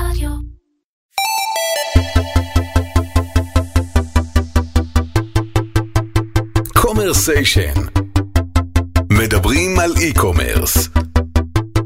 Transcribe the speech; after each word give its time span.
רדיו. 0.00 0.30
Commersation 6.74 7.74
מדברים 9.12 9.78
על 9.78 9.92
e-commerce 9.96 10.88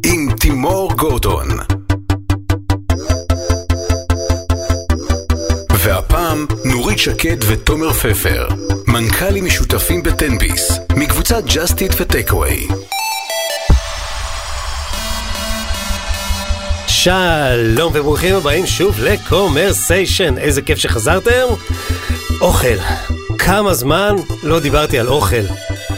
עם 0.07 0.29
תימור 0.41 0.93
גורדון. 0.97 1.49
והפעם 5.85 6.47
נורית 6.65 6.99
שקד 6.99 7.37
ותומר 7.49 7.93
פפר 7.93 8.49
מנכ"לים 8.87 9.45
משותפים 9.45 10.03
בתן 10.03 10.39
ביס 10.39 10.73
מקבוצת 10.97 11.43
Just 11.55 11.76
Eat 11.76 11.93
ו 12.01 12.08
Takeaway 12.08 12.69
שלום 17.03 17.93
וברוכים 17.95 18.35
הבאים 18.35 18.67
שוב 18.67 19.01
לקומרסיישן, 19.01 20.39
איזה 20.39 20.63
כיף 20.63 20.79
שחזרתם. 20.79 21.47
אוכל, 22.41 22.77
כמה 23.39 23.75
זמן 23.75 24.17
לא 24.43 24.61
דיברתי 24.61 24.99
על 24.99 25.09
אוכל. 25.09 25.43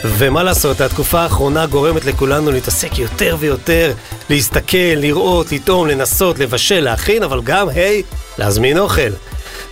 ומה 0.04 0.42
לעשות, 0.42 0.80
התקופה 0.80 1.20
האחרונה 1.20 1.66
גורמת 1.66 2.04
לכולנו 2.04 2.50
להתעסק 2.50 2.98
יותר 2.98 3.36
ויותר, 3.38 3.92
להסתכל, 4.30 4.94
לראות, 4.96 5.52
לטעום, 5.52 5.88
לנסות, 5.88 6.38
לבשל, 6.38 6.80
להכין, 6.80 7.22
אבל 7.22 7.40
גם, 7.42 7.68
היי, 7.68 8.02
להזמין 8.38 8.78
אוכל. 8.78 9.10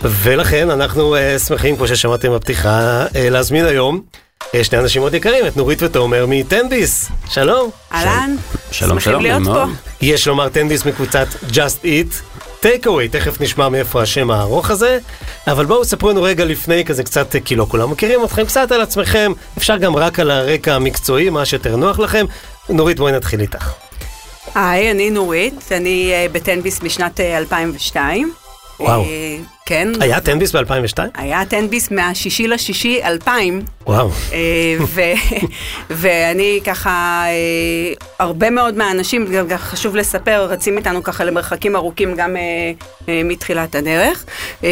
ולכן 0.01 0.69
אנחנו 0.69 1.15
uh, 1.15 1.39
שמחים, 1.39 1.77
כמו 1.77 1.87
ששמעתם 1.87 2.35
בפתיחה, 2.35 3.05
uh, 3.05 3.17
להזמין 3.17 3.65
היום 3.65 4.01
שני 4.63 4.79
אנשים 4.79 5.01
מאוד 5.01 5.13
יקרים, 5.13 5.47
את 5.47 5.57
נורית 5.57 5.83
ותומר 5.83 6.25
מטנביס. 6.29 7.09
שלום. 7.29 7.69
אהלן, 7.93 8.35
שלום, 8.71 8.89
שמחים 8.89 8.99
שלום, 8.99 9.21
להיות 9.21 9.41
נעים 9.41 9.53
פה. 9.53 9.65
מאוד. 9.65 9.69
יש 10.01 10.27
לומר 10.27 10.49
טנדיס 10.49 10.85
מקבוצת 10.85 11.27
Just 11.49 11.83
Eat, 11.83 12.41
Take 12.61 12.85
Away, 12.85 13.11
תכף 13.11 13.41
נשמע 13.41 13.69
מאיפה 13.69 14.01
השם 14.01 14.31
הארוך 14.31 14.69
הזה, 14.69 14.99
אבל 15.47 15.65
בואו 15.65 15.85
ספרו 15.85 16.09
לנו 16.09 16.23
רגע 16.23 16.45
לפני 16.45 16.85
כזה 16.85 17.03
קצת, 17.03 17.35
כי 17.45 17.55
לא 17.55 17.65
כולם 17.69 17.91
מכירים 17.91 18.23
אתכם, 18.23 18.45
קצת 18.45 18.71
על 18.71 18.81
עצמכם, 18.81 19.31
אפשר 19.57 19.77
גם 19.77 19.95
רק 19.95 20.19
על 20.19 20.31
הרקע 20.31 20.75
המקצועי, 20.75 21.29
מה 21.29 21.45
שיותר 21.45 21.75
נוח 21.75 21.99
לכם. 21.99 22.25
נורית, 22.69 22.99
בואי 22.99 23.11
נתחיל 23.11 23.39
איתך. 23.39 23.73
היי, 24.55 24.91
אני 24.91 25.09
נורית, 25.09 25.71
אני 25.71 26.11
אה, 26.13 26.25
בטנביס 26.31 26.81
משנת 26.81 27.19
אה, 27.19 27.37
2002. 27.37 28.33
וואו. 28.81 29.03
אה, 29.03 29.37
כן. 29.65 29.87
היה 30.01 30.19
טנביס 30.19 30.55
ב-2002? 30.55 30.97
היה 31.13 31.45
טנביס 31.45 31.91
מהשישי 31.91 32.47
לשישי 32.47 32.99
2000, 33.03 33.61
וואו. 33.87 34.09
אה, 34.33 34.39
ו- 34.87 35.01
ואני 35.89 36.59
ככה, 36.65 37.23
אה, 37.27 37.93
הרבה 38.19 38.49
מאוד 38.49 38.77
מהאנשים, 38.77 39.25
גם 39.25 39.47
גם 39.47 39.57
חשוב 39.57 39.95
לספר, 39.95 40.47
רצים 40.49 40.77
איתנו 40.77 41.03
ככה 41.03 41.23
למרחקים 41.23 41.75
ארוכים 41.75 42.15
גם 42.15 42.37
אה, 42.37 42.41
אה, 43.09 43.21
מתחילת 43.23 43.75
הדרך. 43.75 44.25
אה, 44.63 44.69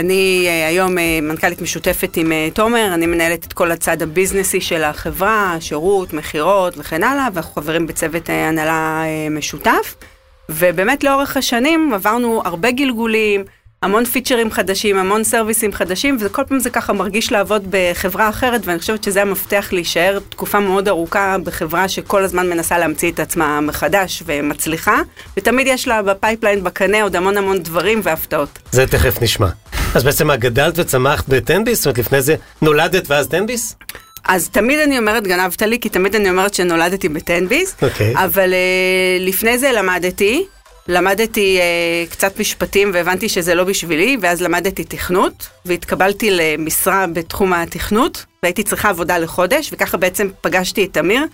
אני 0.00 0.44
אה, 0.48 0.66
היום 0.68 0.98
אה, 0.98 1.18
מנכ"לית 1.22 1.60
משותפת 1.62 2.16
עם 2.16 2.32
אה, 2.32 2.48
תומר, 2.54 2.90
אני 2.94 3.06
מנהלת 3.06 3.44
את 3.46 3.52
כל 3.52 3.70
הצד 3.70 4.02
הביזנסי 4.02 4.60
של 4.60 4.84
החברה, 4.84 5.56
שירות, 5.60 6.12
מכירות 6.12 6.74
וכן 6.78 7.02
הלאה, 7.02 7.28
ואנחנו 7.34 7.62
חברים 7.62 7.86
בצוות 7.86 8.30
אה, 8.30 8.48
הנהלה 8.48 9.02
אה, 9.04 9.28
משותף. 9.30 9.94
ובאמת 10.48 11.04
לאורך 11.04 11.36
השנים 11.36 11.94
עברנו 11.94 12.42
הרבה 12.44 12.70
גלגולים, 12.70 13.44
המון 13.82 14.04
פיצ'רים 14.04 14.50
חדשים, 14.50 14.98
המון 14.98 15.24
סרוויסים 15.24 15.72
חדשים, 15.72 16.16
וכל 16.20 16.42
פעם 16.48 16.58
זה 16.58 16.70
ככה 16.70 16.92
מרגיש 16.92 17.32
לעבוד 17.32 17.66
בחברה 17.70 18.28
אחרת, 18.28 18.60
ואני 18.64 18.78
חושבת 18.78 19.04
שזה 19.04 19.22
המפתח 19.22 19.68
להישאר 19.72 20.18
תקופה 20.28 20.60
מאוד 20.60 20.88
ארוכה 20.88 21.36
בחברה 21.44 21.88
שכל 21.88 22.24
הזמן 22.24 22.50
מנסה 22.50 22.78
להמציא 22.78 23.12
את 23.12 23.20
עצמה 23.20 23.60
מחדש 23.60 24.22
ומצליחה, 24.26 25.00
ותמיד 25.36 25.66
יש 25.66 25.88
לה 25.88 26.02
ב 26.02 26.09
pipeline 26.09 26.64
בקנה 26.64 27.02
עוד 27.02 27.16
המון 27.16 27.36
המון 27.36 27.62
דברים 27.62 28.00
והפתעות. 28.02 28.58
זה 28.72 28.86
תכף 28.86 29.22
נשמע. 29.22 29.48
אז 29.94 30.04
בעצם 30.04 30.34
גדלת 30.34 30.78
וצמחת 30.78 31.28
בתן 31.28 31.49
ביס? 31.49 31.78
זאת 31.78 31.86
אומרת, 31.86 31.98
לפני 31.98 32.22
זה 32.22 32.34
נולדת 32.62 33.10
ואז 33.10 33.28
תן 33.28 33.44
ביס? 33.44 33.76
אז 34.28 34.48
תמיד 34.48 34.78
אני 34.78 34.98
אומרת 34.98 35.26
גנבת 35.26 35.62
לי, 35.62 35.80
כי 35.80 35.88
תמיד 35.88 36.14
אני 36.14 36.30
אומרת 36.30 36.54
שנולדתי 36.54 37.08
בתן 37.08 37.36
ביס, 37.36 37.74
אוקיי. 37.82 38.14
אבל 38.16 38.52
אה, 38.52 39.22
לפני 39.22 39.58
זה 39.58 39.72
למדתי, 39.72 40.46
למדתי 40.88 41.58
uh, 41.58 42.12
קצת 42.12 42.40
משפטים 42.40 42.90
והבנתי 42.94 43.28
שזה 43.28 43.54
לא 43.54 43.64
בשבילי, 43.64 44.16
ואז 44.20 44.42
למדתי 44.42 44.84
תכנות, 44.84 45.48
והתקבלתי 45.64 46.30
למשרה 46.30 47.06
בתחום 47.06 47.52
התכנות, 47.52 48.24
והייתי 48.42 48.62
צריכה 48.62 48.88
עבודה 48.88 49.18
לחודש, 49.18 49.70
וככה 49.72 49.96
בעצם 49.96 50.28
פגשתי 50.40 50.84
את 50.84 50.92
תמיר, 50.92 51.24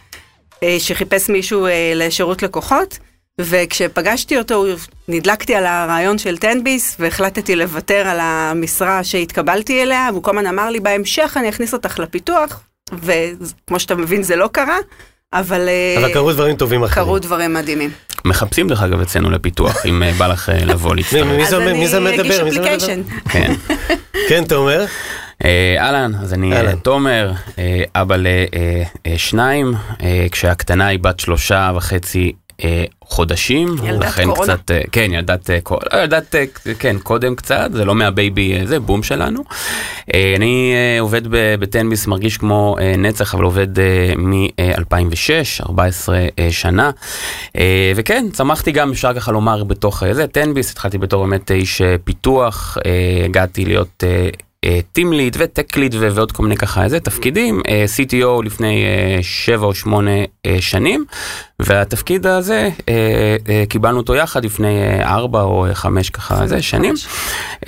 uh, 0.55 0.59
שחיפש 0.79 1.31
מישהו 1.31 1.67
uh, 1.67 1.71
לשירות 1.95 2.43
לקוחות. 2.43 2.99
וכשפגשתי 3.39 4.39
אותו, 4.39 4.65
נדלקתי 5.09 5.55
על 5.55 5.67
הרעיון 5.67 6.19
של 6.19 6.39
תנביס, 6.39 6.97
והחלטתי 6.99 7.57
לוותר 7.57 8.09
על 8.09 8.19
המשרה 8.21 9.05
שהתקבלתי 9.05 9.83
אליה, 9.83 10.09
והוא 10.13 10.23
כל 10.23 10.31
הזמן 10.31 10.47
אמר 10.47 10.71
לי, 10.71 10.81
בהמשך 10.81 11.37
אני 11.41 11.49
אכניס 11.49 11.73
אותך 11.73 11.99
לפיתוח, 11.99 12.63
וכמו 12.93 13.81
שאתה 13.81 13.95
מבין 13.95 14.23
זה 14.23 14.37
לא 14.37 14.49
קרה, 14.53 14.79
אבל, 15.33 15.69
אה, 15.69 15.95
אבל 15.99 16.13
קרו 16.13 16.33
דברים 16.33 16.57
טובים 16.57 16.85
אחרים. 16.85 17.07
קרו 17.07 17.19
דברים 17.19 17.55
מדהימים. 17.55 17.91
מחפשים 18.25 18.69
דרך 18.69 18.83
אגב 18.83 19.01
אצלנו 19.01 19.31
לפיתוח, 19.31 19.87
אם 19.87 20.03
אה, 20.03 20.13
בא 20.13 20.27
לך 20.27 20.49
אה, 20.49 20.65
לבוא 20.65 20.95
להצטרף. 20.95 21.27
מי 21.27 21.43
אז 21.43 21.49
זה 21.49 21.57
אני 21.57 21.71
אגיש 21.71 21.77
מדבר? 21.77 21.79
מי 21.79 21.89
זה 21.89 22.01
מדבר? 22.01 22.49
אפליקיישן. 22.49 23.03
כן. 23.29 23.53
כן, 24.29 24.45
תומר? 24.45 24.85
אה, 25.45 25.77
אהלן, 25.79 26.13
אז 26.15 26.35
אני 26.35 26.53
אה. 26.53 26.77
תומר, 26.77 27.33
אה, 27.59 27.83
אבא 27.95 28.17
לשניים, 29.07 29.75
כשהקטנה 30.31 30.87
היא 30.87 30.99
בת 30.99 31.21
שלושה 31.21 31.73
וחצי 31.77 32.27
אה, 32.29 32.33
חודשים. 33.05 33.77
ילדת 33.85 34.03
לכן 34.03 34.25
קורונה. 34.25 34.57
קצת, 34.57 34.71
אה, 34.71 34.81
כן, 34.93 35.11
ילדת, 35.13 35.51
אה, 35.51 35.61
קור- 35.61 35.81
לא, 35.93 35.99
ילדת, 35.99 36.35
אה, 36.35 36.45
כן, 36.79 36.97
קודם 37.03 37.35
קצת, 37.35 37.71
זה 37.73 37.85
לא 37.85 37.95
מהבייבי, 37.95 38.53
אה, 38.59 38.67
זה 38.67 38.81
בום 38.81 39.03
שלנו. 39.03 39.43
אה, 40.15 40.35
אני 40.37 40.73
אה, 40.75 41.01
עובד 41.01 41.23
בטנביס, 41.31 42.07
מרגיש 42.07 42.37
כמו 42.37 42.77
אה, 42.81 42.95
נצח, 42.99 43.35
אבל 43.35 43.45
עובד 43.45 43.67
מ-2006, 44.17 45.61
14 45.69 46.17
אה, 46.39 46.49
שנה. 46.51 46.91
אה, 47.59 47.93
וכן, 47.97 48.27
צמחתי 48.33 48.73
גם, 48.73 48.91
אפשר 48.91 49.15
ככה 49.15 49.33
לומר, 49.33 49.65
בתוך 49.65 50.03
אה, 50.03 50.15
זה, 50.15 50.27
טנביס, 50.27 50.73
התחלתי 50.73 50.99
בתור 50.99 51.27
באמת 51.27 51.51
איש 51.51 51.83
אה, 51.83 51.97
פיתוח, 52.05 52.79
אה, 52.87 52.91
הגעתי 53.25 53.65
להיות... 53.65 54.05
אה, 54.65 54.79
טים 54.93 55.13
ליד 55.13 55.37
וטק 55.39 55.77
ליד 55.77 55.95
ועוד 55.99 56.33
כל 56.33 56.43
מיני 56.43 56.57
ככה 56.57 56.85
איזה 56.85 57.01
תפקידים, 57.01 57.61
אה, 57.69 57.85
CTO 57.97 58.45
לפני 58.45 58.85
אה, 58.85 59.19
שבע 59.23 59.67
או 59.67 59.75
שמונה 59.75 60.11
אה, 60.47 60.57
שנים, 60.61 61.05
והתפקיד 61.59 62.27
הזה 62.27 62.69
אה, 62.89 63.37
אה, 63.49 63.65
קיבלנו 63.69 63.99
אותו 63.99 64.15
יחד 64.15 64.45
לפני 64.45 64.83
אה, 64.83 65.15
ארבע 65.15 65.43
או 65.43 65.67
אה, 65.67 65.75
חמש 65.75 66.11
ככה 66.11 66.43
איזה 66.43 66.63
שנים, 66.63 66.95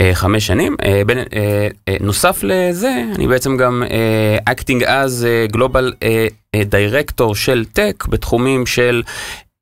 אה, 0.01 0.11
חמש 0.15 0.47
שנים. 0.47 0.77
אה, 0.85 1.03
בין, 1.07 1.19
אה, 1.19 1.25
אה, 1.89 1.97
נוסף 2.01 2.41
לזה, 2.43 3.05
אני 3.15 3.27
בעצם 3.27 3.57
גם 3.57 3.83
אה, 3.91 4.53
acting 4.55 4.83
as 4.83 5.27
אה, 5.27 5.47
global 5.57 5.93
אה, 6.03 6.27
אה, 6.55 6.63
director 6.71 7.35
של 7.35 7.65
טק 7.73 8.05
בתחומים 8.09 8.67
של 8.67 9.03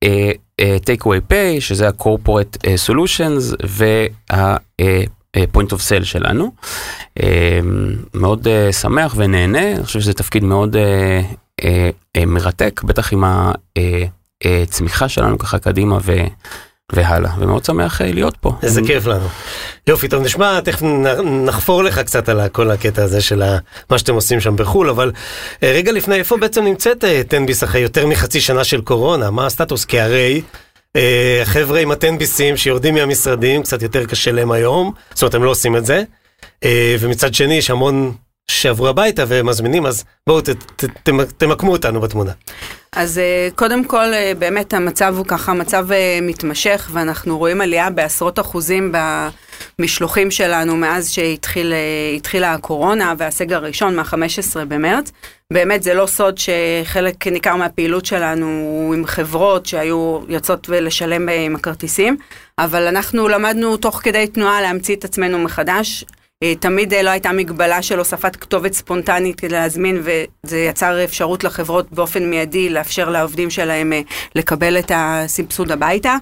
אה, 0.05 0.31
אה, 0.61 0.77
take 0.87 1.03
away 1.03 1.33
pay, 1.33 1.61
שזה 1.61 1.89
ה-corporate 1.89 2.57
אה, 2.67 2.75
solutions 2.87 3.57
וה... 3.69 4.57
אה, 5.37 5.41
אה, 5.41 5.45
point 5.55 5.69
of 5.69 5.79
sale 5.79 6.05
שלנו. 6.05 6.53
אה, 7.23 7.61
מאוד 8.15 8.49
אה, 8.49 8.73
שמח 8.73 9.15
ונהנה, 9.17 9.73
אני 9.73 9.85
חושב 9.85 10.01
שזה 10.01 10.15
תפקיד 10.15 10.45
מאוד 10.45 10.77
אה, 10.77 11.21
אה, 11.65 11.91
אה, 12.17 12.27
מרתק, 12.27 12.81
בטח 12.85 13.13
עם 13.13 13.25
הצמיחה 14.45 15.09
שלנו 15.09 15.39
ככה 15.39 15.59
קדימה 15.59 15.99
ו... 16.03 16.13
והלאה, 16.95 17.31
ומאוד 17.39 17.65
שמח 17.65 18.01
להיות 18.01 18.37
פה. 18.37 18.53
איזה 18.63 18.81
כיף 18.87 19.07
לנו. 19.07 19.27
יופי, 19.87 20.09
טוב, 20.09 20.23
נשמע, 20.23 20.61
תכף 20.61 20.83
נחפור 21.25 21.83
לך 21.83 21.99
קצת 21.99 22.29
על 22.29 22.49
כל 22.49 22.71
הקטע 22.71 23.03
הזה 23.03 23.21
של 23.21 23.43
מה 23.91 23.99
שאתם 23.99 24.15
עושים 24.15 24.41
שם 24.41 24.57
בחו"ל, 24.57 24.91
אבל 24.91 25.13
רגע 25.63 25.93
לפני, 25.93 26.15
איפה 26.15 26.37
בעצם 26.37 26.65
נמצאת 26.65 27.05
אה, 27.05 27.23
טנביס 27.29 27.65
אחרי 27.65 27.81
יותר 27.81 28.07
מחצי 28.07 28.41
שנה 28.41 28.65
של 28.65 28.81
קורונה? 28.81 29.31
מה 29.31 29.47
הסטטוס? 29.47 29.85
כי 29.85 30.01
הרי 30.01 30.43
החבר'ה 31.43 31.81
עם 31.81 31.91
הטנביסים 31.91 32.57
שיורדים 32.57 32.95
מהמשרדים, 32.95 33.63
קצת 33.63 33.83
יותר 33.83 34.07
קשה 34.07 34.33
להם 34.33 34.53
היום, 34.53 34.93
זאת 35.15 35.23
אומרת, 35.23 35.35
הם 35.35 35.45
לא 35.45 35.51
עושים 35.51 35.77
את 35.77 35.87
זה, 35.87 36.03
אה, 36.65 36.97
ומצד 37.01 37.35
שני 37.35 37.55
יש 37.55 37.71
המון 37.71 38.13
שעברו 38.53 38.89
הביתה 38.89 39.25
ומזמינים, 39.29 39.87
אז 39.87 40.05
בואו 40.27 40.41
ת- 40.41 40.49
ת- 40.51 40.85
תמ- 41.09 41.25
תמקמו 41.37 41.73
אותנו 41.73 42.01
בתמונה. 42.01 42.33
אז 42.97 43.19
אה, 43.19 43.49
קודם 43.55 43.85
כל, 43.85 44.15
אה, 44.15 44.33
באמת 44.39 44.75
המצב 44.75 45.15
הוא 45.17 45.27
ככה 45.29 45.53
מצב 45.53 45.93
אה, 45.93 46.19
מתמשך, 46.23 46.91
ואנחנו 46.93 47.39
רואים 47.39 47.61
עלייה 47.61 47.91
בעשרות 47.91 48.39
אחוזים 48.39 48.93
במשלוחים 49.79 50.31
שלנו 50.31 50.77
מאז 50.77 51.11
שהתחילה 51.11 51.77
התחיל, 52.17 52.45
הקורונה 52.45 53.15
והסגר 53.19 53.57
הראשון 53.57 53.97
מה-15 53.97 54.15
במרץ. 54.69 55.13
באמת 55.53 55.83
זה 55.83 55.95
לא 55.95 56.07
סוד 56.07 56.39
שחלק 56.39 57.27
ניכר 57.27 57.57
מהפעילות 57.57 58.07
שלנו 58.07 58.47
הוא 58.47 58.95
עם 58.95 59.07
חברות 59.07 59.67
שהיו 59.67 60.21
יוצאות 60.29 60.67
ולשלם 60.71 61.29
אה, 61.29 61.41
עם 61.45 61.57
הכרטיסים, 61.57 62.17
אבל 62.59 62.87
אנחנו 62.87 63.29
למדנו 63.29 63.77
תוך 63.77 64.01
כדי 64.03 64.27
תנועה 64.27 64.61
להמציא 64.61 64.97
את 64.97 65.05
עצמנו 65.05 65.39
מחדש. 65.39 66.05
אה, 66.43 66.55
תמיד 66.61 66.95
אה, 66.95 67.03
לא 67.03 67.11
הייתה 67.11 67.33
מגבלה 67.33 67.83
של 67.83 67.99
הוספת 67.99 68.37
כתובת 68.37 68.73
ספונטנית 68.73 69.41
כדי 69.41 69.49
להזמין, 69.49 70.03
וזה 70.03 70.59
יצר 70.59 71.05
אפשרות 71.05 71.45
לחברות 71.45 71.93
באופן 71.93 72.31
מיידי 72.31 72.69
לאפשר 72.69 73.09
לעובדים 73.09 73.51
שלהם 73.51 73.93
אה, 73.93 74.01
לקבל 74.35 74.79
את 74.79 74.93
הסבסוד 74.95 75.73
הביתה. 75.73 76.17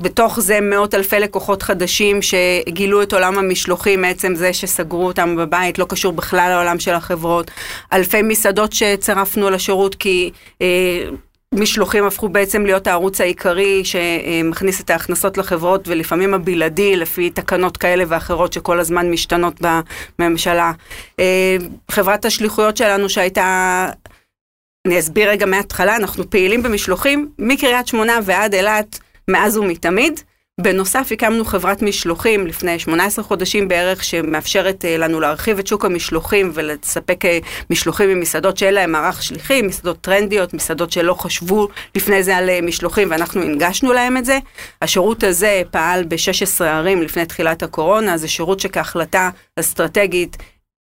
בתוך 0.00 0.40
זה 0.40 0.60
מאות 0.60 0.94
אלפי 0.94 1.20
לקוחות 1.20 1.62
חדשים 1.62 2.20
שגילו 2.22 3.02
את 3.02 3.12
עולם 3.12 3.38
המשלוחים 3.38 4.00
מעצם 4.00 4.34
זה 4.34 4.52
שסגרו 4.52 5.06
אותם 5.06 5.36
בבית, 5.36 5.78
לא 5.78 5.84
קשור 5.84 6.12
בכלל 6.12 6.50
לעולם 6.50 6.78
של 6.78 6.94
החברות. 6.94 7.50
אלפי 7.92 8.22
מסעדות 8.22 8.72
שצירפנו 8.72 9.50
לשירות 9.50 9.94
כי... 9.94 10.30
אה, 10.62 11.04
משלוחים 11.52 12.04
הפכו 12.04 12.28
בעצם 12.28 12.66
להיות 12.66 12.86
הערוץ 12.86 13.20
העיקרי 13.20 13.82
שמכניס 13.84 14.80
את 14.80 14.90
ההכנסות 14.90 15.38
לחברות 15.38 15.88
ולפעמים 15.88 16.34
הבלעדי 16.34 16.96
לפי 16.96 17.30
תקנות 17.30 17.76
כאלה 17.76 18.04
ואחרות 18.08 18.52
שכל 18.52 18.80
הזמן 18.80 19.10
משתנות 19.10 19.60
בממשלה. 20.18 20.72
אה, 21.20 21.56
חברת 21.90 22.24
השליחויות 22.24 22.76
שלנו 22.76 23.08
שהייתה, 23.08 23.88
אני 24.86 24.98
אסביר 24.98 25.30
רגע 25.30 25.46
מההתחלה, 25.46 25.96
אנחנו 25.96 26.30
פעילים 26.30 26.62
במשלוחים 26.62 27.32
מקריית 27.38 27.86
שמונה 27.86 28.18
ועד 28.22 28.54
אילת 28.54 28.98
מאז 29.28 29.56
ומתמיד. 29.56 30.20
בנוסף 30.60 31.08
הקמנו 31.12 31.44
חברת 31.44 31.82
משלוחים 31.82 32.46
לפני 32.46 32.78
18 32.78 33.24
חודשים 33.24 33.68
בערך 33.68 34.04
שמאפשרת 34.04 34.84
אה, 34.84 34.96
לנו 34.96 35.20
להרחיב 35.20 35.58
את 35.58 35.66
שוק 35.66 35.84
המשלוחים 35.84 36.50
ולספק 36.54 37.24
אה, 37.24 37.38
משלוחים 37.70 38.08
ממסעדות 38.08 38.56
שאין 38.56 38.74
להם 38.74 38.92
מערך 38.92 39.22
שליחים, 39.22 39.66
מסעדות 39.66 40.00
טרנדיות, 40.00 40.54
מסעדות 40.54 40.92
שלא 40.92 41.14
חשבו 41.14 41.68
לפני 41.94 42.22
זה 42.22 42.36
על 42.36 42.50
אה, 42.50 42.60
משלוחים 42.62 43.10
ואנחנו 43.10 43.42
הנגשנו 43.42 43.92
להם 43.92 44.16
את 44.16 44.24
זה. 44.24 44.38
השירות 44.82 45.24
הזה 45.24 45.62
פעל 45.70 46.04
ב-16 46.04 46.64
ערים 46.64 47.02
לפני 47.02 47.26
תחילת 47.26 47.62
הקורונה, 47.62 48.16
זה 48.16 48.28
שירות 48.28 48.60
שכהחלטה 48.60 49.30
אסטרטגית 49.60 50.36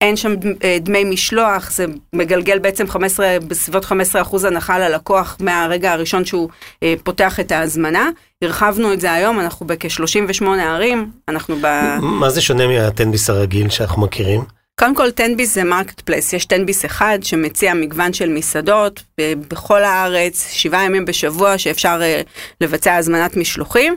אין 0.02 0.16
שם 0.16 0.34
אה, 0.64 0.78
דמי 0.80 1.04
משלוח, 1.04 1.70
זה 1.70 1.86
מגלגל 2.12 2.58
בעצם 2.58 2.88
15, 2.88 3.36
בסביבות 3.48 3.84
15% 3.84 4.46
הנחה 4.46 4.78
ללקוח 4.78 5.36
מהרגע 5.40 5.92
הראשון 5.92 6.24
שהוא 6.24 6.48
אה, 6.82 6.94
פותח 7.02 7.40
את 7.40 7.52
ההזמנה. 7.52 8.10
הרחבנו 8.42 8.92
את 8.92 9.00
זה 9.00 9.12
היום, 9.12 9.40
אנחנו 9.40 9.66
בכ-38 9.66 10.44
ערים, 10.46 11.10
אנחנו 11.28 11.56
ב... 11.60 11.96
מה 12.00 12.30
זה 12.30 12.40
שונה 12.40 12.66
מהתן 12.66 13.03
ביס 13.03 13.30
הרגיל 13.30 13.70
שאנחנו 13.70 14.02
מכירים? 14.02 14.44
קודם 14.78 14.94
כל, 14.94 15.10
תן 15.10 15.28
ביס 15.28 15.54
זה 15.54 15.64
marketplace, 15.64 16.32
יש 16.32 16.44
תן 16.44 16.60
ביס 16.60 16.84
אחד 16.84 17.18
שמציע 17.22 17.74
מגוון 17.74 18.12
של 18.12 18.28
מסעדות 18.28 19.02
בכל 19.20 19.84
הארץ, 19.84 20.48
שבעה 20.50 20.84
ימים 20.84 21.04
בשבוע 21.04 21.58
שאפשר 21.58 22.00
אה, 22.00 22.28
לבצע 22.60 22.96
הזמנת 22.96 23.36
משלוחים. 23.36 23.96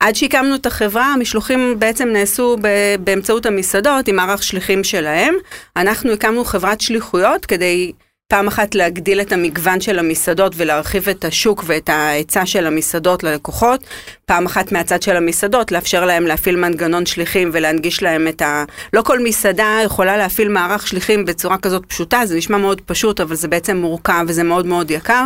עד 0.00 0.14
שהקמנו 0.14 0.54
את 0.54 0.66
החברה, 0.66 1.12
המשלוחים 1.12 1.78
בעצם 1.78 2.08
נעשו 2.08 2.56
באמצעות 3.00 3.46
המסעדות 3.46 4.08
עם 4.08 4.16
מערך 4.16 4.42
שליחים 4.42 4.84
שלהם. 4.84 5.34
אנחנו 5.76 6.12
הקמנו 6.12 6.44
חברת 6.44 6.80
שליחויות 6.80 7.46
כדי 7.46 7.92
פעם 8.28 8.46
אחת 8.46 8.74
להגדיל 8.74 9.20
את 9.20 9.32
המגוון 9.32 9.80
של 9.80 9.98
המסעדות 9.98 10.52
ולהרחיב 10.56 11.08
את 11.08 11.24
השוק 11.24 11.64
ואת 11.66 11.88
ההיצע 11.88 12.46
של 12.46 12.66
המסעדות 12.66 13.22
ללקוחות. 13.22 13.80
פעם 14.24 14.46
אחת 14.46 14.72
מהצד 14.72 15.02
של 15.02 15.16
המסעדות, 15.16 15.72
לאפשר 15.72 16.04
להם 16.04 16.26
להפעיל 16.26 16.56
מנגנון 16.56 17.06
שליחים 17.06 17.50
ולהנגיש 17.52 18.02
להם 18.02 18.28
את 18.28 18.42
ה... 18.42 18.64
לא 18.92 19.02
כל 19.02 19.20
מסעדה 19.20 19.78
יכולה 19.84 20.16
להפעיל 20.16 20.48
מערך 20.48 20.86
שליחים 20.86 21.24
בצורה 21.24 21.58
כזאת 21.58 21.86
פשוטה, 21.86 22.26
זה 22.26 22.36
נשמע 22.36 22.58
מאוד 22.58 22.80
פשוט, 22.80 23.20
אבל 23.20 23.34
זה 23.34 23.48
בעצם 23.48 23.76
מורכב 23.76 24.24
וזה 24.28 24.42
מאוד 24.42 24.66
מאוד 24.66 24.90
יקר. 24.90 25.24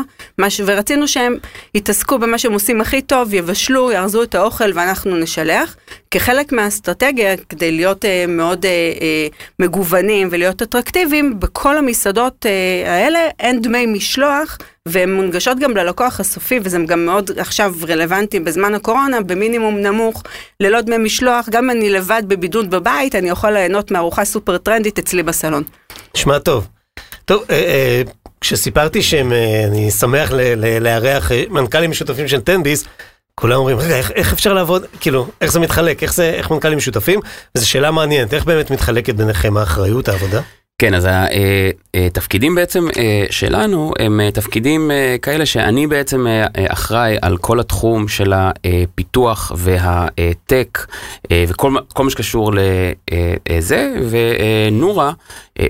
ש... 0.49 0.61
ורצינו 0.67 1.09
שהם 1.09 1.37
יתעסקו 1.75 2.19
במה 2.19 2.39
שהם 2.39 2.53
עושים 2.53 2.81
הכי 2.81 3.03
טוב, 3.03 3.35
יבשלו, 3.35 3.93
יארזו 3.93 4.23
את 4.23 4.35
האוכל 4.35 4.71
ואנחנו 4.75 5.17
נשלח. 5.17 5.77
כחלק 6.11 6.53
מהאסטרטגיה, 6.53 7.37
כדי 7.37 7.73
להיות 7.73 8.05
uh, 8.05 8.09
מאוד 8.29 8.65
uh, 8.65 8.69
uh, 8.99 9.35
מגוונים 9.59 10.29
ולהיות 10.31 10.63
אטרקטיביים, 10.63 11.41
בכל 11.41 11.79
המסעדות 11.79 12.47
uh, 12.47 12.90
האלה 12.91 13.19
אין 13.41 13.63
דמי 13.63 13.87
משלוח. 13.87 14.59
והן 14.87 15.13
מונגשות 15.13 15.59
גם 15.59 15.77
ללקוח 15.77 16.21
הסופי, 16.21 16.61
וזה 16.63 16.79
גם 16.87 17.07
מאוד 17.07 17.31
עכשיו 17.39 17.75
רלוונטי 17.89 18.41
בזמן 18.41 18.75
הקורונה, 18.75 19.21
במינימום 19.21 19.79
נמוך, 19.79 20.23
ללא 20.61 20.81
דמי 20.81 20.99
משלוח, 20.99 21.49
גם 21.51 21.71
אני 21.71 21.91
לבד 21.91 22.23
בבידוד 22.29 22.71
בבית, 22.71 23.15
אני 23.15 23.29
יכול 23.31 23.51
ליהנות 23.51 23.91
מארוחה 23.91 24.25
סופר 24.25 24.59
טרנדית 24.59 24.99
אצלי 24.99 25.23
בסלון. 25.23 25.63
נשמע 26.17 26.39
טוב. 26.39 26.67
טוב, 27.25 27.45
אה, 27.51 27.57
אה, 27.57 28.03
כשסיפרתי 28.41 29.03
שאני 29.03 29.85
אה, 29.85 29.91
שמח 29.91 30.31
לארח 30.81 31.31
מנכ"לים 31.51 31.91
משותפים 31.91 32.29
של 32.29 32.41
טנביס, 32.41 32.85
כולם 33.35 33.57
אומרים, 33.57 33.79
רגע, 33.79 33.97
איך, 33.97 34.11
איך 34.11 34.33
אפשר 34.33 34.53
לעבוד, 34.53 34.85
כאילו, 35.01 35.27
איך 35.41 35.53
זה 35.53 35.61
מתחלק, 35.61 36.03
איך, 36.03 36.15
זה, 36.15 36.31
איך 36.31 36.51
מנכ"לים 36.51 36.79
משותפים? 36.79 37.21
וזו 37.55 37.69
שאלה 37.69 37.91
מעניינת, 37.91 38.35
איך 38.35 38.45
באמת 38.45 38.71
מתחלקת 38.71 39.15
ביניכם 39.15 39.57
האחריות, 39.57 40.09
העבודה? 40.09 40.41
כן, 40.81 40.95
אז 40.95 41.09
התפקידים 41.95 42.55
בעצם 42.55 42.89
שלנו 43.31 43.93
הם 43.99 44.21
תפקידים 44.35 44.91
כאלה 45.23 45.47
שאני 45.47 45.87
בעצם 45.87 46.27
אחראי 46.69 47.17
על 47.23 47.37
כל 47.37 47.61
התחום 47.61 48.09
של 48.09 48.33
הפיתוח 48.37 49.53
והטק 49.57 50.87
וכל 51.33 51.71
מה 52.05 52.11
שקשור 52.11 52.53
לזה, 53.51 53.95
ונורה, 54.11 55.13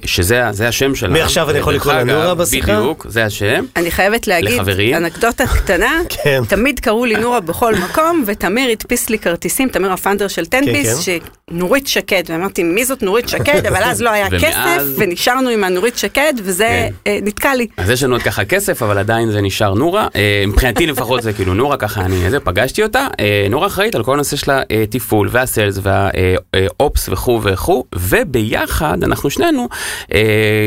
שזה 0.05 0.69
השם 0.69 0.95
שלה. 0.95 1.09
מעכשיו 1.09 1.51
אני 1.51 1.59
יכול 1.59 1.75
לקרוא 1.75 1.93
לה 1.93 2.05
נורה 2.05 2.35
בשיחה? 2.35 2.77
בדיוק, 2.77 3.07
זה 3.09 3.25
השם. 3.25 3.65
אני 3.77 3.91
חייבת 3.91 4.27
להגיד, 4.27 4.53
לחברים. 4.53 4.95
אנקדוטה 4.95 5.47
קטנה, 5.47 6.01
כן. 6.25 6.43
תמיד 6.49 6.81
קראו 6.81 7.05
לי 7.05 7.17
נורה 7.17 7.41
בכל 7.41 7.75
מקום, 7.75 8.25
ותמיר 8.27 8.71
הדפיס 8.71 9.11
לי 9.11 9.19
כרטיסים, 9.19 9.69
תמיר 9.69 9.93
הפאנדר 9.93 10.29
של 10.29 10.47
טנביס, 10.47 11.07
כן, 11.07 11.21
כן. 11.21 11.53
שנורית 11.53 11.87
שקד, 11.87 12.23
ואמרתי, 12.29 12.63
מי 12.63 12.85
זאת 12.85 13.03
נורית 13.03 13.29
שקד? 13.29 13.67
אבל 13.67 13.83
אז 13.83 14.03
לא 14.03 14.11
היה 14.11 14.31
כסף, 14.43 14.83
ונשארנו 14.97 15.49
עם 15.49 15.65
הנורית 15.65 15.99
שקד, 15.99 16.35
וזה 16.43 16.65
כן. 16.65 16.93
אה, 17.07 17.19
נתקע 17.23 17.55
לי. 17.55 17.67
אז 17.77 17.91
יש 17.91 18.03
לנו 18.03 18.15
עוד 18.15 18.23
ככה 18.23 18.45
כסף, 18.45 18.83
אבל 18.83 18.99
עדיין 18.99 19.31
זה 19.31 19.41
נשאר 19.41 19.75
נורה. 19.75 20.09
אה, 20.17 20.45
מבחינתי 20.47 20.87
לפחות 20.87 21.23
זה 21.23 21.33
כאילו 21.33 21.55
נורה, 21.55 21.77
ככה 21.77 22.01
אני 22.01 22.25
איזה, 22.27 22.41
פגשתי 22.41 22.83
אותה. 22.83 23.07
אה, 23.21 23.47
נורה 23.51 23.67
אחראית 23.67 23.95
על 23.95 24.03
כל 24.03 24.15
הנושא 24.15 24.37
של 24.37 24.51
התפעול 24.83 25.29
והסיילס 25.33 25.79
והאופס 25.83 27.09
וכו' 27.09 27.41
וכו', 27.43 27.85
וביחד 27.95 29.05
אנחנו 29.05 29.31
שנינו 29.31 29.69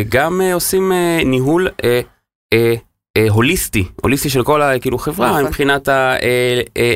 גם 0.10 0.42
עושים 0.54 0.92
ניהול. 1.26 1.68
הוליסטי, 3.30 3.88
הוליסטי 4.02 4.30
של 4.30 4.44
כל 4.44 4.62
כאילו 4.82 4.98
חברה 4.98 5.30
נכון. 5.30 5.46
מבחינת 5.46 5.90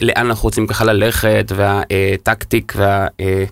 לאן 0.01 0.25
אנחנו 0.25 0.43
רוצים 0.43 0.67
ככה 0.67 0.85
ללכת 0.85 1.51
והטקטיק 1.55 2.73
וה... 2.75 3.07
אה, 3.19 3.43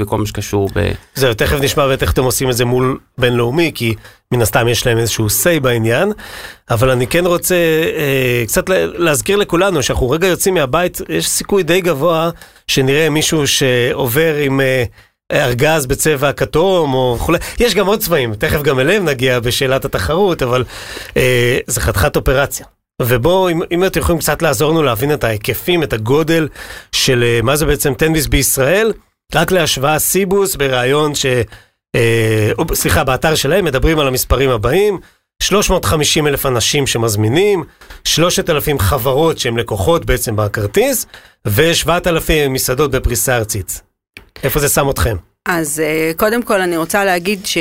וכל 0.00 0.18
מה 0.18 0.26
שקשור 0.26 0.68
ב... 0.74 0.92
זהו, 1.14 1.34
תכף 1.34 1.60
נשמע 1.60 1.86
באמת 1.86 2.02
איך 2.02 2.12
אתם 2.12 2.24
עושים 2.24 2.50
את 2.50 2.56
זה 2.56 2.64
מול 2.64 2.98
בינלאומי, 3.18 3.72
כי 3.74 3.94
מן 4.32 4.42
הסתם 4.42 4.68
יש 4.68 4.86
להם 4.86 4.98
איזשהו 4.98 5.26
say 5.26 5.60
בעניין, 5.60 6.12
אבל 6.70 6.90
אני 6.90 7.06
כן 7.06 7.26
רוצה 7.26 7.54
אה, 7.96 8.42
קצת 8.46 8.64
להזכיר 8.94 9.36
לכולנו 9.36 9.82
שאנחנו 9.82 10.10
רגע 10.10 10.26
יוצאים 10.26 10.54
מהבית, 10.54 11.00
יש 11.08 11.28
סיכוי 11.28 11.62
די 11.62 11.80
גבוה 11.80 12.30
שנראה 12.66 13.10
מישהו 13.10 13.46
שעובר 13.46 14.34
עם... 14.34 14.60
אה, 14.60 14.84
ארגז 15.32 15.86
בצבע 15.86 16.32
כתום 16.32 16.94
או 16.94 17.16
וכולי, 17.18 17.38
יש 17.60 17.74
גם 17.74 17.86
עוד 17.86 18.00
צבעים, 18.00 18.34
תכף 18.34 18.62
גם 18.62 18.80
אליהם 18.80 19.04
נגיע 19.04 19.40
בשאלת 19.40 19.84
התחרות, 19.84 20.42
אבל 20.42 20.64
אה, 21.16 21.58
זה 21.66 21.80
חתיכת 21.80 22.16
אופרציה. 22.16 22.66
ובואו, 23.02 23.50
אם, 23.50 23.60
אם 23.70 23.84
אתם 23.84 24.00
יכולים 24.00 24.20
קצת 24.20 24.42
לעזור 24.42 24.70
לנו 24.70 24.82
להבין 24.82 25.12
את 25.12 25.24
ההיקפים, 25.24 25.82
את 25.82 25.92
הגודל 25.92 26.48
של 26.92 27.24
אה, 27.26 27.40
מה 27.42 27.56
זה 27.56 27.66
בעצם 27.66 27.94
טנביס 27.94 28.26
בישראל, 28.26 28.92
רק 29.34 29.50
להשוואה 29.50 29.98
סיבוס 29.98 30.56
בריאיון 30.56 31.14
ש... 31.14 31.26
אה, 31.96 32.52
סליחה, 32.74 33.04
באתר 33.04 33.34
שלהם 33.34 33.64
מדברים 33.64 33.98
על 33.98 34.08
המספרים 34.08 34.50
הבאים, 34.50 34.98
350 35.42 36.26
אלף 36.26 36.46
אנשים 36.46 36.86
שמזמינים, 36.86 37.64
3,000 38.04 38.78
חברות 38.78 39.38
שהן 39.38 39.58
לקוחות 39.58 40.04
בעצם 40.04 40.36
בכרטיס, 40.36 41.06
ו-7,000 41.46 42.48
מסעדות 42.48 42.90
בפריסה 42.90 43.36
ארצית. 43.36 43.87
איפה 44.44 44.60
זה 44.60 44.68
שם 44.68 44.90
אתכם? 44.90 45.16
אז 45.46 45.80
אה, 45.80 46.12
קודם 46.16 46.42
כל 46.42 46.60
אני 46.60 46.76
רוצה 46.76 47.04
להגיד 47.04 47.46
ש... 47.46 47.58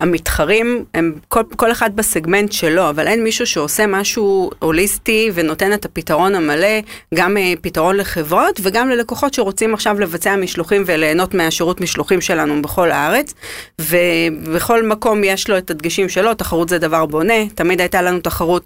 המתחרים 0.00 0.84
הם 0.94 1.14
כל, 1.28 1.42
כל 1.56 1.72
אחד 1.72 1.96
בסגמנט 1.96 2.52
שלו, 2.52 2.90
אבל 2.90 3.06
אין 3.06 3.24
מישהו 3.24 3.46
שעושה 3.46 3.86
משהו 3.86 4.50
הוליסטי 4.58 5.30
ונותן 5.34 5.72
את 5.72 5.84
הפתרון 5.84 6.34
המלא, 6.34 6.80
גם 7.14 7.36
uh, 7.36 7.60
פתרון 7.60 7.96
לחברות 7.96 8.60
וגם 8.62 8.90
ללקוחות 8.90 9.34
שרוצים 9.34 9.74
עכשיו 9.74 10.00
לבצע 10.00 10.36
משלוחים 10.36 10.82
וליהנות 10.86 11.34
מהשירות 11.34 11.80
משלוחים 11.80 12.20
שלנו 12.20 12.62
בכל 12.62 12.90
הארץ. 12.90 13.34
ובכל 13.80 14.86
מקום 14.86 15.24
יש 15.24 15.50
לו 15.50 15.58
את 15.58 15.70
הדגשים 15.70 16.08
שלו, 16.08 16.34
תחרות 16.34 16.68
זה 16.68 16.78
דבר 16.78 17.06
בונה, 17.06 17.48
תמיד 17.54 17.80
הייתה 17.80 18.02
לנו 18.02 18.20
תחרות. 18.20 18.64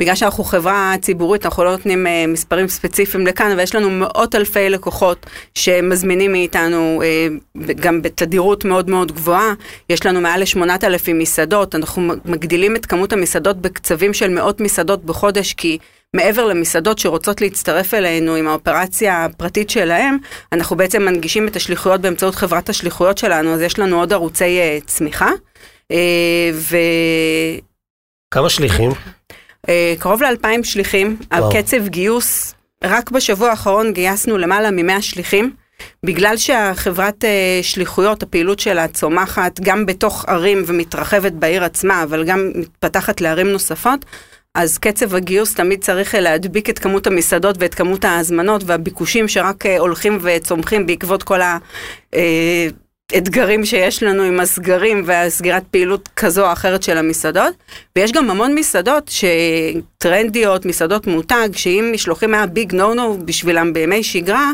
בגלל 0.00 0.14
שאנחנו 0.14 0.44
חברה 0.44 0.94
ציבורית, 1.00 1.46
אנחנו 1.46 1.64
לא 1.64 1.70
נותנים 1.70 2.06
uh, 2.06 2.10
מספרים 2.28 2.68
ספציפיים 2.68 3.26
לכאן, 3.26 3.50
אבל 3.50 3.60
יש 3.60 3.74
לנו 3.74 3.90
מאות 3.90 4.34
אלפי 4.34 4.70
לקוחות 4.70 5.26
שמזמינים 5.54 6.32
מאיתנו 6.32 7.02
uh, 7.02 7.72
גם 7.74 8.02
בתדירות 8.02 8.64
מאוד 8.64 8.90
מאוד 8.90 9.12
גבוהה. 9.12 9.54
יש 9.90 10.06
לנו 10.06 10.20
מעל 10.20 10.42
לשמונת 10.42 10.84
אלפים 10.84 11.18
מסעדות, 11.18 11.74
אנחנו 11.74 12.02
מגדילים 12.24 12.76
את 12.76 12.86
כמות 12.86 13.12
המסעדות 13.12 13.56
בקצבים 13.56 14.14
של 14.14 14.28
מאות 14.28 14.60
מסעדות 14.60 15.04
בחודש, 15.04 15.54
כי... 15.54 15.78
מעבר 16.14 16.46
למסעדות 16.46 16.98
שרוצות 16.98 17.40
להצטרף 17.40 17.94
אלינו 17.94 18.34
עם 18.34 18.48
האופרציה 18.48 19.24
הפרטית 19.24 19.70
שלהם, 19.70 20.16
אנחנו 20.52 20.76
בעצם 20.76 21.02
מנגישים 21.02 21.48
את 21.48 21.56
השליחויות 21.56 22.00
באמצעות 22.00 22.34
חברת 22.34 22.68
השליחויות 22.68 23.18
שלנו, 23.18 23.54
אז 23.54 23.60
יש 23.60 23.78
לנו 23.78 24.00
עוד 24.00 24.12
ערוצי 24.12 24.58
uh, 24.58 24.86
צמיחה. 24.86 25.30
Uh, 25.92 25.94
ו... 26.54 26.76
כמה 28.34 28.50
שליחים? 28.50 28.90
אה, 29.68 29.94
קרוב 29.98 30.22
לאלפיים 30.22 30.64
שליחים, 30.64 31.16
וואו. 31.32 31.48
הקצב 31.48 31.88
גיוס, 31.88 32.54
רק 32.84 33.10
בשבוע 33.10 33.50
האחרון 33.50 33.92
גייסנו 33.92 34.38
למעלה 34.38 34.70
מ-100 34.70 35.00
שליחים. 35.00 35.52
בגלל 36.04 36.36
שהחברת 36.36 37.24
אה, 37.24 37.60
שליחויות, 37.62 38.22
הפעילות 38.22 38.58
שלה 38.60 38.88
צומחת 38.88 39.60
גם 39.60 39.86
בתוך 39.86 40.24
ערים 40.28 40.62
ומתרחבת 40.66 41.32
בעיר 41.32 41.64
עצמה, 41.64 42.02
אבל 42.02 42.24
גם 42.24 42.50
מתפתחת 42.54 43.20
לערים 43.20 43.48
נוספות, 43.48 44.04
אז 44.54 44.78
קצב 44.78 45.14
הגיוס 45.14 45.54
תמיד 45.54 45.80
צריך 45.80 46.14
אה, 46.14 46.20
להדביק 46.20 46.70
את 46.70 46.78
כמות 46.78 47.06
המסעדות 47.06 47.56
ואת 47.58 47.74
כמות 47.74 48.04
ההזמנות 48.04 48.62
והביקושים 48.66 49.28
שרק 49.28 49.66
הולכים 49.66 50.18
וצומחים 50.22 50.86
בעקבות 50.86 51.22
כל 51.22 51.40
האתגרים 53.12 53.64
שיש 53.64 54.02
לנו 54.02 54.22
עם 54.22 54.40
הסגרים 54.40 55.02
והסגירת 55.06 55.62
פעילות 55.70 56.08
כזו 56.16 56.46
או 56.46 56.52
אחרת 56.52 56.82
של 56.82 56.98
המסעדות. 56.98 57.54
ויש 57.96 58.12
גם 58.12 58.30
המון 58.30 58.54
מסעדות 58.54 59.10
שטרנדיות, 59.98 60.66
מסעדות 60.66 61.06
מותג, 61.06 61.48
שאם 61.52 61.90
משלוחים 61.94 62.34
היה 62.34 62.46
ביג 62.46 62.74
נו 62.74 62.94
נו 62.94 63.18
בשבילם 63.24 63.72
בימי 63.72 64.02
שגרה, 64.02 64.52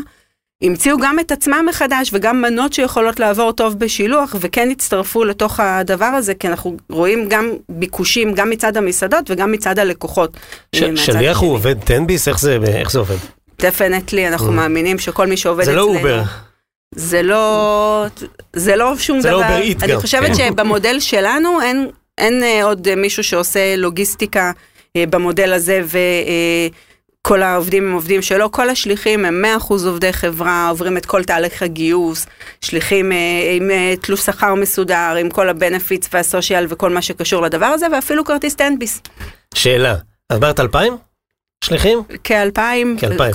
המציאו 0.63 0.97
גם 0.97 1.19
את 1.19 1.31
עצמם 1.31 1.65
מחדש 1.69 2.09
וגם 2.13 2.41
מנות 2.41 2.73
שיכולות 2.73 3.19
לעבור 3.19 3.51
טוב 3.51 3.79
בשילוח 3.79 4.35
וכן 4.39 4.69
הצטרפו 4.71 5.23
לתוך 5.23 5.59
הדבר 5.59 6.05
הזה 6.05 6.33
כי 6.33 6.47
אנחנו 6.47 6.77
רואים 6.89 7.25
גם 7.29 7.51
ביקושים 7.69 8.33
גם 8.33 8.49
מצד 8.49 8.77
המסעדות 8.77 9.31
וגם 9.31 9.51
מצד 9.51 9.79
הלקוחות. 9.79 10.37
ש- 10.75 10.83
שליח. 10.95 11.37
הוא 11.37 11.53
עובד 11.53 11.75
10 11.83 11.99
ביס? 12.05 12.27
איך 12.27 12.39
זה 12.39 12.57
איך 12.67 12.91
זה 12.91 12.99
עובד? 12.99 13.15
Definitely 13.61 14.27
אנחנו 14.27 14.51
מאמינים 14.51 14.99
שכל 14.99 15.27
מי 15.27 15.37
שעובד 15.37 15.63
זה 15.63 15.75
לא 15.75 15.83
אצלנו... 15.83 15.97
over. 15.97 16.21
זה 16.97 17.21
לא, 17.21 18.05
זה 18.53 18.75
לא 18.75 18.97
שום 18.97 19.19
זה 19.19 19.29
דבר. 19.29 19.39
לא 19.39 19.45
over 19.45 19.61
it 19.61 19.83
אני 19.83 19.93
גם. 19.93 19.99
חושבת 19.99 20.27
כן. 20.27 20.33
שבמודל 20.33 20.99
שלנו 20.99 21.61
אין, 21.61 21.87
אין 22.17 22.43
אה, 22.43 22.63
עוד 22.63 22.87
אה, 22.87 22.95
מישהו 22.95 23.23
שעושה 23.23 23.75
לוגיסטיקה 23.75 24.51
אה, 24.95 25.03
במודל 25.09 25.53
הזה 25.53 25.81
וכל 27.21 27.41
העובדים 27.41 27.87
הם 27.87 27.93
עובדים 27.93 28.21
שלו. 28.21 28.51
כל 28.51 28.69
השליחים 28.69 29.25
הם 29.25 29.45
100% 29.59 29.71
עובדי 29.71 30.13
חברה, 30.13 30.69
עוברים 30.69 30.97
את 30.97 31.05
כל 31.05 31.23
תהליך 31.23 31.63
הגיוס, 31.63 32.25
שליחים 32.61 33.11
אה, 33.11 33.17
עם 33.57 33.71
אה, 33.71 33.93
תלוש 34.01 34.19
שכר 34.21 34.55
מסודר, 34.55 35.15
עם 35.19 35.29
כל 35.29 35.49
ה 35.49 35.56
benefits 35.56 36.09
וה 36.13 36.26
social 36.26 36.65
וכל 36.69 36.89
מה 36.89 37.01
שקשור 37.01 37.41
לדבר 37.41 37.65
הזה, 37.65 37.85
ואפילו 37.93 38.25
כרטיס 38.25 38.55
תן 38.55 38.70
ביס. 38.70 39.01
שאלה, 39.53 39.95
עברת 40.29 40.59
2,000 40.59 41.06
שליחים? 41.63 42.01
כאלפיים. 42.23 42.97
כאלפיים. 42.99 43.33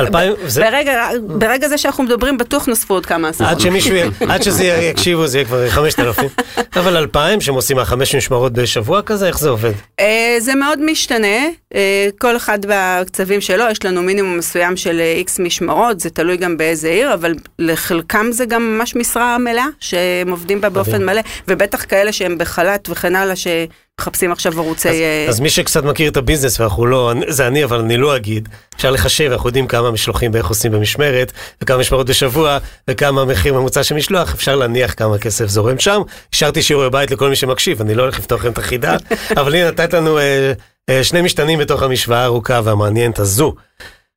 אלפיים, 0.00 0.32
זה- 0.46 0.60
ברגע, 0.62 1.08
ברגע 1.26 1.68
זה 1.68 1.78
שאנחנו 1.78 2.04
מדברים, 2.04 2.38
בטוח 2.38 2.66
נוספו 2.66 2.94
עוד 2.94 3.06
כמה 3.06 3.28
עשרות. 3.28 3.50
עד 3.50 3.60
שמישהו, 3.60 3.96
עד 4.30 4.42
שזה 4.42 4.64
יקשיבו 4.64 5.26
זה 5.26 5.38
יהיה 5.38 5.44
כבר 5.46 5.68
5,000. 5.70 6.30
אבל 6.80 6.96
2,000 6.96 7.40
שהם 7.40 7.54
עושים 7.54 7.76
מהחמש 7.76 8.14
משמרות 8.14 8.52
בשבוע 8.52 9.02
כזה, 9.02 9.26
איך 9.26 9.38
זה 9.38 9.48
עובד? 9.48 9.72
אה, 10.00 10.36
זה 10.38 10.54
מאוד 10.54 10.80
משתנה, 10.84 11.46
אה, 11.74 12.08
כל 12.18 12.36
אחד 12.36 12.58
בקצבים 12.68 13.40
שלו, 13.40 13.64
יש 13.70 13.84
לנו 13.84 14.02
מינימום 14.02 14.38
מסוים 14.38 14.76
של 14.76 15.00
איקס 15.16 15.38
משמרות, 15.38 16.00
זה 16.00 16.10
תלוי 16.10 16.36
גם 16.36 16.56
באיזה 16.56 16.88
עיר, 16.88 17.14
אבל 17.14 17.34
לחלקם 17.58 18.26
זה 18.32 18.44
גם 18.44 18.78
ממש 18.78 18.96
משרה 18.96 19.38
מלאה, 19.38 19.66
שהם 19.80 20.30
עובדים 20.30 20.60
בה 20.60 20.68
באופן. 20.68 21.04
מלא, 21.06 21.20
ובטח 21.48 21.84
כאלה 21.88 22.12
שהם 22.12 22.38
בחל"ת 22.38 22.88
וכן 22.90 23.16
הלאה, 23.16 23.34
שמחפשים 24.00 24.32
עכשיו 24.32 24.60
ערוצי... 24.60 24.88
אז, 24.88 24.94
אה, 24.94 25.26
אז 25.28 25.40
מי 25.40 25.50
שקצת 25.50 25.84
מכיר 25.84 26.10
את 26.10 26.16
הביזנס, 26.16 26.60
ואנחנו 26.60 26.86
לא, 26.86 27.12
זה 27.28 27.46
אני, 27.46 27.64
אבל 27.64 27.80
אני 27.80 27.96
לא 27.96 28.16
אגיד, 28.16 28.48
אפשר 28.76 28.90
לחשב, 28.90 29.30
אנחנו 29.32 29.48
יודעים 29.48 29.66
כמה 29.66 29.90
משלוחים 29.90 30.30
ואיך 30.34 30.46
עושים 30.46 30.72
במשמרת, 30.72 31.32
וכמה 31.62 31.78
משמרות 31.78 32.06
בשבוע, 32.08 32.58
וכמה 32.88 33.24
מחיר 33.24 33.54
ממוצע 33.54 33.82
של 33.82 33.94
משלוח, 33.94 34.34
אפשר 34.34 34.56
להניח 34.56 34.94
כמה 34.94 35.18
כסף 35.18 35.46
זורם 35.46 35.78
שם. 35.78 36.02
השארתי 36.32 36.62
שיעורי 36.62 36.90
בית 36.90 37.10
לכל 37.10 37.28
מי 37.28 37.36
שמקשיב, 37.36 37.80
אני 37.80 37.94
לא 37.94 38.02
הולך 38.02 38.18
לפתוח 38.18 38.40
לכם 38.40 38.52
את 38.52 38.58
החידה, 38.58 38.96
אבל 39.40 39.54
הנה 39.54 39.68
נתת 39.70 39.94
לנו 39.94 40.18
אה, 40.18 40.52
אה, 40.88 41.04
שני 41.04 41.22
משתנים 41.22 41.58
בתוך 41.58 41.82
המשוואה 41.82 42.22
הארוכה 42.22 42.60
והמעניינת 42.64 43.18
הזו. 43.18 43.54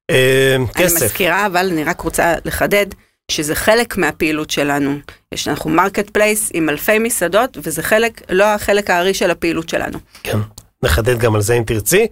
אה, 0.09 0.55
אני 0.55 0.67
כסף, 0.73 1.05
מזכירה, 1.05 1.45
אבל 1.45 1.69
אני 1.71 1.83
רק 1.83 2.01
רוצה 2.01 2.33
לחדד. 2.45 2.85
שזה 3.31 3.55
חלק 3.55 3.97
מהפעילות 3.97 4.49
שלנו. 4.49 4.99
יש 5.33 5.47
אנחנו 5.47 5.69
marketplace 5.69 6.49
עם 6.53 6.69
אלפי 6.69 6.99
מסעדות, 6.99 7.57
וזה 7.63 7.83
חלק, 7.83 8.21
לא 8.29 8.45
החלק 8.45 8.89
הארי 8.89 9.13
של 9.13 9.31
הפעילות 9.31 9.69
שלנו. 9.69 9.99
כן. 10.23 10.37
נחדד 10.83 11.17
גם 11.17 11.35
על 11.35 11.41
זה 11.41 11.53
אם 11.53 11.63
תרצי. 11.63 12.07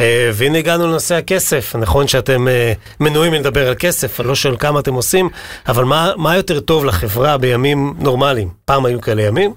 אה, 0.00 0.30
והנה 0.34 0.58
הגענו 0.58 0.86
לנושא 0.86 1.14
הכסף. 1.14 1.76
נכון 1.76 2.08
שאתם 2.08 2.48
אה, 2.48 2.72
מנועים 3.00 3.32
מלדבר 3.32 3.68
על 3.68 3.74
כסף, 3.78 4.20
אני 4.20 4.28
לא 4.28 4.34
שואל 4.34 4.56
כמה 4.56 4.80
אתם 4.80 4.94
עושים, 4.94 5.28
אבל 5.68 5.84
מה, 5.84 6.12
מה 6.16 6.36
יותר 6.36 6.60
טוב 6.60 6.84
לחברה 6.84 7.38
בימים 7.38 7.94
נורמליים? 7.98 8.48
פעם 8.64 8.86
היו 8.86 9.00
כאלה 9.00 9.22
ימים. 9.22 9.54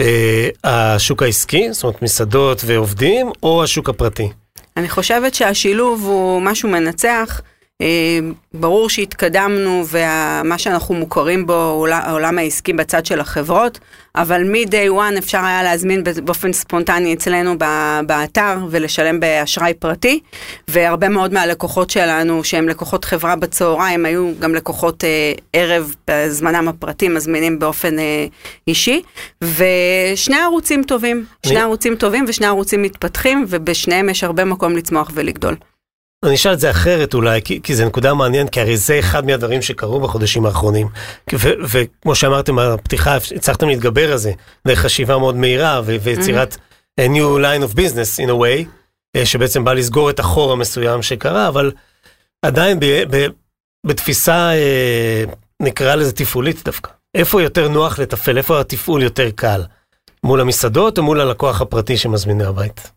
אה, 0.00 0.48
השוק 0.64 1.22
העסקי, 1.22 1.72
זאת 1.72 1.84
אומרת 1.84 2.02
מסעדות 2.02 2.62
ועובדים, 2.66 3.30
או 3.42 3.64
השוק 3.64 3.88
הפרטי? 3.88 4.28
אני 4.76 4.88
חושבת 4.88 5.34
שהשילוב 5.34 6.04
הוא 6.04 6.42
משהו 6.42 6.68
מנצח. 6.68 7.40
אה, 7.82 8.18
ברור 8.54 8.88
שהתקדמנו 8.88 9.84
ומה 9.90 10.58
שאנחנו 10.58 10.94
מוכרים 10.94 11.46
בו 11.46 11.86
העולם 11.90 12.38
העסקי 12.38 12.72
בצד 12.72 13.06
של 13.06 13.20
החברות, 13.20 13.78
אבל 14.16 14.44
מ-day 14.44 14.90
one 14.90 15.18
אפשר 15.18 15.38
היה 15.38 15.62
להזמין 15.62 16.04
באופן 16.24 16.52
ספונטני 16.52 17.14
אצלנו 17.14 17.58
באתר 18.06 18.58
ולשלם 18.70 19.20
באשראי 19.20 19.74
פרטי, 19.74 20.20
והרבה 20.68 21.08
מאוד 21.08 21.32
מהלקוחות 21.32 21.90
שלנו 21.90 22.44
שהם 22.44 22.68
לקוחות 22.68 23.04
חברה 23.04 23.36
בצהריים 23.36 24.06
היו 24.06 24.32
גם 24.38 24.54
לקוחות 24.54 25.04
אה, 25.04 25.32
ערב 25.52 25.94
בזמנם 26.10 26.68
הפרטי 26.68 27.08
מזמינים 27.08 27.58
באופן 27.58 27.98
אה, 27.98 28.26
אישי, 28.68 29.02
ושני 29.42 30.36
ערוצים 30.36 30.82
טובים, 30.82 31.24
שני 31.46 31.60
ערוצים 31.60 31.96
טובים 31.96 32.24
ושני 32.28 32.46
ערוצים 32.46 32.82
מתפתחים 32.82 33.44
ובשניהם 33.48 34.08
יש 34.08 34.24
הרבה 34.24 34.44
מקום 34.44 34.76
לצמוח 34.76 35.10
ולגדול. 35.14 35.54
אני 36.24 36.34
אשאל 36.34 36.52
את 36.52 36.60
זה 36.60 36.70
אחרת 36.70 37.14
אולי, 37.14 37.42
כי, 37.42 37.60
כי 37.62 37.74
זה 37.74 37.84
נקודה 37.84 38.14
מעניינת, 38.14 38.50
כי 38.50 38.60
הרי 38.60 38.76
זה 38.76 38.98
אחד 38.98 39.26
מהדברים 39.26 39.62
שקרו 39.62 40.00
בחודשים 40.00 40.46
האחרונים. 40.46 40.88
ו, 41.34 41.48
וכמו 41.68 42.14
שאמרתם 42.14 42.56
בפתיחה, 42.56 43.16
הצלחתם 43.36 43.68
להתגבר 43.68 44.12
על 44.12 44.18
זה, 44.18 44.32
דרך 44.66 44.78
חשיבה 44.78 45.18
מאוד 45.18 45.36
מהירה 45.36 45.80
ויצירת 45.84 46.56
a 47.00 47.04
new 47.04 47.40
line 47.42 47.72
of 47.72 47.76
business 47.76 48.24
in 48.24 48.28
a 48.28 48.32
way, 48.32 48.68
אה, 49.16 49.26
שבעצם 49.26 49.64
בא 49.64 49.72
לסגור 49.72 50.10
את 50.10 50.18
החור 50.18 50.52
המסוים 50.52 51.02
שקרה, 51.02 51.48
אבל 51.48 51.72
עדיין 52.42 52.80
ב, 52.80 52.84
ב, 53.10 53.26
בתפיסה, 53.86 54.50
אה, 54.52 55.24
נקרא 55.62 55.94
לזה 55.94 56.12
תפעולית 56.12 56.64
דווקא. 56.64 56.90
איפה 57.14 57.42
יותר 57.42 57.68
נוח 57.68 57.98
לתפעל, 57.98 58.38
איפה 58.38 58.60
התפעול 58.60 59.02
יותר 59.02 59.30
קל? 59.30 59.62
מול 60.24 60.40
המסעדות 60.40 60.98
או 60.98 61.02
מול 61.02 61.20
הלקוח 61.20 61.60
הפרטי 61.60 61.96
שמזמין 61.96 62.38
מהבית? 62.38 62.93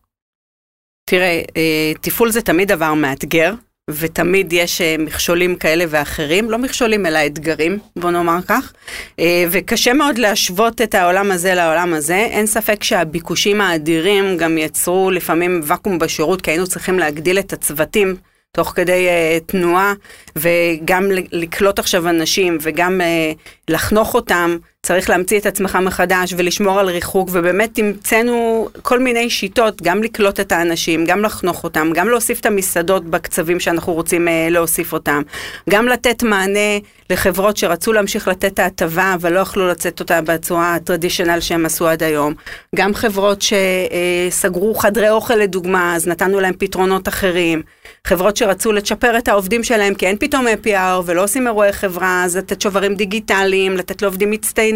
תראה, 1.09 1.41
אה, 1.57 1.91
תפעול 2.01 2.31
זה 2.31 2.41
תמיד 2.41 2.67
דבר 2.67 2.93
מאתגר, 2.93 3.53
ותמיד 3.89 4.53
יש 4.53 4.81
אה, 4.81 4.95
מכשולים 4.99 5.55
כאלה 5.55 5.85
ואחרים, 5.89 6.51
לא 6.51 6.57
מכשולים 6.57 7.05
אלא 7.05 7.19
אתגרים, 7.25 7.79
בוא 7.95 8.11
נאמר 8.11 8.41
כך, 8.47 8.73
אה, 9.19 9.45
וקשה 9.51 9.93
מאוד 9.93 10.17
להשוות 10.17 10.81
את 10.81 10.95
העולם 10.95 11.31
הזה 11.31 11.55
לעולם 11.55 11.93
הזה. 11.93 12.15
אין 12.15 12.45
ספק 12.45 12.83
שהביקושים 12.83 13.61
האדירים 13.61 14.37
גם 14.37 14.57
יצרו 14.57 15.11
לפעמים 15.11 15.61
ואקום 15.63 15.99
בשירות, 15.99 16.41
כי 16.41 16.51
היינו 16.51 16.67
צריכים 16.67 16.99
להגדיל 16.99 17.39
את 17.39 17.53
הצוותים. 17.53 18.15
תוך 18.51 18.73
כדי 18.75 19.07
uh, 19.07 19.43
תנועה, 19.45 19.93
וגם 20.35 21.11
לקלוט 21.31 21.79
עכשיו 21.79 22.09
אנשים, 22.09 22.57
וגם 22.61 23.01
uh, 23.01 23.37
לחנוך 23.67 24.15
אותם, 24.15 24.57
צריך 24.85 25.09
להמציא 25.09 25.39
את 25.39 25.45
עצמך 25.45 25.75
מחדש 25.81 26.33
ולשמור 26.37 26.79
על 26.79 26.89
ריחוק, 26.89 27.29
ובאמת 27.31 27.79
המצאנו 27.79 28.67
כל 28.81 28.99
מיני 28.99 29.29
שיטות, 29.29 29.81
גם 29.81 30.03
לקלוט 30.03 30.39
את 30.39 30.51
האנשים, 30.51 31.05
גם 31.05 31.21
לחנוך 31.21 31.63
אותם, 31.63 31.89
גם 31.93 32.09
להוסיף 32.09 32.39
את 32.39 32.45
המסעדות 32.45 33.05
בקצבים 33.05 33.59
שאנחנו 33.59 33.93
רוצים 33.93 34.27
uh, 34.27 34.31
להוסיף 34.51 34.93
אותם, 34.93 35.21
גם 35.69 35.87
לתת 35.87 36.23
מענה 36.23 36.77
לחברות 37.09 37.57
שרצו 37.57 37.93
להמשיך 37.93 38.27
לתת 38.27 38.45
את 38.53 38.59
ההטבה, 38.59 39.13
אבל 39.13 39.33
לא 39.33 39.39
יכלו 39.39 39.67
לצאת 39.67 39.99
אותה 39.99 40.21
בצורה 40.21 40.75
הטרדישיונל 40.75 41.39
שהם 41.39 41.65
עשו 41.65 41.87
עד 41.87 42.03
היום, 42.03 42.33
גם 42.75 42.93
חברות 42.93 43.41
שסגרו 43.41 44.75
חדרי 44.75 45.09
אוכל 45.09 45.35
לדוגמה, 45.35 45.95
אז 45.95 46.07
נתנו 46.07 46.39
להם 46.39 46.53
פתרונות 46.59 47.07
אחרים. 47.07 47.61
חברות 48.07 48.37
שרצו 48.37 48.71
לצ'פר 48.71 49.17
את 49.17 49.27
העובדים 49.27 49.63
שלהם, 49.63 49.93
כי 49.93 50.07
אין 50.07 50.17
פתאום 50.19 50.45
APR 50.47 51.01
ולא 51.05 51.23
עושים 51.23 51.47
אירועי 51.47 51.73
חברה, 51.73 52.23
אז 52.25 52.37
לתת 52.37 52.61
שוברים 52.61 52.95
דיגיטליים, 52.95 53.77
לתת 53.77 54.01
לעובדים 54.01 54.31
מצטיינים. 54.31 54.66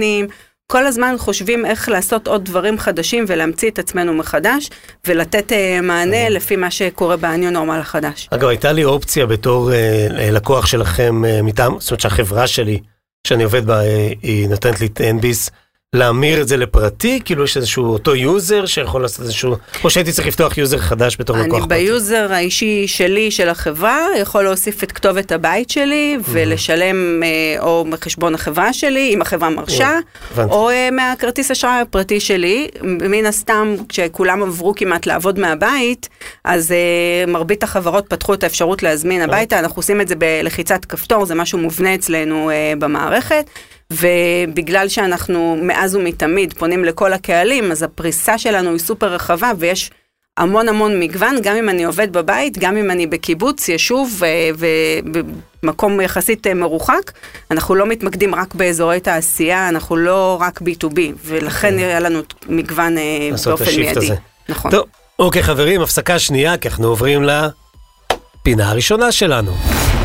כל 0.71 0.85
הזמן 0.85 1.15
חושבים 1.17 1.65
איך 1.65 1.89
לעשות 1.89 2.27
עוד 2.27 2.45
דברים 2.45 2.79
חדשים 2.79 3.25
ולהמציא 3.27 3.69
את 3.69 3.79
עצמנו 3.79 4.13
מחדש, 4.13 4.69
ולתת 5.07 5.51
uh, 5.51 5.81
מענה 5.81 6.29
לפי 6.29 6.55
מה 6.55 6.71
שקורה 6.71 7.17
ב-new 7.17 7.55
normal 7.55 7.79
החדש. 7.79 8.27
אגב, 8.31 8.47
הייתה 8.47 8.71
לי 8.71 8.83
אופציה 8.83 9.25
בתור 9.25 9.73
אה, 9.73 10.07
לקוח 10.31 10.65
שלכם 10.65 11.25
אה, 11.25 11.41
מטעם, 11.41 11.79
זאת 11.79 11.91
אומרת 11.91 11.99
שהחברה 11.99 12.47
שלי, 12.47 12.79
שאני 13.27 13.43
עובד 13.43 13.65
בה, 13.65 13.83
אה, 13.83 14.11
היא 14.21 14.49
נותנת 14.49 14.81
לי 14.81 14.89
תן 14.89 15.19
ביס, 15.21 15.49
להמיר 15.95 16.41
את 16.41 16.47
זה 16.47 16.57
לפרטי? 16.57 17.19
כאילו 17.25 17.43
יש 17.43 17.57
איזשהו 17.57 17.85
אותו 17.85 18.15
user 18.15 18.65
שיכול 18.65 19.01
לעשות 19.01 19.21
איזשהו, 19.21 19.55
או 19.83 19.89
שהייתי 19.89 20.11
צריך 20.11 20.27
לפתוח 20.27 20.57
user 20.57 20.77
חדש 20.77 21.17
בתור 21.19 21.37
לקוח 21.37 21.61
אני 21.61 21.67
פרטי. 21.67 21.83
ב 21.83 21.92
user 21.92 22.27
האישי 22.33 22.87
שלי, 22.87 23.31
של 23.31 23.49
החברה, 23.49 24.07
יכול 24.19 24.43
להוסיף 24.43 24.83
את 24.83 24.91
כתובת 24.91 25.31
הבית 25.31 25.69
שלי 25.69 26.17
ולשלם 26.29 27.23
אה, 27.23 27.29
או 27.59 27.85
מחשבון 27.85 28.35
החברה 28.35 28.73
שלי, 28.73 29.13
אם 29.13 29.21
החברה 29.21 29.49
מרשה. 29.49 29.99
או 30.37 30.69
אה, 30.69 30.91
מהכרטיס 30.91 31.51
אשראי 31.51 31.81
הפרטי 31.81 32.19
שלי. 32.19 32.67
מן 32.83 33.25
הסתם, 33.25 33.75
כשכולם 33.89 34.43
עברו 34.43 34.73
כמעט 34.75 35.05
לעבוד 35.05 35.39
מהבית, 35.39 36.09
אז 36.43 36.71
אה, 36.71 37.31
מרבית 37.31 37.63
החברות 37.63 38.05
פתחו 38.07 38.33
את 38.33 38.43
האפשרות 38.43 38.83
להזמין 38.83 39.21
הביתה, 39.21 39.59
אנחנו 39.59 39.79
עושים 39.79 40.01
את 40.01 40.07
זה 40.07 40.15
בלחיצת 40.15 40.85
כפתור, 40.85 41.25
זה 41.25 41.35
משהו 41.35 41.59
מובנה 41.59 41.95
אצלנו 41.95 42.51
במערכת. 42.79 43.45
ובגלל 43.91 44.89
שאנחנו 44.89 45.57
מאז 45.61 45.95
ומתמיד 45.95 46.53
פונים 46.53 46.85
לכל 46.85 47.13
הקהלים, 47.13 47.71
אז 47.71 47.83
הפריסה 47.83 48.37
שלנו 48.37 48.71
היא 48.71 48.79
סופר 48.79 49.13
רחבה 49.13 49.51
ויש 49.57 49.91
המון 50.37 50.69
המון 50.69 50.99
מגוון, 50.99 51.35
גם 51.41 51.55
אם 51.55 51.69
אני 51.69 51.83
עובד 51.83 52.13
בבית, 52.13 52.57
גם 52.57 52.77
אם 52.77 52.91
אני 52.91 53.07
בקיבוץ, 53.07 53.69
יישוב 53.69 54.21
ובמקום 54.57 56.01
יחסית 56.01 56.47
אה, 56.47 56.53
מרוחק, 56.53 57.11
אנחנו 57.51 57.75
לא 57.75 57.85
מתמקדים 57.85 58.35
רק 58.35 58.55
באזורי 58.55 58.99
תעשייה, 58.99 59.69
אנחנו 59.69 59.95
לא 59.95 60.37
רק 60.41 60.61
B2B, 60.61 60.99
ולכן 61.25 61.77
היה 61.77 61.99
לנו 61.99 62.19
מגוון 62.47 62.97
אה, 62.97 63.29
באופן 63.45 63.65
מיידי. 63.65 63.99
הזה. 63.99 64.15
נכון. 64.49 64.71
טוב, 64.71 64.85
אוקיי 65.19 65.43
חברים, 65.43 65.81
הפסקה 65.81 66.19
שנייה, 66.19 66.57
כי 66.57 66.67
אנחנו 66.67 66.87
עוברים 66.87 67.23
לפינה 67.23 68.69
הראשונה 68.69 69.11
שלנו. 69.11 69.51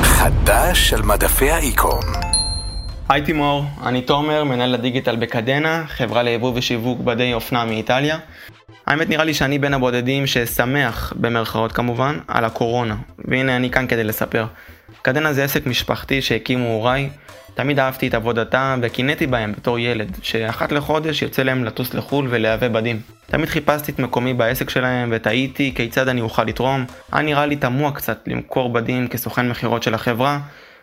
חדש 0.02 0.93
על 0.93 1.02
מדפי 1.02 1.50
האיקום. 1.50 2.36
היי 3.09 3.23
תימור, 3.23 3.65
אני 3.85 4.03
תומר, 4.03 4.45
מנהל 4.45 4.75
הדיגיטל 4.75 5.17
בקדנה, 5.17 5.85
חברה 5.87 6.23
ליבוא 6.23 6.53
ושיווק 6.55 7.01
בדי 7.01 7.35
אופנה 7.35 7.65
מאיטליה. 7.65 8.19
האמת 8.87 9.09
נראה 9.09 9.25
לי 9.25 9.35
שאני 9.35 9.59
בין 9.59 9.75
הבודדים 9.75 10.27
ששמח, 10.27 11.13
במרכאות 11.17 11.73
כמובן, 11.73 12.19
על 12.29 12.45
הקורונה. 12.45 12.97
והנה 13.19 13.57
אני 13.57 13.71
כאן 13.71 13.87
כדי 13.87 14.05
לספר. 14.05 14.47
קדנה 15.03 15.33
זה 15.33 15.45
עסק 15.45 15.67
משפחתי 15.67 16.23
שהקימו 16.23 16.69
הוריי. 16.69 17.11
תמיד 17.55 17.79
אהבתי 17.79 18.09
את 18.09 18.15
עבודתם 18.15 18.81
וקינאתי 18.83 19.27
בהם 19.27 19.53
בתור 19.53 19.79
ילד, 19.79 20.17
שאחת 20.23 20.73
לחודש 20.73 21.23
יוצא 21.23 21.43
להם 21.43 21.65
לטוס 21.65 21.95
לחו"ל 21.95 22.27
ולייבא 22.31 22.69
בדים. 22.69 23.01
תמיד 23.27 23.49
חיפשתי 23.49 23.93
את 23.93 23.99
מקומי 23.99 24.35
בעסק 24.35 24.71
שלהם 24.71 25.09
ותהיתי 25.13 25.73
כיצד 25.75 26.09
אני 26.09 26.21
אוכל 26.21 26.45
לתרום. 26.45 26.85
היה 27.13 27.23
נראה 27.23 27.47
לי 27.47 27.57
תמוה 27.57 27.93
קצת 27.93 28.19
למכור 28.27 28.69
בדים 28.69 29.09
כסוכן 29.09 29.49
מכירות 29.49 29.83
של 29.83 29.95
החברה, 29.95 30.39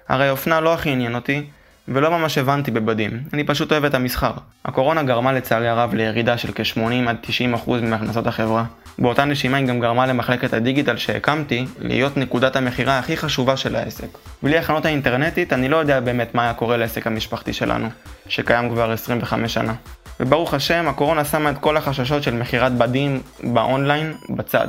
הרי 0.10 0.30
אופנה 0.30 0.60
לא 0.60 0.74
הכי 0.74 0.90
עניין 0.90 1.16
אותי, 1.16 1.44
ולא 1.88 2.12
ממש 2.12 2.38
הבנתי 2.38 2.72
בבדים, 2.72 3.24
אני 3.34 3.44
פשוט 3.44 3.72
אוהב 3.72 3.86
את 3.86 3.94
המסחר. 3.94 4.32
הקורונה 4.66 5.04
גרמה 5.04 5.32
לצערי 5.32 5.68
הרב 5.68 5.94
לירידה 5.94 6.38
של 6.38 6.52
כ-80 6.56 7.10
עד 7.10 7.16
90 7.22 7.54
אחוז 7.54 7.82
מהכנסות 7.82 8.28
החברה. 8.28 8.66
באותה 9.00 9.26
נשימה 9.26 9.58
היא 9.58 9.68
גם 9.68 9.80
גרמה 9.80 10.06
למחלקת 10.06 10.54
הדיגיטל 10.54 10.98
שהקמתי 10.98 11.66
להיות 11.80 12.18
נקודת 12.18 12.56
המכירה 12.56 13.00
הכי 13.00 13.18
חשובה 13.18 13.58
של 13.58 13.76
העסק. 13.76 14.08
בלי 14.44 14.58
החנות 14.58 14.86
האינטרנטית 14.86 15.54
אני 15.54 15.70
לא 15.70 15.78
יודע 15.78 16.00
באמת 16.00 16.36
מה 16.36 16.44
היה 16.44 16.54
קורה 16.54 16.78
לעסק 16.78 17.08
המשפחתי 17.08 17.54
שלנו, 17.54 17.90
שקיים 18.28 18.70
כבר 18.70 18.92
25 18.92 19.54
שנה. 19.54 19.74
וברוך 20.20 20.54
השם, 20.54 20.88
הקורונה 20.88 21.26
שמה 21.26 21.50
את 21.50 21.58
כל 21.58 21.78
החששות 21.78 22.24
של 22.24 22.34
מכירת 22.34 22.78
בדים 22.78 23.22
באונליין 23.44 24.14
בצד. 24.30 24.68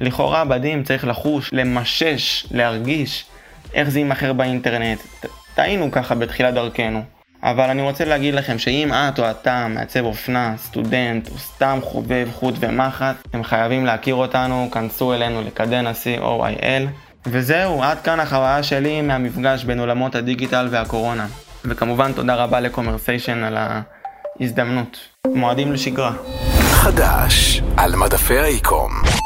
לכאורה 0.00 0.44
בדים 0.44 0.84
צריך 0.84 1.06
לחוש, 1.06 1.50
למשש, 1.52 2.46
להרגיש 2.50 3.24
איך 3.74 3.88
זה 3.88 3.98
יימכר 3.98 4.32
באינטרנט. 4.32 4.98
טעינו 5.54 5.90
ככה 5.92 6.14
בתחילת 6.14 6.54
דרכנו. 6.54 7.02
אבל 7.42 7.70
אני 7.70 7.82
רוצה 7.82 8.04
להגיד 8.04 8.34
לכם 8.34 8.58
שאם 8.58 8.92
את 8.92 9.18
או 9.18 9.30
אתה 9.30 9.66
מעצב 9.68 10.04
אופנה, 10.04 10.54
סטודנט 10.58 11.28
או 11.28 11.38
סתם 11.38 11.78
חובב 11.82 12.28
חוט 12.32 12.54
ומחט, 12.60 13.16
אתם 13.30 13.44
חייבים 13.44 13.86
להכיר 13.86 14.14
אותנו, 14.14 14.68
כנסו 14.72 15.14
אלינו 15.14 15.42
לקדנה 15.42 15.90
co.il. 15.90 16.88
וזהו, 17.26 17.82
עד 17.82 18.00
כאן 18.00 18.20
החוויה 18.20 18.62
שלי 18.62 19.02
מהמפגש 19.02 19.64
בין 19.64 19.80
עולמות 19.80 20.14
הדיגיטל 20.14 20.68
והקורונה. 20.70 21.26
וכמובן 21.64 22.12
תודה 22.12 22.34
רבה 22.34 22.60
לקומרסיישן 22.60 23.44
על 23.44 23.56
ההזדמנות. 24.40 24.98
מועדים 25.34 25.72
לשגרה. 25.72 26.12
חדש 26.60 27.62
על 27.76 27.96
מדפי 27.96 28.38
האיקום. 28.38 29.21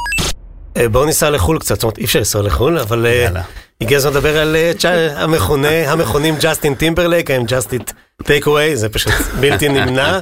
אה, 0.76 0.88
בואו 0.88 1.04
ניסע 1.04 1.30
לחו"ל 1.30 1.58
קצת, 1.58 1.74
זאת 1.74 1.82
אומרת 1.82 1.98
אי 1.98 2.04
אפשר 2.04 2.18
לנסוע 2.18 2.42
לחו"ל, 2.42 2.78
אבל 2.78 3.06
אה. 3.06 3.42
הגיע 3.80 3.98
הזמן 3.98 4.12
לדבר 4.12 4.38
על 4.38 4.56
אה, 4.56 5.22
המכונה, 5.22 5.68
המכונים 5.92 6.34
ג'סטין 6.40 6.74
טימברלייק, 6.74 7.30
הם 7.30 7.44
Just 7.44 7.82
Eat 8.24 8.46
Takeaway, 8.46 8.76
זה 8.76 8.88
פשוט 8.88 9.12
בלתי 9.40 9.68
נמנע. 9.68 10.18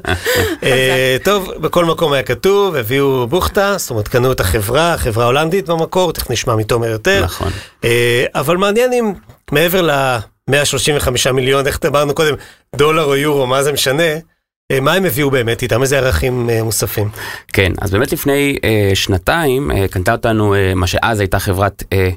טוב, 1.24 1.52
בכל 1.60 1.84
מקום 1.84 2.12
היה 2.12 2.22
כתוב, 2.22 2.76
הביאו 2.76 3.26
בוכטה, 3.26 3.74
זאת 3.78 3.90
אומרת 3.90 4.08
קנו 4.08 4.32
את 4.32 4.40
החברה, 4.40 4.94
חברה 4.98 5.26
הולנדית 5.26 5.68
במקור, 5.68 6.12
תכף 6.12 6.30
נשמע 6.30 6.56
מתומר 6.56 6.88
יותר. 6.88 7.24
נכון. 7.24 7.50
אבל 8.34 8.56
מעניין 8.56 8.92
אם 8.92 9.12
מעבר 9.52 9.82
ל-135 9.82 11.32
מיליון, 11.32 11.66
איך 11.66 11.80
דיברנו 11.80 12.14
קודם, 12.14 12.34
דולר 12.76 13.04
או 13.04 13.16
יורו, 13.16 13.46
מה 13.46 13.62
זה 13.62 13.72
משנה? 13.72 14.12
אה, 14.72 14.80
מה 14.80 14.92
הם 14.92 15.04
הביאו 15.04 15.30
באמת 15.30 15.62
איתם? 15.62 15.82
איזה 15.82 15.98
ערכים 15.98 16.50
אה, 16.50 16.62
מוספים? 16.62 17.08
כן, 17.52 17.72
אז 17.80 17.90
באמת 17.90 18.12
לפני 18.12 18.58
אה, 18.64 18.90
שנתיים 18.94 19.70
אה, 19.70 19.88
קנתה 19.88 20.12
אותנו 20.12 20.54
אה, 20.54 20.74
מה 20.74 20.86
שאז 20.86 21.20
הייתה 21.20 21.38
חברת 21.38 21.82
אה, 21.92 22.10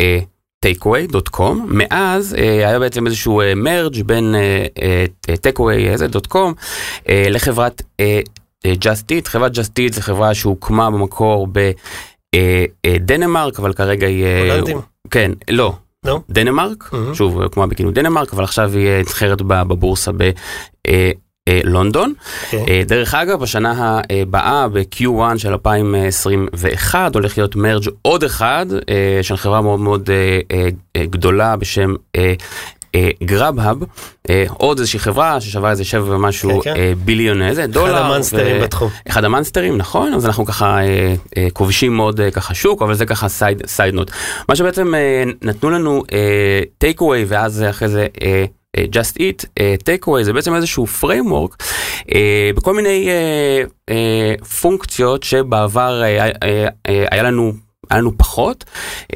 אה, 0.00 0.18
takeaway.com, 0.66 1.54
מאז 1.66 2.34
אה, 2.38 2.68
היה 2.68 2.78
בעצם 2.78 3.06
איזשהו 3.06 3.40
אה, 3.40 3.54
מרג' 3.54 4.02
בין 4.02 4.34
אה, 4.34 4.66
אה, 4.82 5.34
takeaway.com 5.34 6.52
אה, 7.08 7.24
לחברת 7.30 7.82
אה, 8.00 8.20
אה, 8.66 8.72
Just 8.72 9.04
Eat, 9.12 9.28
חברת 9.28 9.52
Just 9.52 9.72
Eat 9.78 9.92
זו 9.92 10.00
חברה 10.00 10.34
שהוקמה 10.34 10.90
במקור 10.90 11.48
בדנמרק, 12.86 13.58
אבל 13.58 13.72
כרגע 13.72 14.06
היא... 14.06 14.24
אה, 14.24 14.40
הולנדים? 14.40 14.80
כן, 15.10 15.32
לא. 15.50 15.74
לא? 16.04 16.20
דנמרק, 16.30 16.92
מהמם. 16.92 17.14
שוב, 17.14 17.42
הוקמה 17.42 17.66
בכאילו 17.66 17.90
דנמרק, 17.90 18.32
אבל 18.32 18.44
עכשיו 18.44 18.72
היא 18.76 18.88
אה, 18.88 19.00
נסחרת 19.00 19.42
בבורסה 19.42 20.10
בלונדון. 21.48 22.12
אוקיי. 22.44 22.64
אה, 22.68 22.82
דרך 22.86 23.14
אגב, 23.14 23.40
בשנה 23.40 24.00
הבאה, 24.10 24.68
ב-Q1 24.68 25.38
של 25.38 25.52
2021, 25.52 27.14
הולך 27.14 27.38
להיות 27.38 27.56
merge 27.56 27.88
עוד 28.02 28.24
אחד 28.24 28.66
אה, 28.88 29.22
של 29.22 29.36
חברה 29.36 29.60
מאוד 29.60 29.80
מאוד 29.80 30.10
אה, 30.10 30.40
אה, 30.56 30.68
אה, 30.96 31.06
גדולה 31.06 31.56
בשם 31.56 31.94
Grubhub, 33.24 33.76
עוד 34.48 34.78
איזושהי 34.78 34.98
חברה 34.98 35.40
ששווה 35.40 35.70
איזה 35.70 35.84
שבע 35.84 36.16
ומשהו 36.16 36.60
כן, 36.60 36.74
כן. 36.74 36.80
אה, 36.80 36.92
billion 37.04 37.42
איזה 37.42 37.66
דולר. 37.66 37.92
אחד 37.94 38.04
ה 38.04 38.10
monsters 38.10 38.56
ו- 38.56 38.62
בתחום. 38.62 38.88
אחד 39.08 39.24
ה 39.24 39.29
monsters, 39.29 39.76
נכון, 39.78 40.14
אז 40.14 40.26
אנחנו 40.26 40.44
ככה 40.44 40.78
אה, 40.78 41.14
אה, 41.36 41.48
כובשים 41.52 41.96
מאוד 41.96 42.20
אה, 42.20 42.30
ככה 42.30 42.54
שוק, 42.54 42.82
אבל 42.82 42.94
זה 42.94 43.06
ככה 43.06 43.28
side, 43.28 43.66
side 43.66 43.94
note. 43.94 44.10
מה 44.48 44.56
שבעצם 44.56 44.94
אה, 44.94 45.24
נתנו 45.42 45.70
לנו 45.70 46.02
Take 46.78 47.00
uh, 47.00 47.04
away 47.04 47.24
ואז 47.28 47.64
אחרי 47.70 47.88
זה 47.88 48.06
אה, 48.22 48.26
אה, 48.26 48.44
Just 48.76 49.18
Eat, 49.18 49.46
Takeaway 49.84 50.24
זה 50.24 50.32
בעצם 50.32 50.54
איזשהו 50.54 50.86
framework 51.02 51.64
אה, 52.14 52.50
בכל 52.54 52.74
מיני 52.74 53.08
אה, 53.08 53.62
אה, 53.88 54.34
פונקציות 54.60 55.22
שבעבר 55.22 56.02
אה, 56.02 56.26
אה, 56.42 56.68
אה, 56.88 57.04
היה 57.10 57.22
לנו 57.22 57.52
היה 57.90 58.00
לנו 58.00 58.18
פחות, 58.18 58.64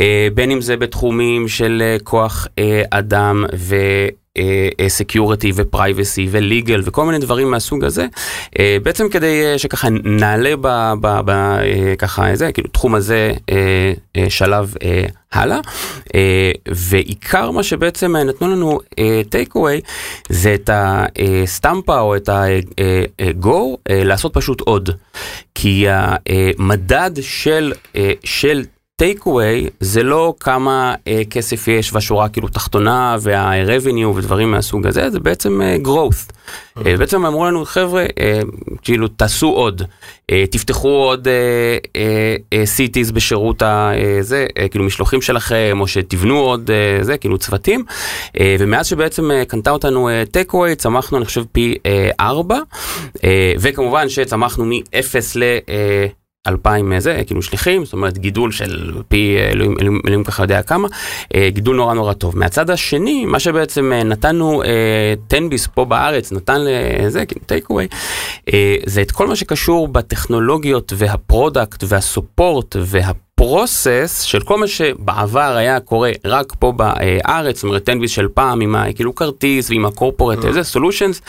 אה, 0.01 0.29
בין 0.35 0.51
אם 0.51 0.61
זה 0.61 0.77
בתחומים 0.77 1.49
של 1.49 1.83
אה, 1.85 1.97
כוח 2.05 2.47
אה, 2.59 2.83
אדם 2.91 3.45
ו... 3.57 3.77
security 4.89 5.53
ו 5.55 5.64
privacy 5.64 6.29
ו 6.31 6.39
legal 6.39 6.81
וכל 6.85 7.05
מיני 7.05 7.19
דברים 7.19 7.51
מהסוג 7.51 7.85
הזה 7.85 8.07
אה, 8.59 8.77
בעצם 8.83 9.09
כדי 9.09 9.45
אה, 9.45 9.59
שככה 9.59 9.89
נעלה 9.91 10.57
ב, 10.61 10.69
ב, 11.01 11.21
ב, 11.25 11.31
אה, 11.31 11.95
ככה 11.99 12.37
זה 12.37 12.53
כאילו 12.53 12.69
תחום 12.69 12.95
הזה 12.95 13.33
אה, 13.51 13.93
אה, 14.17 14.31
שלב 14.31 14.75
אה, 14.83 15.05
הלאה. 15.33 15.61
אה, 16.15 16.51
ועיקר 16.69 17.51
מה 17.51 17.63
שבעצם 17.63 18.17
אה, 18.17 18.25
נתנו 18.25 18.49
לנו 18.49 18.81
טייק 19.29 19.55
אווי 19.55 19.81
זה 20.29 20.55
את 20.55 20.71
הסטמפה 20.73 22.01
או 22.01 22.17
את 22.17 22.29
ה-go 22.29 23.77
לעשות 23.89 24.35
פשוט 24.35 24.61
עוד. 24.61 24.91
כי 25.55 25.87
המדד 25.89 27.11
של 27.21 27.73
של 28.25 28.65
טייק 28.99 29.27
אווי 29.27 29.69
זה 29.81 30.03
לא 30.03 30.35
כמה 30.41 30.95
אה, 31.09 31.23
כסף 31.31 31.69
יש 31.69 31.93
והשורה 31.93 32.29
כאילו 32.29 32.49
תחתונה 32.49 33.17
וה-revenue 33.21 34.07
ודברים 34.07 34.51
מהסוג 34.51 34.87
הזה, 34.87 35.11
זה 35.11 35.21
בעצם 35.21 35.63
אה, 35.63 35.77
growth. 35.85 36.33
אה, 36.87 36.97
בעצם 36.97 37.27
אמרו 37.27 37.45
לנו 37.47 37.65
חבר'ה, 37.65 38.03
אה, 38.21 38.41
כאילו 38.83 39.09
תעשו 39.09 39.49
עוד, 39.49 39.83
אה, 40.31 40.45
תפתחו 40.51 40.89
עוד 40.89 41.29
אה, 41.29 41.33
אה, 41.97 42.37
אה, 42.53 42.65
cities 42.77 43.13
בשירות 43.13 43.63
הזה, 43.63 44.47
אה, 44.59 44.69
כאילו 44.69 44.85
משלוחים 44.85 45.23
שלכם, 45.23 45.79
או 45.81 45.89
שתבנו 45.89 46.39
עוד 46.39 46.71
אה, 46.71 47.05
זה, 47.05 47.19
כאילו 47.19 47.39
צוותים. 47.39 47.85
אה, 48.41 48.57
ומאז 48.59 48.87
שבעצם 48.87 49.31
אה, 49.31 49.45
קנתה 49.45 49.71
אותנו 49.71 50.09
טייק 50.31 50.55
אווי, 50.55 50.75
צמחנו 50.75 51.19
אני 51.19 51.25
חושב 51.25 51.43
פי 51.53 51.75
אה, 51.87 52.11
4, 52.21 52.59
אה, 53.25 53.53
וכמובן 53.59 54.09
שצמחנו 54.09 54.65
מ-0 54.65 55.17
ל... 55.35 55.43
אה, 55.69 56.07
2,000 56.47 56.99
זה, 56.99 57.23
כאילו 57.27 57.43
שליחים, 57.43 57.85
זאת 57.85 57.93
אומרת 57.93 58.19
גידול 58.19 58.53
של 58.53 58.93
פי 59.09 59.37
אלוהים, 59.39 59.75
אלוהים, 59.81 60.01
אלוהים 60.07 60.25
ככה 60.25 60.43
יודע 60.43 60.63
כמה, 60.63 60.89
גידול 61.49 61.77
נורא 61.77 61.95
נורא 61.95 62.13
טוב. 62.13 62.39
מהצד 62.39 62.71
השני, 62.71 63.25
מה 63.25 63.41
שבעצם 63.41 63.93
נתנו 64.05 64.63
תן-ביס 65.29 65.67
פה 65.67 65.85
בארץ, 65.85 66.33
נתן 66.33 66.61
לזה, 66.61 67.27
כאילו 67.27 67.41
Takeaway, 67.47 67.87
זה 68.87 69.03
את 69.03 69.11
כל 69.11 69.27
מה 69.27 69.37
שקשור 69.37 69.89
בטכנולוגיות 69.89 70.93
וה 70.97 71.16
product 71.16 71.85
וה 71.87 72.07
support 72.07 72.77
וה... 72.81 73.11
process 73.37 74.21
של 74.21 74.41
כל 74.41 74.59
מה 74.59 74.67
שבעבר 74.67 75.57
היה 75.57 75.81
קורה 75.81 76.11
רק 76.25 76.53
פה 76.59 76.73
בארץ, 76.73 77.57
זאת 77.57 77.65
אומרת 77.65 77.87
תן-ביס 77.87 78.11
של 78.11 78.29
פעם 78.35 78.61
עם 78.61 78.77
כאילו 78.95 79.15
כרטיס 79.15 79.71
ועם 79.71 79.87
ה 79.87 79.92
corporate, 79.92 80.45
איזה 80.45 80.65
solutions, 80.65 81.21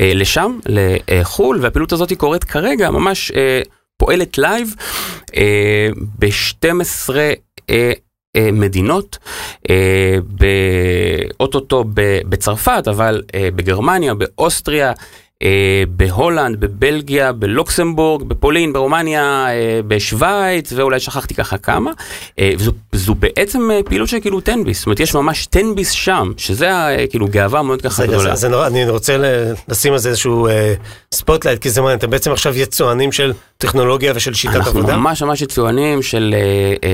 לשם, 0.00 0.58
לחו"ל, 0.66 1.58
והפעילות 1.60 1.92
הזאת 1.92 2.12
קורית 2.12 2.44
כרגע 2.44 2.90
ממש 2.90 3.30
אה, 3.30 3.60
פועלת 4.00 4.38
live 4.38 4.74
אה, 5.36 5.88
ב-12 6.18 7.10
אה, 7.70 7.92
אה, 8.36 8.52
מדינות, 8.52 9.18
אה, 9.70 10.16
אוטוטו 11.40 11.84
בצרפת, 12.28 12.88
אבל 12.88 13.22
אה, 13.34 13.48
בגרמניה, 13.54 14.14
באוסטריה, 14.14 14.92
בהולנד, 15.88 16.60
בבלגיה, 16.60 17.32
בלוקסמבורג, 17.32 18.22
בפולין, 18.22 18.72
ברומניה, 18.72 19.46
אה, 19.48 19.80
בשוויץ, 19.88 20.72
ואולי 20.76 21.00
שכחתי 21.00 21.34
ככה 21.34 21.58
כמה. 21.58 21.90
אה, 22.38 22.52
וזו, 22.58 22.72
זו 22.92 23.14
בעצם 23.14 23.68
פעילות 23.84 24.08
של 24.08 24.20
כאילו 24.20 24.40
תן-ביס, 24.40 24.78
זאת 24.78 24.86
אומרת 24.86 25.00
יש 25.00 25.14
ממש 25.14 25.46
תן-ביס 25.46 25.90
שם, 25.90 26.32
שזה 26.36 26.70
כאילו 27.10 27.28
גאווה 27.28 27.62
מאוד 27.62 27.82
ככה 27.82 28.06
גדולה. 28.06 28.34
זה, 28.34 28.40
זה 28.40 28.48
נורא, 28.48 28.66
אני 28.66 28.90
רוצה 28.90 29.16
לשים 29.68 29.92
על 29.92 29.98
זה 29.98 30.08
איזשהו 30.08 30.48
spotlight, 31.14 31.62
כי 31.62 31.70
זה 31.70 31.80
מעניין, 31.80 31.98
אתם 31.98 32.10
בעצם 32.10 32.32
עכשיו 32.32 32.58
יצואנים 32.58 33.12
של 33.12 33.32
טכנולוגיה 33.58 34.12
ושל 34.16 34.34
שיטת 34.34 34.54
אנחנו 34.54 34.70
עבודה? 34.70 34.88
אנחנו 34.88 35.02
ממש 35.02 35.22
ממש 35.22 35.42
יצואנים 35.42 36.02
של 36.02 36.34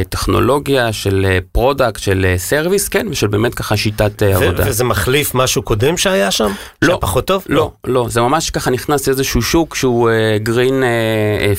טכנולוגיה, 0.08 0.92
של 0.92 1.26
product, 1.52 2.00
של 2.00 2.34
service, 2.36 2.88
כן, 2.88 3.06
ושל 3.10 3.26
באמת 3.26 3.54
ככה 3.54 3.76
שיטת 3.76 4.22
עבודה. 4.22 4.64
וזה 4.66 4.84
מחליף 4.84 5.34
משהו 5.34 5.62
קודם 5.62 5.96
שהיה 5.96 6.30
שם? 6.30 6.44
לא. 6.82 6.88
שהיה 6.88 6.98
פחות 6.98 7.26
טוב? 7.26 7.44
לא, 7.48 7.72
לא, 7.84 7.94
לא, 7.94 8.06
זה 8.08 8.20
ממש... 8.20 8.35
ממש 8.36 8.50
ככה 8.50 8.70
נכנס 8.70 9.06
לאיזשהו 9.06 9.42
שוק 9.42 9.74
שהוא 9.74 10.10
green 10.42 10.82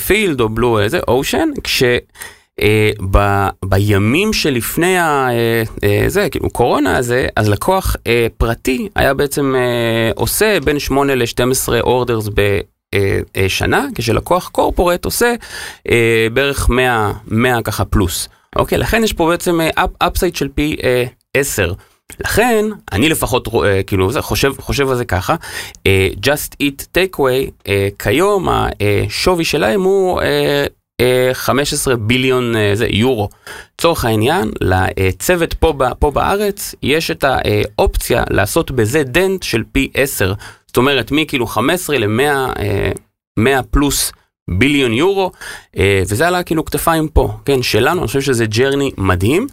field 0.06 0.40
או 0.40 0.48
blue 0.48 0.80
איזה 0.80 0.98
ocean, 1.08 1.48
כש... 1.64 1.82
Uh, 2.60 3.02
ב, 3.10 3.46
בימים 3.64 4.32
שלפני 4.32 4.98
ה, 4.98 5.28
uh, 5.28 5.68
uh, 5.68 5.84
זה, 6.06 6.28
כאילו 6.30 6.50
קורונה 6.50 6.96
הזה, 6.96 7.26
אז 7.36 7.48
לקוח 7.48 7.96
uh, 7.96 8.08
פרטי 8.36 8.88
היה 8.96 9.14
בעצם 9.14 9.54
uh, 9.54 10.18
עושה 10.20 10.60
בין 10.64 10.78
8 10.78 11.14
ל-12 11.14 11.80
orders 11.80 12.28
בשנה, 13.36 13.86
כשלקוח 13.94 14.48
קורפורט 14.48 15.04
עושה 15.04 15.34
uh, 15.88 15.92
בערך 16.32 16.68
100, 16.68 17.12
100 17.26 17.62
ככה 17.62 17.84
פלוס. 17.84 18.28
אוקיי, 18.56 18.78
לכן 18.78 19.04
יש 19.04 19.12
פה 19.12 19.26
בעצם 19.26 19.60
אפסייד 19.98 20.34
uh, 20.34 20.38
של 20.38 20.48
פי 20.54 20.76
uh, 20.78 20.84
10. 21.34 21.72
לכן, 22.20 22.64
אני 22.92 23.08
לפחות 23.08 23.48
אה, 23.48 23.82
כאילו 23.82 24.10
חושב, 24.20 24.52
חושב 24.60 24.90
על 24.90 24.96
זה 24.96 25.04
ככה, 25.04 25.34
אה, 25.86 26.08
Just 26.24 26.62
Eat 26.62 26.82
Takeaway, 26.82 27.50
אה, 27.68 27.88
כיום 27.98 28.48
השווי 28.48 29.44
שלהם 29.44 29.82
הוא 29.82 30.20
15 31.32 31.96
ביליון 31.96 32.54
זה, 32.74 32.86
יורו. 32.90 33.28
לצורך 33.74 34.04
העניין, 34.04 34.50
לצוות 34.60 35.54
פה, 35.54 35.74
פה 35.98 36.10
בארץ 36.10 36.74
יש 36.82 37.10
את 37.10 37.24
האופציה 37.24 38.24
לעשות 38.30 38.70
בזה 38.70 39.02
דנט 39.02 39.42
של 39.42 39.62
פי 39.72 39.90
10. 39.94 40.34
זאת 40.66 40.76
אומרת, 40.76 41.10
מכאילו 41.10 41.46
15 41.46 41.98
ל-100 41.98 43.62
פלוס 43.70 44.12
ביליון 44.48 44.92
יורו, 44.92 45.30
אה, 45.78 46.02
וזה 46.08 46.28
על 46.28 46.34
הכאילו 46.34 46.64
כתפיים 46.64 47.08
פה, 47.08 47.32
כן, 47.44 47.62
שלנו, 47.62 48.00
אני 48.00 48.06
חושב 48.06 48.20
שזה 48.20 48.46
ג'רני 48.46 48.90
מדהים, 48.98 49.46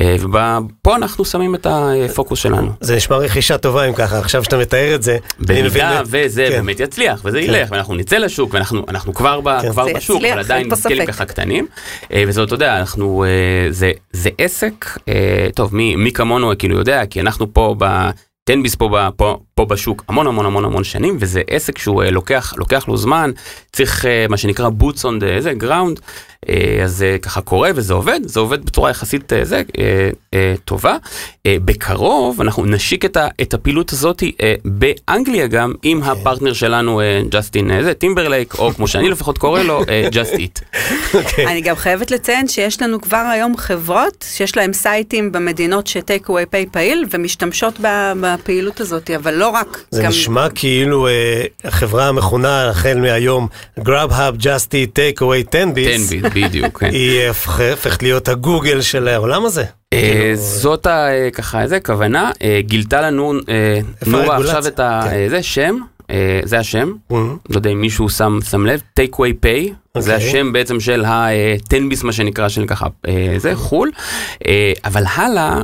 אה, 0.00 0.16
ופה 0.18 0.96
אנחנו 0.96 1.24
שמים 1.24 1.54
את 1.54 1.66
הפוקוס 1.66 2.38
שלנו. 2.38 2.72
זה 2.80 2.96
נשמע 2.96 3.16
רכישה 3.16 3.58
טובה 3.58 3.84
אם 3.84 3.92
ככה, 3.92 4.18
עכשיו 4.18 4.44
שאתה 4.44 4.58
מתאר 4.58 4.94
את 4.94 5.02
זה. 5.02 5.16
במידה 5.38 6.02
וזה 6.06 6.46
כן. 6.50 6.56
באמת 6.56 6.80
יצליח, 6.80 7.20
וזה 7.24 7.40
כן. 7.40 7.44
ילך, 7.44 7.70
ואנחנו 7.70 7.94
נצא 7.94 8.16
לשוק, 8.16 8.54
ואנחנו 8.54 9.14
כבר, 9.14 9.40
ב, 9.40 9.60
כן. 9.62 9.70
כבר 9.70 9.86
בשוק, 9.94 10.24
אבל 10.24 10.38
עדיין 10.38 10.74
סקיילים 10.74 11.06
ככה 11.06 11.24
קטנים, 11.24 11.66
אה, 12.12 12.24
וזה, 12.26 12.42
אתה 12.42 12.54
יודע, 12.54 12.78
אנחנו, 12.78 13.24
זה, 13.70 13.92
זה 14.12 14.30
עסק, 14.38 14.98
טוב, 15.54 15.74
מי, 15.74 15.96
מי 15.96 16.12
כמונו 16.12 16.52
כאילו 16.58 16.78
יודע, 16.78 17.06
כי 17.06 17.20
אנחנו 17.20 17.52
פה 17.52 17.74
ב... 17.78 18.10
תן 18.48 18.62
ביס 18.62 18.74
פה, 18.74 19.08
פה, 19.16 19.38
פה 19.54 19.64
בשוק 19.64 20.04
המון 20.08 20.26
המון 20.26 20.46
המון 20.46 20.64
המון 20.64 20.84
שנים, 20.84 21.16
וזה 21.20 21.42
עסק 21.50 21.78
שהוא 21.78 22.04
לוקח, 22.04 22.54
לוקח 22.56 22.88
לו 22.88 22.96
זמן, 22.96 23.30
צריך 23.72 24.04
מה 24.28 24.36
שנקרא 24.36 24.68
boots 24.80 25.00
on 25.00 25.20
the 25.20 25.62
ground, 25.62 26.00
אז 26.84 26.96
זה 26.96 27.16
ככה 27.22 27.40
קורה 27.40 27.70
וזה 27.74 27.94
עובד, 27.94 28.20
זה 28.24 28.40
עובד 28.40 28.64
בצורה 28.64 28.90
יחסית 28.90 29.32
זה, 29.42 29.62
טובה. 30.64 30.96
בקרוב 31.48 32.40
אנחנו 32.40 32.66
נשיק 32.66 33.04
את, 33.04 33.16
ה, 33.16 33.28
את 33.42 33.54
הפעילות 33.54 33.92
הזאת 33.92 34.22
באנגליה 34.64 35.46
גם 35.46 35.72
עם 35.82 36.02
okay. 36.02 36.06
הפרטנר 36.06 36.52
שלנו 36.52 37.00
ג'סטין 37.30 37.82
זה, 37.82 37.94
טימברלייק, 37.94 38.54
או 38.58 38.74
כמו 38.74 38.88
שאני 38.88 39.10
לפחות 39.10 39.38
קורא 39.38 39.62
לו, 39.62 39.82
Just 40.10 40.32
Eat. 40.32 40.58
Okay. 40.58 41.48
אני 41.48 41.60
גם 41.60 41.76
חייבת 41.76 42.10
לציין 42.10 42.48
שיש 42.48 42.82
לנו 42.82 43.00
כבר 43.00 43.30
היום 43.32 43.56
חברות 43.56 44.24
שיש 44.28 44.56
להם 44.56 44.72
sites־ים 44.72 45.32
במדינות 45.32 45.86
ש 45.86 46.28
Takeaway 46.28 46.46
Pay 46.46 46.66
פעיל 46.66 47.04
ומשתמשות 47.10 47.74
בפעילות 48.20 48.80
הזאת, 48.80 49.10
אבל 49.10 49.34
לא 49.34 49.48
רק. 49.48 49.84
זה 49.90 50.02
גם... 50.02 50.08
נשמע 50.08 50.48
כאילו 50.48 51.08
אה, 51.08 51.42
החברה 51.64 52.08
המכונה 52.08 52.68
החל 52.68 52.98
מהיום 53.00 53.48
Eat, 54.74 54.92
Take 54.94 55.20
Away, 55.20 55.44
10 55.48 55.72
Bits. 55.74 56.27
בדיוק, 56.34 56.78
כן. 56.80 56.90
היא 56.92 57.28
הופכת 57.70 58.02
להיות 58.02 58.28
הגוגל 58.28 58.80
של 58.80 59.08
העולם 59.08 59.44
הזה. 59.44 59.64
אה, 59.92 60.00
כאילו- 60.12 60.36
זאת 60.36 60.86
ככה, 61.32 61.62
איזה 61.62 61.80
כוונה, 61.80 62.30
אה, 62.42 62.60
גילתה 62.62 63.00
לנו 63.00 63.34
נורה 64.06 64.36
עכשיו 64.36 64.66
את 64.66 64.80
זה 65.28 65.36
כן. 65.36 65.42
שם. 65.42 65.78
זה 66.44 66.58
השם, 66.58 66.92
mm-hmm. 67.12 67.14
לא 67.50 67.56
יודע 67.56 67.70
אם 67.70 67.80
מישהו 67.80 68.08
שם, 68.08 68.38
לב, 68.66 68.82
take 69.00 69.14
away 69.14 69.44
pay, 69.44 69.72
זה 69.98 70.14
אוקיי. 70.14 70.28
השם 70.28 70.52
בעצם 70.52 70.80
של 70.80 71.04
ה-10 71.04 72.04
מה 72.04 72.12
שנקרא, 72.12 72.48
של 72.48 72.66
ככה, 72.66 72.86
זה 73.36 73.54
חו"ל, 73.54 73.90
אבל 74.84 75.02
הלאה, 75.14 75.60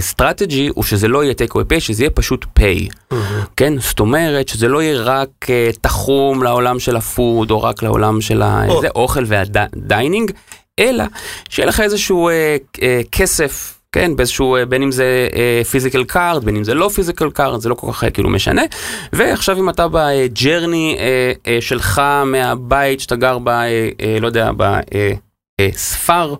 strategy 0.00 0.68
uh, 0.68 0.72
הוא 0.74 0.84
שזה 0.84 1.08
לא 1.08 1.24
יהיה 1.24 1.34
take 1.34 1.52
away 1.52 1.74
pay, 1.76 1.80
שזה 1.80 2.02
יהיה 2.02 2.10
פשוט 2.10 2.44
pay. 2.44 2.88
Mm-hmm. 3.12 3.14
כן, 3.56 3.78
זאת 3.78 4.00
אומרת 4.00 4.48
שזה 4.48 4.68
לא 4.68 4.82
יהיה 4.82 5.02
רק 5.02 5.28
uh, 5.44 5.78
תחום 5.80 6.42
לעולם 6.42 6.78
של 6.78 6.96
ה 6.96 7.07
food 7.07 7.50
או 7.50 7.62
רק 7.62 7.82
לעולם 7.82 8.20
של 8.20 8.42
האוכל 8.42 9.24
וה 9.26 9.49
dining, 9.49 10.30
אלא 10.78 11.04
שיהיה 11.48 11.66
לך 11.66 11.80
איזשהו 11.80 12.30
uh, 12.30 12.76
uh, 12.76 12.80
כסף. 13.12 13.76
כן, 13.92 14.16
באיזשהו, 14.16 14.56
בין 14.68 14.82
אם 14.82 14.92
זה 14.92 15.28
physical 15.70 16.00
uh, 16.00 16.04
card, 16.04 16.44
בין 16.44 16.56
אם 16.56 16.64
זה 16.64 16.74
לא 16.74 16.88
physical 16.88 17.30
card, 17.30 17.60
זה 17.60 17.68
לא 17.68 17.74
כל 17.74 17.92
כך 17.92 18.04
כאילו 18.12 18.30
משנה. 18.30 18.62
ועכשיו 19.12 19.58
אם 19.58 19.68
אתה 19.68 19.86
ב 19.92 20.05
journey 20.05 20.96
uh, 20.98 21.46
uh, 21.46 21.48
שלך 21.60 22.02
מהבית 22.26 23.00
שאתה 23.00 23.16
גר 23.16 23.38
ב... 23.38 23.48
uh, 23.48 23.50
uh, 23.98 24.20
לא 24.20 24.26
יודע, 24.26 24.50
ב... 24.56 24.80
ספר 25.72 26.34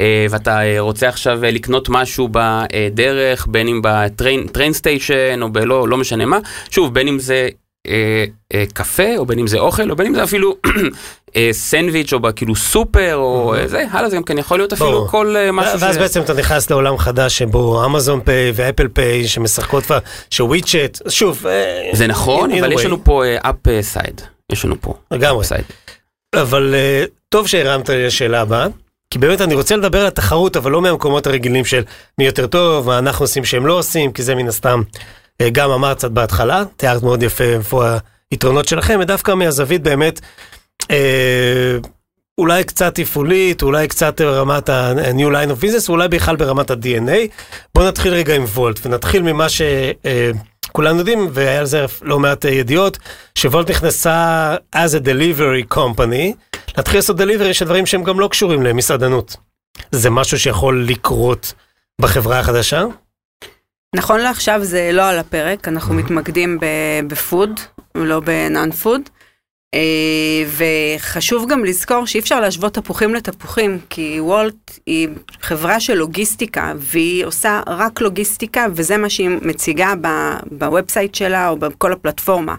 אה, 0.00 0.26
ואתה 0.30 0.62
אה, 0.62 0.80
רוצה 0.80 1.08
עכשיו 1.08 1.44
אה, 1.44 1.50
לקנות 1.50 1.88
משהו 1.88 2.28
בדרך 2.32 3.46
בין 3.50 3.68
אם 3.68 3.80
ב 3.82 3.97
train 3.97 4.72
station 4.72 5.42
או 5.42 5.52
בלא 5.52 5.88
לא 5.88 5.96
משנה 5.96 6.26
מה 6.26 6.38
שוב 6.70 6.94
בין 6.94 7.08
אם 7.08 7.18
זה 7.18 7.48
קפה 8.72 9.16
או 9.16 9.26
בין 9.26 9.38
אם 9.38 9.46
זה 9.46 9.58
אוכל 9.58 9.90
או 9.90 9.96
בין 9.96 10.06
אם 10.06 10.14
זה 10.14 10.24
אפילו 10.24 10.56
סנדוויץ' 11.52 12.12
או 12.12 12.18
כאילו 12.36 12.56
סופר 12.56 13.16
או. 13.16 13.54
זה 13.66 13.84
הלאה 13.90 14.10
זה 14.10 14.16
גם 14.16 14.22
כן 14.22 14.38
יכול 14.38 14.58
להיות 14.58 14.72
אפילו. 14.72 15.06
כל 15.08 15.36
משהו 15.52 15.80
ואז. 15.80 15.98
בעצם 15.98 16.20
אתה 16.20 16.34
נכנס 16.34 16.70
לעולם 16.70 16.98
חדש 16.98 17.38
שבו 17.38 17.84
Amazon 17.84 18.20
Pay 18.20 18.52
ו 18.54 18.60
Apple 18.60 18.88
Pay 18.88 19.28
שמשחקות 19.28 19.84
שוויצ'ט 20.30 20.98
שוב 21.08 21.44
זה 21.92 22.06
נכון 22.06 22.52
אבל 22.52 22.72
יש 22.72 22.84
לנו 22.84 23.04
פה 23.04 23.22
upside 23.40 24.20
יש 24.52 24.64
לנו 24.64 24.74
פה 24.80 24.94
לגמרי 25.10 25.44
אבל 26.34 26.74
טוב 27.28 27.46
שהרמת 27.46 27.88
לי 27.88 28.06
לשאלה 28.06 28.40
הבאה. 28.40 28.66
כי 29.10 29.18
באמת 29.18 29.40
אני 29.40 29.54
רוצה 29.54 29.76
לדבר 29.76 30.00
על 30.00 30.06
התחרות, 30.06 30.56
אבל 30.56 30.70
לא 30.70 30.82
מהמקומות 30.82 31.26
הרגילים 31.26 31.64
של 31.64 31.84
מי 32.18 32.26
יותר 32.26 32.46
טוב, 32.46 32.86
מה 32.86 32.98
אנחנו 32.98 33.24
עושים 33.24 33.44
שהם 33.44 33.66
לא 33.66 33.78
עושים, 33.78 34.12
כי 34.12 34.22
זה 34.22 34.34
מן 34.34 34.48
הסתם 34.48 34.82
אה, 35.40 35.50
גם 35.50 35.70
אמרת 35.70 35.96
קצת 35.96 36.10
בהתחלה, 36.10 36.62
תיארת 36.76 37.02
מאוד 37.02 37.22
יפה 37.22 37.44
איפה 37.44 37.96
היתרונות 38.30 38.68
שלכם, 38.68 38.98
ודווקא 39.02 39.34
מהזווית 39.34 39.82
באמת, 39.82 40.20
אה, 40.90 41.76
אולי 42.38 42.64
קצת 42.64 42.94
תפעולית, 42.94 43.62
אולי 43.62 43.88
קצת 43.88 44.20
ברמת 44.20 44.68
ה-New 44.68 45.30
Line 45.30 45.50
of 45.50 45.64
Business, 45.64 45.88
אולי 45.88 46.08
בכלל 46.08 46.36
ברמת 46.36 46.70
ה-DNA. 46.70 47.28
בואו 47.74 47.88
נתחיל 47.88 48.12
רגע 48.12 48.34
עם 48.34 48.44
וולט, 48.44 48.86
ונתחיל 48.86 49.22
ממה 49.22 49.48
ש... 49.48 49.62
אה, 50.06 50.30
כולנו 50.78 50.98
יודעים, 50.98 51.28
והיה 51.32 51.58
על 51.58 51.66
זה 51.66 51.84
לא 52.02 52.18
מעט 52.18 52.46
אה, 52.46 52.50
ידיעות, 52.50 52.98
שוולט 53.34 53.70
נכנסה 53.70 54.56
as 54.76 55.02
a 55.02 55.04
delivery 55.04 55.74
company, 55.76 56.34
להתחיל 56.76 56.98
לעשות 56.98 57.20
delivery 57.20 57.52
של 57.52 57.64
דברים 57.64 57.86
שהם 57.86 58.04
גם 58.04 58.20
לא 58.20 58.28
קשורים 58.28 58.62
למסעדנות. 58.62 59.36
זה 59.90 60.10
משהו 60.10 60.38
שיכול 60.38 60.84
לקרות 60.88 61.52
בחברה 62.00 62.38
החדשה? 62.38 62.84
נכון 63.96 64.20
לעכשיו 64.20 64.64
זה 64.64 64.90
לא 64.92 65.08
על 65.08 65.18
הפרק, 65.18 65.68
אנחנו 65.68 65.94
mm-hmm. 65.94 65.96
מתמקדים 65.96 66.58
בפוד, 67.06 67.60
לא 67.94 68.20
בנאן 68.20 68.70
פוד. 68.72 69.00
אה, 69.74 70.44
וחשוב 70.56 71.50
גם 71.50 71.64
לזכור 71.64 72.06
שאי 72.06 72.20
אפשר 72.20 72.40
להשוות 72.40 72.74
תפוחים 72.74 73.14
לתפוחים, 73.14 73.78
כי 73.90 74.20
וולט 74.20 74.78
היא 74.86 75.08
חברה 75.40 75.80
של 75.80 75.94
לוגיסטיקה, 75.94 76.72
והיא 76.76 77.24
עושה 77.24 77.60
רק 77.66 78.00
לוגיסטיקה, 78.00 78.66
וזה 78.74 78.96
מה 78.96 79.10
שהיא 79.10 79.28
מציגה 79.28 79.92
ב 80.50 80.58
website 80.58 81.14
שלה 81.14 81.48
או 81.48 81.56
בכל 81.56 81.92
הפלטפורמה. 81.92 82.54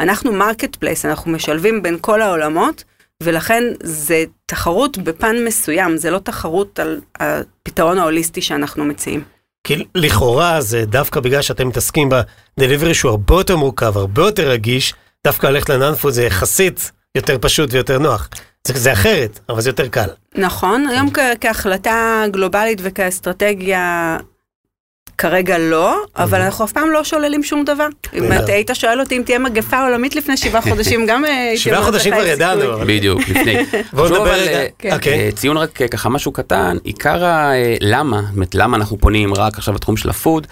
אנחנו 0.00 0.32
marketplace, 0.32 1.04
אנחנו 1.04 1.30
משלבים 1.30 1.82
בין 1.82 1.98
כל 2.00 2.22
העולמות, 2.22 2.84
ולכן 3.22 3.64
זה 3.82 4.24
תחרות 4.46 4.98
בפן 4.98 5.36
מסוים, 5.44 5.96
זה 5.96 6.10
לא 6.10 6.18
תחרות 6.18 6.78
על 6.78 7.00
הפתרון 7.20 7.98
ההוליסטי 7.98 8.42
שאנחנו 8.42 8.84
מציעים. 8.84 9.22
כי 9.64 9.84
לכאורה 9.94 10.60
זה 10.60 10.84
דווקא 10.84 11.20
בגלל 11.20 11.42
שאתם 11.42 11.68
מתעסקים 11.68 12.08
ב 12.08 12.18
delivery 12.18 12.94
שהוא 12.94 13.10
הרבה 13.10 13.34
יותר 13.34 13.56
מורכב, 13.56 13.96
הרבה 13.96 14.22
יותר 14.22 14.48
רגיש, 14.48 14.94
דווקא 15.24 15.46
ללכת 15.46 15.68
ל 15.68 15.73
non-food 15.73 16.12
זה 16.12 16.24
יחסית 16.24 16.92
יותר 17.14 17.36
פשוט 17.40 17.72
ויותר 17.72 17.98
נוח. 17.98 18.28
זה, 18.66 18.78
זה 18.78 18.92
אחרת, 18.92 19.40
אבל 19.48 19.60
זה 19.60 19.70
יותר 19.70 19.88
קל. 19.88 20.08
נכון, 20.34 20.86
היום 20.86 21.10
כהחלטה 21.40 22.24
גלובלית 22.30 22.78
וכאסטרטגיה 22.82 24.16
כרגע 25.18 25.58
לא, 25.58 25.96
אבל 26.16 26.40
אנחנו 26.40 26.64
אף 26.64 26.72
פעם 26.72 26.90
לא 26.90 27.04
שוללים 27.04 27.42
שום 27.42 27.64
דבר. 27.64 27.86
אם 28.14 28.32
אתה 28.32 28.52
היית 28.52 28.70
שואל 28.74 29.00
אותי 29.00 29.16
אם 29.16 29.22
תהיה 29.22 29.38
מגפה 29.38 29.82
עולמית 29.82 30.16
לפני 30.16 30.36
שבעה 30.36 30.62
חודשים, 30.62 31.06
גם 31.06 31.24
אה, 31.24 31.30
הייתי 31.30 31.58
שבעה 31.58 31.82
חודשים 31.82 32.14
כבר 32.14 32.26
ידענו. 32.26 32.78
בדיוק, 32.86 33.20
לפני. 33.20 33.56
בואו 33.92 34.06
נדבר 34.06 34.32
רגע. 34.32 34.58
כן. 34.78 34.92
אוקיי. 34.92 35.18
אה, 35.18 35.30
ציון 35.32 35.56
רק 35.56 35.82
אה, 35.82 35.88
ככה 35.88 36.08
משהו 36.08 36.32
קטן, 36.32 36.76
עיקר 36.84 37.24
הלמה, 37.24 38.22
זאת 38.22 38.34
אומרת 38.34 38.54
למה 38.54 38.76
אנחנו 38.76 38.98
פונים 38.98 39.34
רק 39.34 39.58
עכשיו 39.58 39.74
לתחום 39.74 39.96
של 39.96 40.10
ה 40.10 40.16
food, 40.16 40.46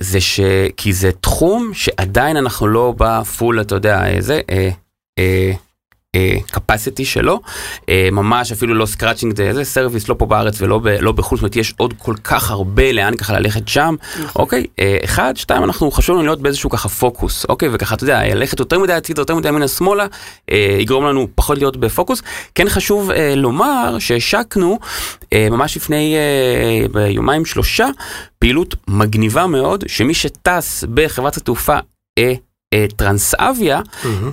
זה 0.00 0.20
ש... 0.20 0.40
כי 0.76 0.92
זה 0.92 1.10
תחום 1.20 1.70
שעדיין 1.74 2.36
אנחנו 2.36 2.66
לא 2.66 2.94
ב 2.96 3.07
full, 3.07 3.60
אתה 3.60 3.74
יודע, 3.74 4.02
זה, 4.18 4.40
capacity 6.52 7.04
שלו, 7.04 7.40
אה, 7.88 8.08
ממש 8.12 8.52
אפילו 8.52 8.74
לא 8.74 8.86
scratching 8.86 9.36
the, 9.36 9.54
the 9.54 9.64
surface 9.64 10.08
לא 10.08 10.14
פה 10.18 10.26
בארץ 10.26 10.62
ולא 10.62 10.78
ב, 10.78 10.88
לא 10.88 11.12
בחוץ, 11.12 11.38
זאת 11.38 11.42
אומרת 11.42 11.56
יש 11.56 11.74
עוד 11.76 11.94
כל 11.98 12.14
כך 12.24 12.50
הרבה 12.50 12.92
לאן 12.92 13.16
ככה 13.16 13.38
ללכת 13.38 13.68
שם, 13.68 13.94
אוקיי, 14.36 14.66
אה, 14.78 14.98
אחד, 15.04 15.34
שתיים, 15.36 15.64
אנחנו 15.64 15.90
חשוב 15.90 16.16
לנו 16.16 16.24
להיות 16.24 16.40
באיזשהו 16.40 16.70
ככה 16.70 16.88
פוקוס, 16.88 17.46
אוקיי, 17.48 17.68
וככה 17.72 17.94
אתה 17.94 18.04
יודע, 18.04 18.34
ללכת 18.34 18.60
יותר 18.60 18.78
מדי 18.78 18.92
הצידה, 18.92 19.20
יותר 19.20 19.34
מדי 19.34 19.48
ימינה 19.48 19.68
שמאלה, 19.68 20.06
אה, 20.50 20.76
יגרום 20.80 21.06
לנו 21.06 21.28
פחות 21.34 21.58
להיות 21.58 21.76
בפוקוס. 21.76 22.22
כן 22.54 22.68
חשוב 22.68 23.10
לומר 23.36 23.96
שהשקנו 23.98 24.78
ממש 25.34 25.76
לפני 25.76 26.16
ביומיים 26.92 27.44
שלושה 27.44 27.86
פעילות 28.38 28.74
מגניבה 28.88 29.46
מאוד, 29.46 29.84
שמי 29.86 30.14
שטס 30.14 30.84
בחברת 30.94 31.36
התעופה 31.36 31.78
טרנסאביה 32.96 33.80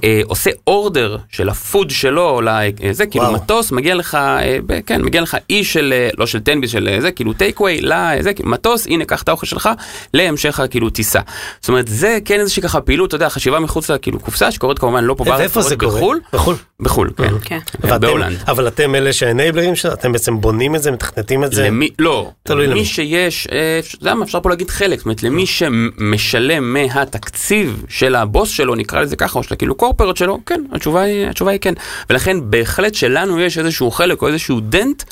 אה, 0.03 0.21
עושה 0.25 0.49
order 0.67 1.17
של 1.29 1.49
ה 1.49 1.57
food 1.57 1.89
שלו, 1.89 2.41
לזה, 2.81 3.05
כאילו 3.05 3.25
וואו. 3.25 3.35
מטוס, 3.35 3.71
מגיע 3.71 3.95
לך, 3.95 4.15
אה, 4.15 4.57
כן, 4.85 5.01
מגיע 5.01 5.21
לך 5.21 5.37
אי 5.49 5.63
של, 5.63 5.93
אה, 5.93 6.09
לא 6.17 6.25
של 6.25 6.39
תן 6.39 6.61
ביס, 6.61 6.71
של 6.71 6.87
אה, 6.87 7.01
זה, 7.01 7.11
כאילו 7.11 7.33
takeaway, 7.33 7.81
לזה, 7.81 8.33
כאילו, 8.33 8.49
מטוס, 8.49 8.87
הנה, 8.87 9.05
קח 9.05 9.23
את 9.23 9.29
האוכל 9.29 9.45
שלך 9.45 9.69
להמשך 10.13 10.59
כאילו 10.69 10.89
טיסה. 10.89 11.19
זאת 11.61 11.69
אומרת, 11.69 11.87
זה 11.87 12.19
כן 12.25 12.39
איזושהי 12.39 12.63
ככה 12.63 12.81
פעילות, 12.81 13.07
אתה 13.07 13.15
יודע, 13.15 13.29
חשיבה 13.29 13.59
מחוץ 13.59 13.91
לכאילו 13.91 14.19
קופסה, 14.19 14.51
שקורית 14.51 14.79
כמובן 14.79 15.03
לא 15.03 15.15
פה 15.17 15.23
בארץ, 15.23 15.57
זה 15.59 15.75
קורית? 15.75 16.21
בחו"ל, 16.33 16.55
בחו"ל. 16.81 17.09
בחו"ל, 17.17 17.39
כן. 17.41 17.59
כן. 17.71 17.77
אה, 17.87 17.93
ואתם- 17.93 17.99
בהולנד. 18.07 18.37
אבל 18.47 18.67
אתם 18.67 18.95
אלה 18.95 19.13
שה 19.13 19.29
enabler 19.29 19.65
ים 19.65 19.75
שלו, 19.75 19.93
אתם 19.93 20.11
בעצם 20.11 20.41
בונים 20.41 20.75
את 20.75 20.83
זה, 20.83 20.91
מתכנתים 20.91 21.43
את 21.43 21.51
זה. 21.53 21.63
למי, 21.67 21.89
לא, 21.99 22.31
תלוי 22.43 22.67
למי. 22.67 22.75
למי 22.75 22.85
שיש, 22.85 23.47
אה, 23.51 23.79
אתה 23.79 23.95
יודע 23.95 24.13
מה, 24.15 24.25
אפשר 24.25 24.39
פה 24.41 24.49
להגיד 24.49 24.69
חלק, 24.69 24.97
זאת 24.97 25.05
אומרת, 25.05 25.23
למי 25.23 25.45
שמשלם 25.45 26.73
מהתקציב 26.73 27.83
של 27.89 28.15
הבוס 28.15 28.49
שלו, 28.49 28.75
נקרא 28.75 29.01
לזה 29.01 29.15
ככה, 29.15 29.39
או 29.39 29.43
של 29.43 29.55
כאילו 29.55 29.75
corporate 29.75 30.17
שלו, 30.17 30.39
כן, 30.45 30.61
התשובה 30.71 31.01
היא, 31.01 31.27
התשובה 31.27 31.51
היא 31.51 31.59
כן. 31.59 31.73
ולכן 32.09 32.37
בהחלט 32.43 32.95
שלנו 32.95 33.39
יש 33.39 33.57
איזשהו 33.57 33.91
חלק 33.91 34.21
או 34.21 34.27
איזשהו 34.27 34.59
דנט, 34.59 35.03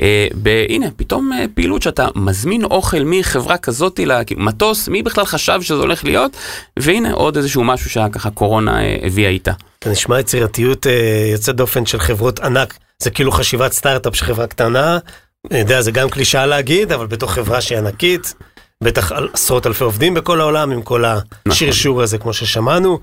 אה, 0.00 0.26
הנה, 0.68 0.86
פתאום 0.96 1.32
אה, 1.32 1.44
פעילות 1.54 1.82
שאתה 1.82 2.08
מזמין 2.16 2.64
אוכל 2.64 3.02
מחברה 3.04 3.56
כזאת 3.58 4.00
למטוס, 4.30 4.88
מי 4.88 5.02
בכלל 5.02 5.24
חשב 5.24 5.62
שזה 5.62 5.74
הולך 5.80 6.04
להיות, 6.04 6.36
והנה 6.78 7.12
עוד 7.12 7.36
איזשהו 7.36 7.64
משהו 7.64 7.90
שככה 7.90 8.30
קורונה 8.30 8.82
אה, 8.82 8.96
הביאה 9.02 9.30
איתה. 9.30 9.52
זה 9.84 9.90
נשמע 9.90 10.20
יצירתיות 10.20 10.86
אה, 10.86 11.28
יוצאת 11.32 11.56
דופן 11.56 11.86
של 11.86 11.98
חברות 11.98 12.40
ענק. 12.40 12.78
זה 13.02 13.10
כאילו 13.10 13.32
חשיבת 13.32 13.72
סטארט-אפ 13.72 14.16
של 14.16 14.24
חברה 14.24 14.46
קטנה. 14.46 14.98
אני 15.50 15.58
יודע, 15.58 15.82
זה 15.82 15.90
גם 15.90 16.10
קלישאה 16.10 16.46
להגיד, 16.46 16.92
אבל 16.92 17.06
בתוך 17.06 17.32
חברה 17.32 17.60
שהיא 17.60 17.78
ענקית, 17.78 18.34
בטח 18.84 19.12
עשרות 19.32 19.66
אלפי 19.66 19.84
עובדים 19.84 20.14
בכל 20.14 20.40
העולם, 20.40 20.70
עם 20.70 20.82
כל 20.82 21.04
השרשור 21.46 22.02
הזה, 22.02 22.18
כמו 22.18 22.32
ששמענו. 22.32 22.98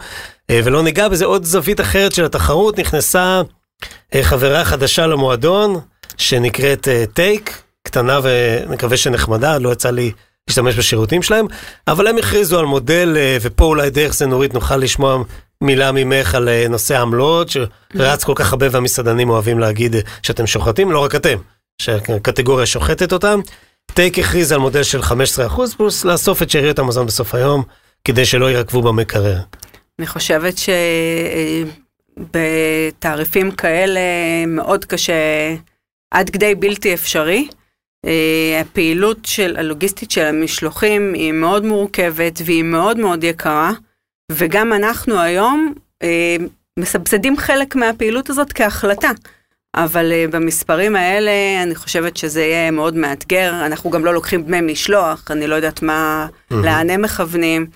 אה, 0.49 0.59
ולא 0.63 0.83
ניגע 0.83 1.07
בזה, 1.07 1.25
עוד 1.25 1.43
זווית 1.43 1.81
אחרת 1.81 2.13
של 2.13 2.25
התחרות, 2.25 2.79
נכנסה 2.79 3.41
אה, 4.15 4.23
חברה 4.23 4.65
חדשה 4.65 5.07
למועדון, 5.07 5.79
שנקראת 6.17 6.87
טייק, 7.13 7.61
קטנה 7.83 8.19
ונקווה 8.23 8.97
שנחמדה, 8.97 9.57
לא 9.57 9.71
יצא 9.71 9.89
לי 9.89 10.11
להשתמש 10.47 10.75
בשירותים 10.75 11.23
שלהם, 11.23 11.45
אבל 11.87 12.07
הם 12.07 12.17
הכריזו 12.17 12.59
על 12.59 12.65
מודל, 12.65 13.17
ופה 13.41 13.65
אולי 13.65 13.89
דרך 13.89 14.13
זה 14.13 14.25
נורית 14.25 14.53
נוכל 14.53 14.77
לשמוע 14.77 15.23
מילה 15.63 15.91
ממך 15.91 16.35
על 16.35 16.49
אה, 16.49 16.65
נושא 16.69 16.97
העמלות, 16.97 17.49
שרץ 17.49 18.23
כל 18.23 18.33
כך 18.35 18.51
הרבה 18.53 18.67
והמסעדנים 18.71 19.29
אוהבים 19.29 19.59
להגיד 19.59 19.95
אה, 19.95 20.01
שאתם 20.23 20.47
שוחטים, 20.47 20.91
לא 20.91 21.03
רק 21.03 21.15
אתם, 21.15 21.37
שהקטגוריה 21.81 22.65
שוחטת 22.65 23.13
אותם. 23.13 23.39
טייק 23.93 24.19
הכריז 24.19 24.51
על 24.51 24.59
מודל 24.59 24.83
של 24.83 24.99
15% 25.01 25.13
פלוס 25.77 26.05
לאסוף 26.05 26.41
את 26.41 26.49
שאריות 26.49 26.79
המזון 26.79 27.05
בסוף 27.05 27.35
היום, 27.35 27.63
כדי 28.03 28.25
שלא 28.25 28.51
ירקבו 28.51 28.81
במקרר. 28.81 29.37
אני 29.99 30.07
חושבת 30.07 30.53
שבתעריפים 32.17 33.51
כאלה 33.51 33.99
מאוד 34.47 34.85
קשה, 34.85 35.13
עד 36.11 36.29
כדי 36.29 36.55
בלתי 36.55 36.93
אפשרי. 36.93 37.47
אה, 38.05 38.61
הפעילות 38.61 39.17
של 39.23 39.55
הלוגיסטית 39.59 40.11
של 40.11 40.25
המשלוחים 40.25 41.13
היא 41.13 41.31
מאוד 41.31 41.65
מורכבת 41.65 42.41
והיא 42.45 42.63
מאוד 42.63 42.97
מאוד 42.97 43.23
יקרה, 43.23 43.71
וגם 44.31 44.73
אנחנו 44.73 45.19
היום 45.19 45.73
אה, 46.03 46.35
מסבסדים 46.79 47.37
חלק 47.37 47.75
מהפעילות 47.75 48.29
הזאת 48.29 48.53
כהחלטה. 48.53 49.11
אבל 49.75 50.11
uh, 50.11 50.31
במספרים 50.31 50.95
האלה 50.95 51.31
אני 51.63 51.75
חושבת 51.75 52.17
שזה 52.17 52.41
יהיה 52.41 52.71
מאוד 52.71 52.95
מאתגר, 52.95 53.65
אנחנו 53.65 53.89
גם 53.89 54.05
לא 54.05 54.13
לוקחים 54.13 54.43
דמי 54.43 54.61
משלוח, 54.61 55.31
אני 55.31 55.47
לא 55.47 55.55
יודעת 55.55 55.81
מה, 55.81 56.27
לאן 56.51 56.89
הם 56.89 57.01
מכוונים. 57.01 57.67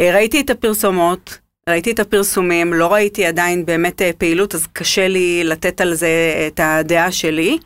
Uh, 0.00 0.02
ראיתי 0.02 0.40
את 0.40 0.50
הפרסומות, 0.50 1.38
ראיתי 1.68 1.90
את 1.90 1.98
הפרסומים, 1.98 2.72
לא 2.72 2.92
ראיתי 2.92 3.26
עדיין 3.26 3.66
באמת 3.66 4.00
uh, 4.00 4.04
פעילות, 4.18 4.54
אז 4.54 4.66
קשה 4.72 5.08
לי 5.08 5.44
לתת 5.44 5.80
על 5.80 5.94
זה 5.94 6.44
את 6.46 6.60
הדעה 6.62 7.12
שלי, 7.12 7.58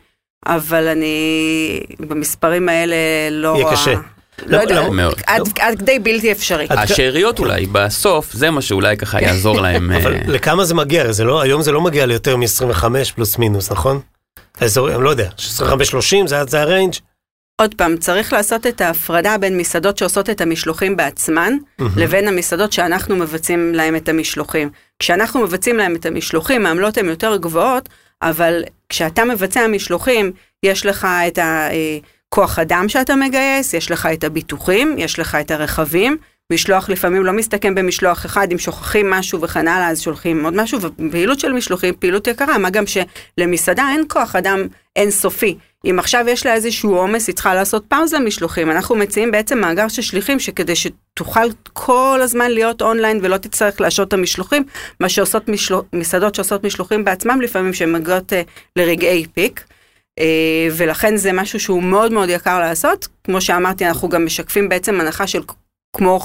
אבל 0.45 0.87
אני 0.87 1.79
במספרים 1.99 2.69
האלה 2.69 2.95
לא 3.31 3.47
יהיה 3.55 3.63
רואה... 3.63 3.75
קשה. 3.75 3.93
לא 4.45 4.57
יודע, 4.57 4.89
מאוד. 4.89 5.21
עד, 5.27 5.41
עד 5.59 5.79
כדי 5.79 5.99
בלתי 5.99 6.31
אפשרי. 6.31 6.67
השאריות 6.69 7.39
אולי 7.39 7.65
בסוף, 7.65 8.33
זה 8.33 8.51
מה 8.51 8.61
שאולי 8.61 8.97
ככה 8.97 9.21
יעזור 9.21 9.61
להם. 9.65 9.91
אה, 9.91 9.97
אבל 9.97 10.15
לכמה 10.27 10.65
זה 10.65 10.75
מגיע? 10.75 11.11
זה 11.11 11.23
לא, 11.23 11.41
היום 11.41 11.61
זה 11.61 11.71
לא 11.71 11.81
מגיע 11.81 12.05
ליותר 12.05 12.37
מ-25 12.37 12.83
פלוס 13.15 13.37
מינוס, 13.37 13.71
נכון? 13.71 13.99
האזור, 14.59 14.91
אני 14.95 15.03
לא 15.03 15.09
יודע, 15.09 15.29
25-30 15.37 15.41
זה, 16.25 16.43
זה 16.47 16.61
הריינג'? 16.61 16.93
עוד 17.61 17.75
פעם, 17.75 17.97
צריך 17.97 18.33
לעשות 18.33 18.67
את 18.67 18.81
ההפרדה 18.81 19.37
בין 19.37 19.57
מסעדות 19.57 19.97
שעושות 19.97 20.29
את 20.29 20.41
המשלוחים 20.41 20.97
בעצמן, 20.97 21.53
לבין 21.97 22.27
המסעדות 22.27 22.73
שאנחנו 22.73 23.15
מבצעים 23.15 23.75
להם 23.75 23.95
את 23.95 24.09
המשלוחים. 24.09 24.69
כשאנחנו 24.99 25.41
מבצעים 25.41 25.77
להם 25.77 25.95
את 25.95 26.05
המשלוחים, 26.05 26.65
העמלות 26.65 26.97
הן 26.97 27.05
יותר 27.05 27.37
גבוהות, 27.37 27.89
אבל 28.21 28.63
כשאתה 28.89 29.25
מבצע 29.25 29.67
משלוחים, 29.67 30.31
יש 30.63 30.85
לך 30.85 31.07
את 31.27 31.39
הכוח 32.33 32.59
אדם 32.59 32.89
שאתה 32.89 33.15
מגייס, 33.15 33.73
יש 33.73 33.91
לך 33.91 34.05
את 34.13 34.23
הביטוחים, 34.23 34.95
יש 34.97 35.19
לך 35.19 35.35
את 35.35 35.51
הרכבים. 35.51 36.17
משלוח 36.53 36.89
לפעמים 36.89 37.23
לא 37.25 37.31
מסתכם 37.31 37.75
במשלוח 37.75 38.25
אחד, 38.25 38.51
אם 38.51 38.57
שוכחים 38.57 39.09
משהו 39.09 39.41
וכן 39.41 39.67
הלאה, 39.67 39.89
אז 39.89 40.01
שולחים 40.01 40.45
עוד 40.45 40.53
משהו, 40.55 40.79
ופעילות 40.81 41.39
של 41.39 41.51
משלוחים, 41.51 41.93
פעילות 41.99 42.27
יקרה, 42.27 42.57
מה 42.57 42.69
גם 42.69 42.83
שלמסעדה 42.87 43.89
אין 43.91 44.03
כוח 44.07 44.35
אדם 44.35 44.67
אינסופי. 44.95 45.57
אם 45.85 45.99
עכשיו 45.99 46.25
יש 46.27 46.45
לה 46.45 46.53
איזשהו 46.53 46.95
עומס, 46.95 47.27
היא 47.27 47.35
צריכה 47.35 47.55
לעשות 47.55 47.85
פאוזה 47.87 48.19
משלוחים. 48.19 48.71
אנחנו 48.71 48.95
מציעים 48.95 49.31
בעצם 49.31 49.59
מאגר 49.59 49.87
של 49.87 50.01
שליחים, 50.01 50.39
שכדי 50.39 50.73
שתוכל 50.75 51.47
כל 51.73 52.19
הזמן 52.23 52.51
להיות 52.51 52.81
אונליין 52.81 53.19
ולא 53.23 53.37
תצטרך 53.37 53.81
להשעות 53.81 54.07
את 54.07 54.13
המשלוחים, 54.13 54.63
מה 54.99 55.09
שעושות 55.09 55.49
משלוח, 55.49 55.83
מסעדות 55.93 56.35
שעושות 56.35 56.63
משלוחים 56.63 57.03
בעצמם 57.03 57.41
לפעמים, 57.41 57.73
שהן 57.73 57.91
מגיעות 57.91 58.33
אה, 58.33 58.41
לרגעי 58.75 59.25
פיק. 59.33 59.63
אה, 60.19 60.67
ולכן 60.77 61.17
זה 61.17 61.33
משהו 61.33 61.59
שהוא 61.59 61.83
מאוד 61.83 62.11
מאוד 62.11 62.29
יקר 62.29 62.59
לעשות. 62.59 63.07
כמו 63.23 63.41
שאמרתי, 63.41 63.85
אנחנו 63.87 64.09
גם 64.09 64.25
משקפים 64.25 64.69
בעצם 64.69 65.01
הנחה 65.01 65.27
של 65.27 65.43
כמו 65.93 66.19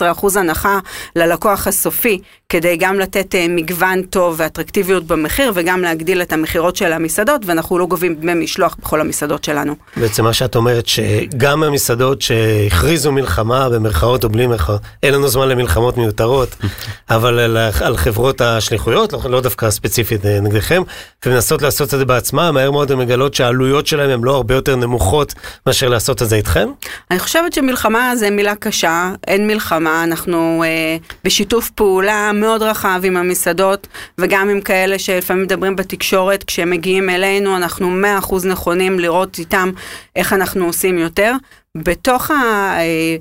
15% 0.00 0.38
הנחה 0.38 0.78
ללקוח 1.16 1.66
הסופי, 1.66 2.20
כדי 2.48 2.76
גם 2.76 2.98
לתת 2.98 3.34
אה, 3.34 3.46
מגוון 3.48 4.02
טוב 4.02 4.34
ואטרקטיביות 4.38 5.04
במחיר, 5.04 5.52
וגם 5.54 5.82
להגדיל 5.82 6.22
את 6.22 6.32
המכירות 6.32 6.76
של 6.76 6.92
המסעדות, 6.92 7.40
ואנחנו 7.46 7.78
לא 7.78 7.86
גובים 7.86 8.14
דמי 8.14 8.34
משלוח 8.34 8.76
בכל 8.82 9.00
המסעדות 9.00 9.44
שלנו. 9.44 9.74
בעצם 9.96 10.24
מה 10.24 10.32
שאת 10.32 10.56
אומרת, 10.56 10.86
שגם 10.86 11.62
המסעדות 11.62 12.22
שהכריזו 12.22 13.12
מלחמה, 13.12 13.68
במרכאות 13.68 14.24
או 14.24 14.28
בלי 14.28 14.46
מרכאות, 14.46 14.80
אין 15.02 15.14
לנו 15.14 15.28
זמן 15.28 15.48
למלחמות 15.48 15.96
מיותרות, 15.96 16.56
אבל 17.10 17.38
על, 17.38 17.56
על 17.80 17.96
חברות 17.96 18.40
השליחויות, 18.40 19.12
לא, 19.12 19.20
לא 19.30 19.40
דווקא 19.40 19.70
ספציפית 19.70 20.26
אה, 20.26 20.40
נגדכם, 20.40 20.82
ומנסות 21.26 21.62
לעשות 21.62 21.94
את 21.94 21.98
זה 21.98 22.04
בעצמם, 22.04 22.50
מהר 22.54 22.70
מאוד 22.70 22.92
הן 22.92 22.98
מגלות 22.98 23.34
שהעלויות 23.34 23.86
שלהם 23.86 24.10
הן 24.10 24.20
לא 24.24 24.36
הרבה 24.36 24.54
יותר 24.54 24.76
נמוכות 24.76 25.34
מאשר 25.66 25.88
לעשות 25.88 26.22
את 26.22 26.28
זה 26.28 26.36
איתכם? 26.36 26.68
אני 27.10 27.18
חושבת 27.18 27.52
שמלחמה 27.52 28.16
זה 28.16 28.30
מילה 28.30 28.54
קשה, 28.54 29.09
אין 29.26 29.46
מלחמה, 29.46 30.04
אנחנו 30.04 30.64
אה, 30.66 30.96
בשיתוף 31.24 31.70
פעולה 31.70 32.30
מאוד 32.34 32.62
רחב 32.62 33.00
עם 33.04 33.16
המסעדות, 33.16 33.86
וגם 34.18 34.48
עם 34.48 34.60
כאלה 34.60 34.98
שלפעמים 34.98 35.42
מדברים 35.42 35.76
בתקשורת, 35.76 36.44
כשהם 36.44 36.70
מגיעים 36.70 37.10
אלינו, 37.10 37.56
אנחנו 37.56 38.02
100% 38.22 38.46
נכונים 38.46 39.00
לראות 39.00 39.38
איתם 39.38 39.70
איך 40.16 40.32
אנחנו 40.32 40.66
עושים 40.66 40.98
יותר. 40.98 41.34
בתוך 41.74 42.30
ה... 42.30 42.34
אה, 42.78 43.16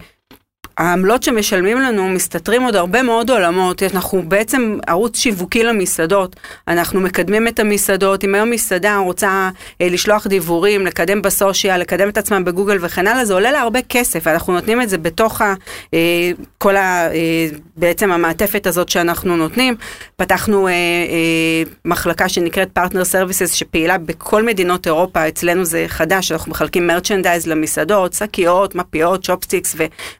העמלות 0.79 1.23
שמשלמים 1.23 1.79
לנו 1.79 2.09
מסתתרים 2.09 2.63
עוד 2.63 2.75
הרבה 2.75 3.03
מאוד 3.03 3.29
עולמות, 3.29 3.83
אנחנו 3.83 4.23
בעצם 4.27 4.77
ערוץ 4.87 5.17
שיווקי 5.17 5.63
למסעדות, 5.63 6.35
אנחנו 6.67 7.01
מקדמים 7.01 7.47
את 7.47 7.59
המסעדות, 7.59 8.23
אם 8.23 8.35
היום 8.35 8.49
מסעדה 8.49 8.97
רוצה 8.97 9.49
אה, 9.81 9.87
לשלוח 9.89 10.27
דיוורים, 10.27 10.85
לקדם 10.85 11.21
ב 11.21 11.28
social, 11.28 11.77
לקדם 11.77 12.09
את 12.09 12.17
עצמם 12.17 12.45
בגוגל 12.45 12.77
וכן 12.81 13.07
הלאה, 13.07 13.25
זה 13.25 13.33
עולה 13.33 13.51
לה 13.51 13.61
הרבה 13.61 13.79
כסף, 13.81 14.19
ואנחנו 14.25 14.53
נותנים 14.53 14.81
את 14.81 14.89
זה 14.89 14.97
בתוך 14.97 15.41
ה, 15.41 15.53
אה, 15.93 16.31
כל 16.57 16.75
ה... 16.75 17.11
אה, 17.13 17.47
בעצם 17.77 18.11
המעטפת 18.11 18.67
הזאת 18.67 18.89
שאנחנו 18.89 19.37
נותנים. 19.37 19.75
פתחנו 20.15 20.67
אה, 20.67 20.71
אה, 20.73 21.63
מחלקה 21.85 22.29
שנקראת 22.29 22.69
partner 22.73 23.05
services 23.05 23.53
שפעילה 23.53 23.97
בכל 23.97 24.43
מדינות 24.43 24.87
אירופה, 24.87 25.27
אצלנו 25.27 25.65
זה 25.65 25.85
חדש, 25.87 26.31
אנחנו 26.31 26.51
מחלקים 26.51 26.87
merchandise 26.87 27.47
למסעדות, 27.47 28.13
שקיות, 28.13 28.75
מפיות, 28.75 29.25
צ'ופסטיקס 29.25 29.75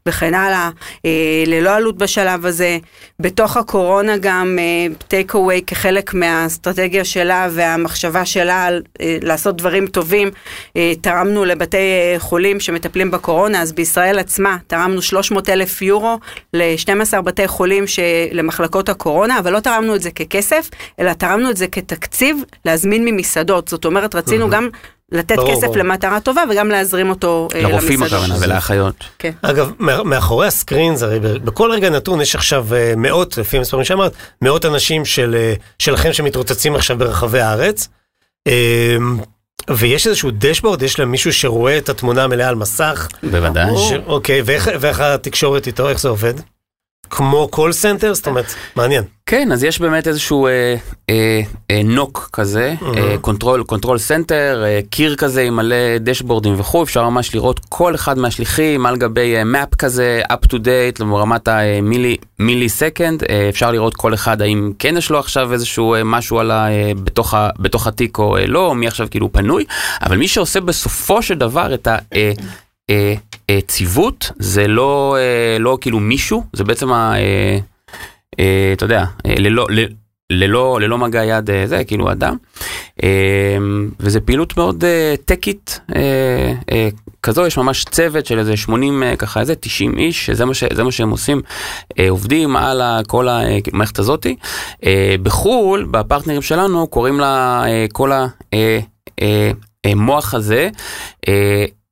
וכן 0.06 0.34
הלאה. 0.34 0.49
הלאה, 0.50 0.70
אה, 1.06 1.44
ללא 1.48 1.76
עלות 1.76 1.98
בשלב 1.98 2.46
הזה. 2.46 2.78
בתוך 3.20 3.58
הקורונה 3.58 4.18
גם 4.18 4.60
טייק 5.08 5.36
אה, 5.36 5.40
אווי 5.40 5.62
כחלק 5.68 6.14
מהאסטרטגיה 6.14 7.06
שלה 7.06 7.48
והמחשבה 7.52 8.26
שלה 8.26 8.66
על 8.66 8.82
אה, 9.02 9.18
לעשות 9.22 9.58
דברים 9.58 9.88
טובים, 9.88 10.30
אה, 10.78 10.94
תרמנו 11.02 11.46
לבתי 11.46 11.78
אה, 11.78 12.16
חולים 12.20 12.60
שמטפלים 12.60 13.12
בקורונה, 13.12 13.62
אז 13.62 13.74
בישראל 13.74 14.20
עצמה 14.20 14.58
תרמנו 14.68 15.02
300 15.02 15.50
אלף 15.50 15.82
יורו 15.82 16.20
ל-12 16.54 17.22
בתי 17.22 17.48
חולים 17.48 17.84
למחלקות 18.32 18.90
הקורונה, 18.90 19.40
אבל 19.40 19.54
לא 19.54 19.60
תרמנו 19.60 19.96
את 19.96 20.02
זה 20.02 20.12
ככסף, 20.12 20.70
אלא 21.00 21.14
תרמנו 21.14 21.50
את 21.50 21.58
זה 21.58 21.68
כתקציב 21.68 22.38
להזמין 22.66 23.06
ממסעדות. 23.06 23.68
זאת 23.68 23.86
אומרת, 23.86 24.16
רצינו. 24.16 24.50
גם 24.50 24.70
לתת 25.12 25.36
ברור, 25.36 25.52
כסף 25.52 25.64
ברור. 25.64 25.78
למטרה 25.78 26.20
טובה 26.20 26.44
וגם 26.50 26.70
להזרים 26.70 27.10
אותו 27.10 27.48
אה, 27.56 27.62
למסעדות. 27.62 27.82
לרופאים 27.82 28.04
הכוונה 28.04 28.36
ולאחיות. 28.40 28.96
כן. 29.20 29.32
אגב, 29.42 29.72
מאחורי 29.80 30.48
ה 30.48 30.54
screens, 30.54 31.04
הרי 31.04 31.20
בכל 31.20 31.72
רגע 31.72 31.90
נתון 31.90 32.22
יש 32.22 32.36
עכשיו 32.36 32.76
אה, 32.76 32.94
מאות, 32.98 33.38
לפי 33.38 33.58
המספרים 33.58 33.86
שאמרת, 33.86 34.14
מאות 34.42 34.66
אנשים 34.66 35.06
של, 35.06 35.36
אה, 35.36 35.54
שלכם 35.80 36.14
שמתרוצצים 36.14 36.76
עכשיו 36.76 36.98
ברחבי 36.98 37.40
הארץ. 37.40 37.88
ויש 39.70 40.08
איזשהו 40.08 40.30
dashboard, 40.34 40.82
יש 40.82 41.00
להם 41.00 41.12
מישהו 41.12 41.34
שרואה 41.34 41.78
את 41.78 41.90
התמונה 41.90 42.24
המלאה 42.24 42.50
על 42.50 42.56
מסך. 42.56 43.08
בוודאי. 43.24 43.78
ש... 43.78 43.94
אוקיי, 44.06 44.42
ואיך, 44.46 44.70
ואיך 44.80 45.00
התקשורת 45.00 45.68
איתו, 45.68 45.90
איך 45.90 46.00
זה 46.00 46.10
עובד? 46.10 46.34
כמו 47.10 47.48
call 47.48 47.72
center? 47.72 48.14
זאת 48.14 48.28
אומרת, 48.28 48.54
מעניין. 48.76 49.04
כן, 49.30 49.52
אז 49.52 49.64
יש 49.64 49.80
באמת 49.80 50.08
איזשהו 50.08 50.48
אה, 50.48 50.76
אה, 51.10 51.42
אה, 51.72 51.82
NOC 51.84 52.30
כזה, 52.34 52.76
control, 53.22 53.64
control 53.64 53.98
center, 53.98 54.64
קיר 54.90 55.16
כזה 55.16 55.42
עם 55.42 55.56
מלא 55.56 55.98
dashboard 56.00 56.49
ים 56.49 56.60
וכו', 56.60 56.84
אפשר 56.84 57.10
ממש 57.10 57.36
לראות 57.36 57.60
כל 57.70 57.96
אחד 57.96 58.18
מהשליחים 58.18 58.86
על 58.86 58.98
גבי 58.98 59.44
map 59.44 59.76
כזה, 59.76 60.22
up 60.32 60.46
to 60.46 60.54
date, 60.54 61.04
ברמת 61.04 61.48
ה 61.48 61.59
milli 61.59 62.18
milli 62.40 62.70
second, 62.70 63.24
אפשר 63.50 63.72
לראות 63.72 63.96
כל 63.96 64.14
אחד 64.14 64.42
האם 64.42 64.72
כן 64.80 64.98
יש 64.98 65.10
לו 65.10 65.20
עכשיו 65.20 65.54
איזשהו 65.54 65.96
משהו 66.06 66.40
על 66.40 66.52
ה, 66.52 66.68
בתוך, 67.04 67.34
ה, 67.34 67.50
בתוך 67.60 67.88
התיק 67.88 68.18
או 68.18 68.38
לא, 68.48 68.76
מי 68.76 68.88
עכשיו 68.88 69.08
כאילו 69.12 69.32
פנוי, 69.34 69.66
אבל 70.02 70.18
מי 70.18 70.28
שעושה 70.28 70.62
בסופו 70.62 71.22
של 71.22 71.36
דבר 71.36 71.74
את 71.74 71.88
ה... 71.88 71.98
אה, 72.14 72.32
אה, 72.90 73.14
ציוות 73.68 74.32
זה 74.40 74.68
לא, 74.68 75.18
אה, 75.20 75.60
לא 75.60 75.78
כאילו 75.82 76.00
מישהו, 76.00 76.44
זה 76.54 76.64
בעצם, 76.64 76.92
ה, 76.92 77.14
אה, 77.16 77.58
אה, 78.40 78.74
אתה 78.74 78.86
יודע, 78.86 79.06
ללא, 79.26 79.68
ללא, 80.30 80.80
ללא 80.82 80.98
מגע 80.98 81.24
יד 81.26 81.50
זה, 81.66 81.84
כאילו 81.84 82.12
אדם. 82.12 82.38
וזה 84.00 84.20
פעילות 84.22 84.58
מאוד 84.58 84.84
טקית 85.26 85.80
כזו, 87.24 87.48
יש 87.48 87.58
ממש 87.58 87.86
צוות 87.86 88.26
של 88.26 88.40
איזה 88.40 88.58
80, 88.58 89.04
אה, 89.04 89.16
ככה 89.16 89.40
איזה 89.40 89.56
90 89.56 89.98
איש, 89.98 90.30
זה 90.30 90.46
מה, 90.46 90.54
ש, 90.54 90.64
זה 90.74 90.84
מה 90.84 90.92
שהם 90.92 91.10
עושים, 91.10 91.42
עובדים 92.10 92.56
על 92.56 92.82
כל 93.08 93.28
המערכת 93.28 94.00
הזאתי. 94.00 94.36
בחו"ל, 95.24 95.88
בפרטנרים 95.92 96.42
שלנו, 96.42 96.88
קוראים 96.88 97.20
לה 97.20 97.64
כל 97.94 98.12
המוח 99.86 100.34
אה, 100.34 100.38
הזה. 100.40 100.70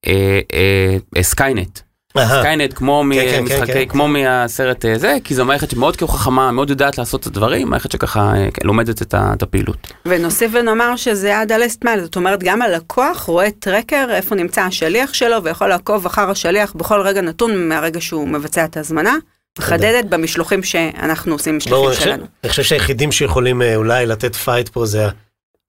אה, 0.06 1.22
סקיינט. 1.22 1.80
סקיינט 2.26 2.74
כמו 2.74 3.04
כן, 3.14 3.46
כן, 3.48 3.66
כן, 3.66 3.86
כמו 3.86 4.08
מהסרט 4.08 4.86
אה, 4.86 4.98
זה 4.98 5.18
כי 5.24 5.36
זו 5.36 5.46
מערכת 5.46 5.72
שמאוד 5.72 5.96
כאילו 5.96 6.08
חכמה 6.08 6.52
מאוד 6.52 6.70
יודעת 6.70 6.98
לעשות 6.98 7.22
את 7.22 7.28
הדברים 7.28 7.70
מערכת 7.70 7.92
שככה 7.92 8.34
אה, 8.36 8.48
לומדת 8.64 9.02
את 9.16 9.44
הפעילות. 9.44 9.94
ונוסיף 10.06 10.52
ונאמר 10.54 10.96
שזה 10.96 11.40
עד 11.40 11.52
ה 11.52 11.59
last 11.59 11.86
mile 11.86 12.04
זאת 12.04 12.16
אומרת 12.16 12.44
גם 12.44 12.62
הלקוח 12.62 13.22
רואה 13.22 13.52
tracker 13.60 14.08
איפה 14.10 14.36
נמצא 14.36 14.62
השליח 14.62 15.14
שלו 15.14 15.44
ויכול 15.44 15.68
לעקוב 15.68 16.06
אחר 16.06 16.30
השליח 16.30 16.74
בכל 16.74 17.02
רגע 17.02 17.22
נתון 17.22 17.70
מהרגע 17.70 18.02
שהוא 18.02 18.28
מבצע 18.28 18.66
את 18.66 18.78
ההזמנה. 18.78 19.16
מחדדת 19.60 20.06
במשלוחים 20.06 20.64
שאנחנו 20.64 21.34
עושים 21.34 21.58
משלוחים 21.58 22.02
שלנו. 22.02 22.26
אני 22.44 22.50
חושב 22.50 22.64
שהיחידים 22.64 23.12
שיכולים 23.12 23.62
אה, 23.62 23.76
אולי 23.76 24.06
לתת 24.06 24.36
fight 24.36 24.70
פה 24.70 24.86
זה 24.86 25.08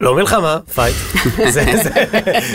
לא 0.03 0.15
מלחמה, 0.15 0.59
fight. 0.75 0.97
זה, 1.55 1.65
זה, 1.83 1.91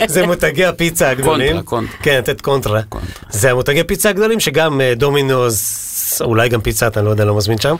זה 0.06 0.26
מותגי 0.26 0.64
הפיצה 0.64 1.10
הגדולים. 1.10 1.52
קונטרה, 1.52 1.62
קונטרה. 1.62 1.96
כן, 2.02 2.18
לתת 2.18 2.40
קונטרה. 2.40 2.82
קונטרה. 2.82 3.24
זה 3.30 3.50
המותגי 3.50 3.84
פיצה 3.84 4.08
הגדולים 4.08 4.40
שגם 4.40 4.80
אה, 4.80 4.98
דומינוס, 4.98 6.22
אולי 6.22 6.48
גם 6.48 6.60
פיצת, 6.60 6.98
אני 6.98 7.06
לא 7.06 7.10
יודע, 7.10 7.24
לא 7.24 7.34
מזמין 7.34 7.58
שם. 7.58 7.76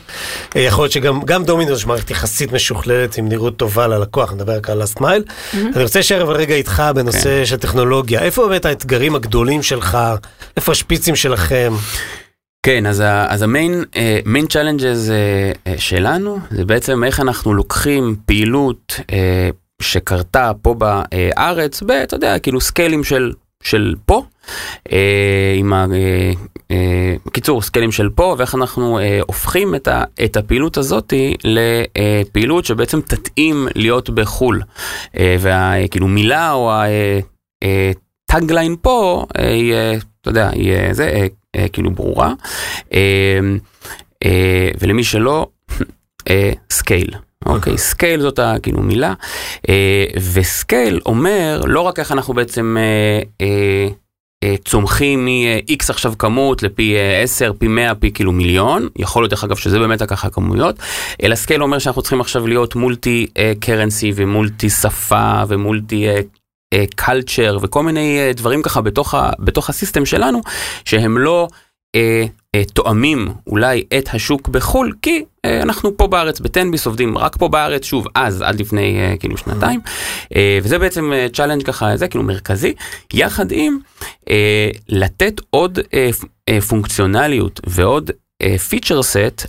אה, 0.49 0.59
יכול 0.59 0.83
להיות 0.83 0.91
שגם 0.91 1.43
דומינוס 1.43 1.79
יש 1.79 1.85
מערכת 1.85 2.11
יחסית 2.11 2.51
משוכללת 2.51 3.17
עם 3.17 3.29
נראות 3.29 3.57
טובה 3.57 3.87
ללקוח, 3.87 4.33
נדבר 4.33 4.61
כאן 4.61 4.73
על 4.73 4.81
ה 4.81 4.85
last 4.85 5.01
mile. 5.01 5.23
Mm-hmm. 5.27 5.57
אני 5.75 5.83
רוצה 5.83 5.99
להישאר 5.99 6.23
אבל 6.23 6.35
רגע 6.35 6.55
איתך 6.55 6.83
בנושא 6.95 7.39
כן. 7.39 7.45
של 7.45 7.57
טכנולוגיה. 7.57 8.21
איפה 8.21 8.47
באמת 8.47 8.65
האתגרים 8.65 9.15
הגדולים 9.15 9.63
שלך? 9.63 9.97
איפה 10.57 10.71
השפיצים 10.71 11.15
שלכם? 11.15 11.73
כן, 12.65 12.85
אז, 12.85 13.03
אז 13.27 13.41
ה 13.41 13.49
main 13.49 13.83
main 14.25 14.47
challenges 14.47 15.13
שלנו 15.77 16.39
זה 16.51 16.65
בעצם 16.65 17.03
איך 17.03 17.19
אנחנו 17.19 17.53
לוקחים 17.53 18.15
פעילות 18.25 18.99
שקרתה 19.81 20.51
פה 20.61 20.73
בארץ, 20.73 21.83
ב, 21.83 21.91
אתה 21.91 22.15
יודע, 22.15 22.39
כאילו 22.39 22.61
סקיילים 22.61 23.03
של, 23.03 23.33
של 23.63 23.95
פה, 24.05 24.23
עם 25.55 25.73
ה... 25.73 25.85
בקיצור, 27.25 27.59
uh, 27.59 27.63
סקיילים 27.63 27.91
של 27.91 28.09
פה, 28.09 28.35
ואיך 28.37 28.55
אנחנו 28.55 28.99
uh, 28.99 29.01
הופכים 29.27 29.75
את, 29.75 29.87
ה, 29.87 30.03
את 30.23 30.37
הפעילות 30.37 30.77
הזאתי 30.77 31.35
לפעילות 31.43 32.65
שבעצם 32.65 33.01
תתאים 33.01 33.67
להיות 33.75 34.09
בחו"ל. 34.09 34.61
Uh, 34.61 35.19
והכאילו 35.39 36.07
מילה 36.07 36.51
או 36.51 36.71
הטאגליין 37.63 38.75
פה, 38.81 39.25
uh, 39.33 39.39
אתה 40.25 40.29
יודע, 40.31 40.49
היא 40.49 40.93
זה, 40.93 41.07
אה, 41.07 41.27
כאילו 41.73 41.91
ברורה. 41.91 42.33
אה, 42.93 43.39
אה, 44.25 44.69
ולמי 44.79 45.03
שלא, 45.03 45.47
scale. 46.71 47.09
אוקיי, 47.45 47.77
scale 47.77 48.21
זאת 48.21 48.39
כאילו 48.63 48.81
מילה, 48.81 49.13
ו 50.33 50.44
scale 50.44 50.99
אומר 51.05 51.61
לא 51.65 51.81
רק 51.81 51.99
איך 51.99 52.11
אנחנו 52.11 52.33
בעצם 52.33 52.77
צומחים 54.65 55.25
מ-X 55.25 55.85
עכשיו 55.89 56.13
כמות 56.19 56.63
לפי 56.63 56.95
10, 57.23 57.51
פי 57.59 57.67
100, 57.67 57.95
פי 57.95 58.11
כאילו 58.11 58.31
מיליון, 58.31 58.87
יכול 58.95 59.23
להיות 59.23 59.31
דרך 59.31 59.43
אגב 59.43 59.55
שזה 59.55 59.79
באמת 59.79 60.03
ככה 60.03 60.29
כמויות, 60.29 60.75
אלא 61.23 61.35
scale 61.35 61.63
אומר 61.63 61.79
שאנחנו 61.79 62.01
צריכים 62.01 62.21
עכשיו 62.21 62.47
להיות 62.47 62.75
multi 62.75 63.27
currency 63.59 64.11
ו 64.15 64.24
multi 64.24 64.69
שפה 64.69 65.43
ו 65.47 65.57
multi 65.57 66.07
culture 66.95 67.57
וכל 67.61 67.83
מיני 67.83 68.19
דברים 68.35 68.61
ככה 68.61 68.81
בתוך, 68.81 69.13
ה, 69.13 69.29
בתוך 69.39 69.69
ה 69.69 69.74
system 69.74 70.05
שלנו, 70.05 70.41
שהם 70.85 71.17
לא... 71.17 71.47
תואמים 72.73 73.27
אולי 73.47 73.83
את 73.97 74.09
השוק 74.13 74.49
בחו"ל, 74.49 74.93
כי 75.01 75.23
אנחנו 75.45 75.97
פה 75.97 76.07
בארץ 76.07 76.39
בטנביס 76.39 76.85
עובדים 76.85 77.17
רק 77.17 77.35
פה 77.37 77.47
בארץ, 77.47 77.83
שוב, 77.85 78.07
אז, 78.15 78.41
עד 78.41 78.59
לפני 78.59 79.15
כאילו 79.19 79.37
שנתיים, 79.37 79.79
וזה 80.63 80.79
בעצם 80.79 81.11
challenge 81.33 81.63
ככה, 81.63 81.97
זה 81.97 82.07
כאילו 82.07 82.23
מרכזי, 82.23 82.73
יחד 83.13 83.45
עם 83.51 83.77
לתת 84.89 85.41
עוד 85.49 85.79
פונקציונליות 86.67 87.59
ועוד 87.67 88.11
feature 88.69 89.03
set 89.03 89.45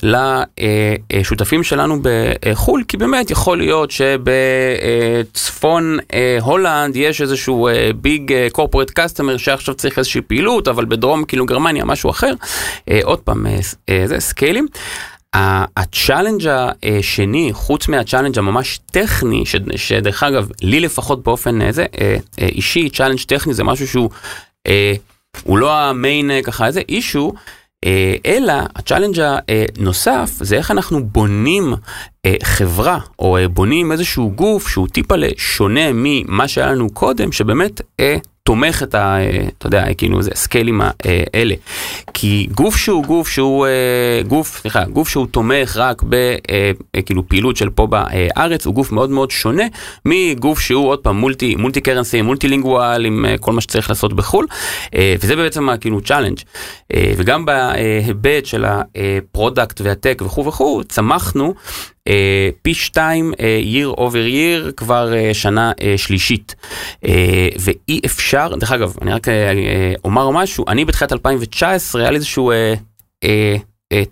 לשותפים 1.12 1.62
שלנו 1.62 1.98
בחו"ל, 2.02 2.84
כי 2.88 2.96
באמת 2.96 3.30
יכול 3.30 3.58
להיות 3.58 3.90
שבצפון 3.90 5.98
הולנד 6.40 6.96
יש 6.96 7.20
איזשהו 7.20 7.68
big 7.96 8.32
corporate 8.52 8.90
customer 8.94 9.36
שעכשיו 9.36 9.74
צריך 9.74 9.98
איזושהי 9.98 10.20
פעילות, 10.20 10.68
אבל 10.68 10.84
בדרום 10.84 11.24
כאילו 11.24 11.46
גרמניה 11.46 11.84
משהו 11.84 12.10
אחר. 12.10 12.32
עוד 13.02 13.18
פעם, 13.18 13.46
זה 14.06 14.20
scale 14.20 14.49
ים. 14.49 14.66
ה 15.34 15.46
challenge 15.46 16.48
השני, 16.98 17.50
חוץ 17.52 17.88
מה 17.88 17.97
challenge 17.97 18.38
הממש 18.38 18.80
טכני, 18.90 19.44
שדרך 19.76 20.22
אגב, 20.22 20.48
לי 20.62 20.80
לפחות 20.80 21.22
באופן 21.22 21.62
איזה 21.62 21.86
אישי, 22.38 22.90
challenge 22.90 23.20
טכני 23.26 23.54
זה 23.54 23.64
משהו 23.64 23.88
שהוא, 23.88 24.10
הוא 25.42 25.58
לא 25.58 25.72
ה 25.72 25.84
main 25.84 26.30
ככה 26.44 26.66
איזה 26.66 26.80
issue, 26.88 27.32
אלא 28.26 28.52
ה 28.76 28.81
challenge 28.81 29.20
הנוסף 29.78 30.30
זה 30.40 30.56
איך 30.56 30.70
אנחנו 30.70 31.04
בונים 31.04 31.74
חברה 32.42 32.98
או 33.18 33.38
בונים 33.50 33.92
איזשהו 33.92 34.30
גוף 34.30 34.68
שהוא 34.68 34.88
טיפה 34.88 35.14
שונה 35.36 35.90
ממה 35.94 36.48
שהיה 36.48 36.66
לנו 36.72 36.90
קודם 36.90 37.32
שבאמת 37.32 37.80
תומך 38.42 38.82
את 38.82 38.94
ה... 38.94 39.16
אתה 39.58 39.66
יודע, 39.66 39.94
כאילו 39.94 40.22
זה 40.22 40.30
scale 40.34 40.67
ים 40.67 40.80
האלה. 40.80 41.54
כי 42.14 42.48
גוף 42.54 42.76
שהוא 42.76 43.04
גוף 43.04 43.28
שהוא 43.28 43.66
גוף, 44.26 44.58
סליחה, 44.60 44.84
גוף 44.84 45.08
שהוא 45.08 45.26
תומך 45.26 45.76
רק 45.76 46.02
בכאילו 46.02 47.28
פעילות 47.28 47.56
של 47.56 47.70
פה 47.70 47.86
בארץ 47.86 48.66
הוא 48.66 48.74
גוף 48.74 48.92
מאוד 48.92 49.10
מאוד 49.10 49.30
שונה 49.30 49.64
מגוף 50.04 50.60
שהוא 50.60 50.88
עוד 50.88 50.98
פעם 50.98 51.16
multi, 51.16 51.56
multi 51.56 51.80
currency, 51.80 52.22
multi 52.22 52.48
lingual 52.48 53.04
עם 53.04 53.26
כל 53.40 53.52
מה 53.52 53.60
שצריך 53.60 53.88
לעשות 53.88 54.12
בחו"ל. 54.12 54.46
וזה 55.20 55.36
בעצם 55.36 55.68
כאילו 55.80 56.00
challenge. 56.00 56.38
וגם 57.16 57.44
בהיבט 57.44 58.46
של 58.46 58.64
ה 58.68 58.82
product 58.82 59.80
וה 59.80 59.94
tech 59.94 60.22
וכו' 60.24 60.46
וכו', 60.46 60.82
צמחנו. 60.88 61.54
אה, 62.06 62.08
פי 62.62 62.74
שתיים 62.74 63.32
אה, 63.32 63.36
year 63.64 63.98
over 63.98 64.32
year 64.32 64.72
כבר 64.76 65.12
אה, 65.12 65.34
שנה 65.34 65.72
שלישית. 65.96 66.54
ואי 67.58 68.00
אפשר 68.06 68.56
דרך 68.56 68.72
אגב 68.72 68.96
אני 69.02 69.12
רק 69.12 69.26
אומר 70.04 70.30
משהו 70.30 70.64
אני 70.68 70.84
בתחילת 70.84 71.12
2019 71.12 72.02
היה 72.02 72.10
לי 72.10 72.16
איזשהו 72.16 72.52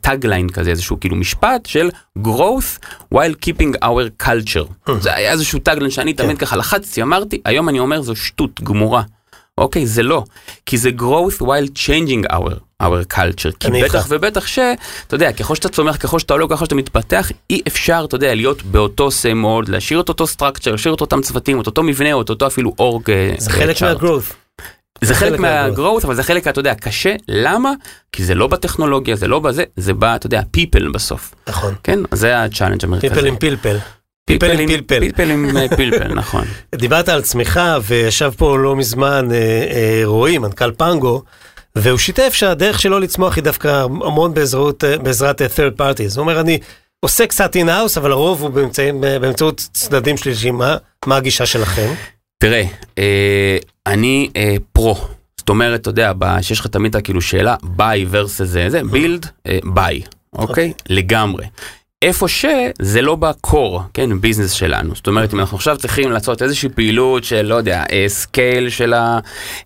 tagline 0.01 0.49
כזה 0.49 0.71
איזשהו 0.71 1.01
כאילו 1.01 1.17
משפט 1.17 1.67
של 1.67 1.91
growth 2.19 2.85
while 3.15 3.35
keeping 3.47 3.85
our 3.85 4.27
culture. 4.27 4.93
זה 5.01 5.15
היה 5.15 5.33
איזשהו 5.33 5.59
tagline 5.59 5.91
שאני 5.91 6.15
תמיד 6.15 6.39
ככה 6.39 6.57
לחצתי 6.57 7.03
אמרתי 7.03 7.41
היום 7.45 7.69
אני 7.69 7.79
אומר 7.79 8.03
זו 8.03 8.17
שטות 8.17 8.61
גמורה. 8.61 9.03
אוקיי 9.59 9.87
זה 9.87 10.03
לא 10.03 10.25
כי 10.67 10.79
זה 10.79 10.91
growth 10.99 11.43
while 11.43 11.71
changing 11.75 12.33
our 12.33 12.74
our 12.85 13.17
culture 13.17 13.53
כי 13.61 13.69
בטח 13.85 14.07
ובטח 14.09 14.47
שאתה 14.47 15.15
יודע 15.15 15.33
ככל 15.33 15.55
שאתה 15.55 15.69
צומח 15.69 15.97
ככל 15.97 16.19
שאתה 16.19 16.35
עולה 16.35 16.47
ככל 16.51 16.65
שאתה 16.65 16.75
מתפתח 16.75 17.31
אי 17.51 17.61
אפשר 17.69 18.05
אתה 18.09 18.15
יודע 18.15 18.35
להיות 18.35 18.63
באותו 18.63 19.09
same 19.09 19.45
old 19.45 19.71
להשאיר 19.71 20.01
את 20.01 20.09
אותו 20.09 20.25
structure 20.25 20.71
להשאיר 20.71 20.95
את 20.95 21.01
אותם 21.01 21.21
צוותים 21.23 21.61
את 21.61 21.67
אותו 21.67 21.83
מבנה 21.83 22.13
או 22.13 22.23
את 22.23 22.31
אותו 22.31 22.47
אפילו 22.47 22.75
org 22.79 23.03
זה 23.39 23.51
חלק 23.51 23.77
מה 23.77 23.90
growth. 23.90 24.35
זה 25.01 25.15
חלק 25.15 25.41
מה 25.41 25.57
growth 25.57 26.05
אבל 26.05 26.15
זה 26.15 26.23
חלק 26.23 26.49
אתה 26.49 26.61
יודע 26.61 26.75
קשה 26.75 27.15
למה 27.29 27.73
כי 28.13 28.25
זה 28.25 28.35
לא 28.35 28.47
בטכנולוגיה 28.47 29.17
זה 29.17 29.29
לא 29.29 29.39
בזה 29.39 29.65
זה 29.77 29.95
בא 29.95 30.17
אתה 30.17 30.27
יודע 30.27 30.41
people 30.57 30.93
בסוף 30.95 31.35
נכון 31.49 31.75
כן 31.83 31.99
זה 32.13 32.43
ה 32.43 32.47
challenge 32.47 32.85
המרכזי. 32.85 33.15
people 33.15 33.27
עם 33.27 33.37
פלפל. 33.37 33.77
פלפל 34.27 34.61
עם 34.61 34.69
פלפל. 34.69 35.01
פלפל 35.01 35.31
עם 35.31 35.69
פלפל, 35.77 36.15
נכון. 36.15 36.45
דיברת 36.75 37.09
על 37.09 37.23
צמיחה 37.23 37.79
וישב 37.83 38.33
פה 38.37 38.59
לא 38.59 38.77
מזמן 38.77 39.29
רועי, 40.05 40.39
מנכ"ל 40.39 40.73
פנגו, 40.73 41.23
והוא 41.79 41.99
שיתף 41.99 42.33
שהדרך 42.35 42.81
שלו 42.81 42.99
לצמוח 42.99 43.37
היא 43.37 43.45
דווקא 43.45 43.83
המון 43.83 44.35
בעזרת, 44.35 44.85
בעזרת 45.03 45.43
third 45.43 45.81
parties. 45.81 46.15
הוא 46.15 46.21
אומר, 46.21 46.41
אני 46.41 46.59
עושה 47.01 47.27
קצת 47.27 47.57
in-house, 47.57 47.97
אבל 47.97 48.13
הרוב 48.13 48.43
הוא 48.43 48.51
באמצעים, 48.51 49.01
באמצעות 49.01 49.69
צדדים 49.73 50.17
שלישיים. 50.17 50.55
מה, 50.55 50.77
מה 51.07 51.17
הגישה 51.17 51.47
שלכם? 51.47 51.95
תראה, 52.39 52.65
אני 53.87 54.31
pro. 54.73 54.97
זאת 55.37 55.49
אומרת, 55.49 55.81
אתה 55.81 55.91
יודע, 55.91 56.13
שיש 56.43 56.61
לך 56.61 56.67
תמיד 56.67 56.97
כאילו 56.97 57.23
שאלה, 57.23 57.57
buy 57.63 58.07
versus 58.13 58.45
זה, 58.45 58.71
זה, 58.71 58.81
build, 58.81 59.49
buy, 59.65 60.03
אוקיי? 60.33 60.73
לגמרי. 60.89 61.47
איפה 62.05 62.29
שזה 62.29 63.03
לא 63.03 63.17
ב 63.17 63.28
core, 63.28 63.83
כן, 63.95 64.21
business 64.21 64.53
שלנו. 64.53 64.95
זאת 64.95 65.07
אומרת, 65.07 65.35
אם 65.35 65.41
אנחנו 65.41 65.57
עכשיו 65.57 65.77
צריכים 65.77 66.13
לעשות 66.13 66.43
איזושהי 66.43 66.69
פעילות 66.69 67.25
של, 67.25 67.43
לא 67.43 67.55
יודע, 67.55 67.85
scale 68.07 68.69
של 68.69 68.95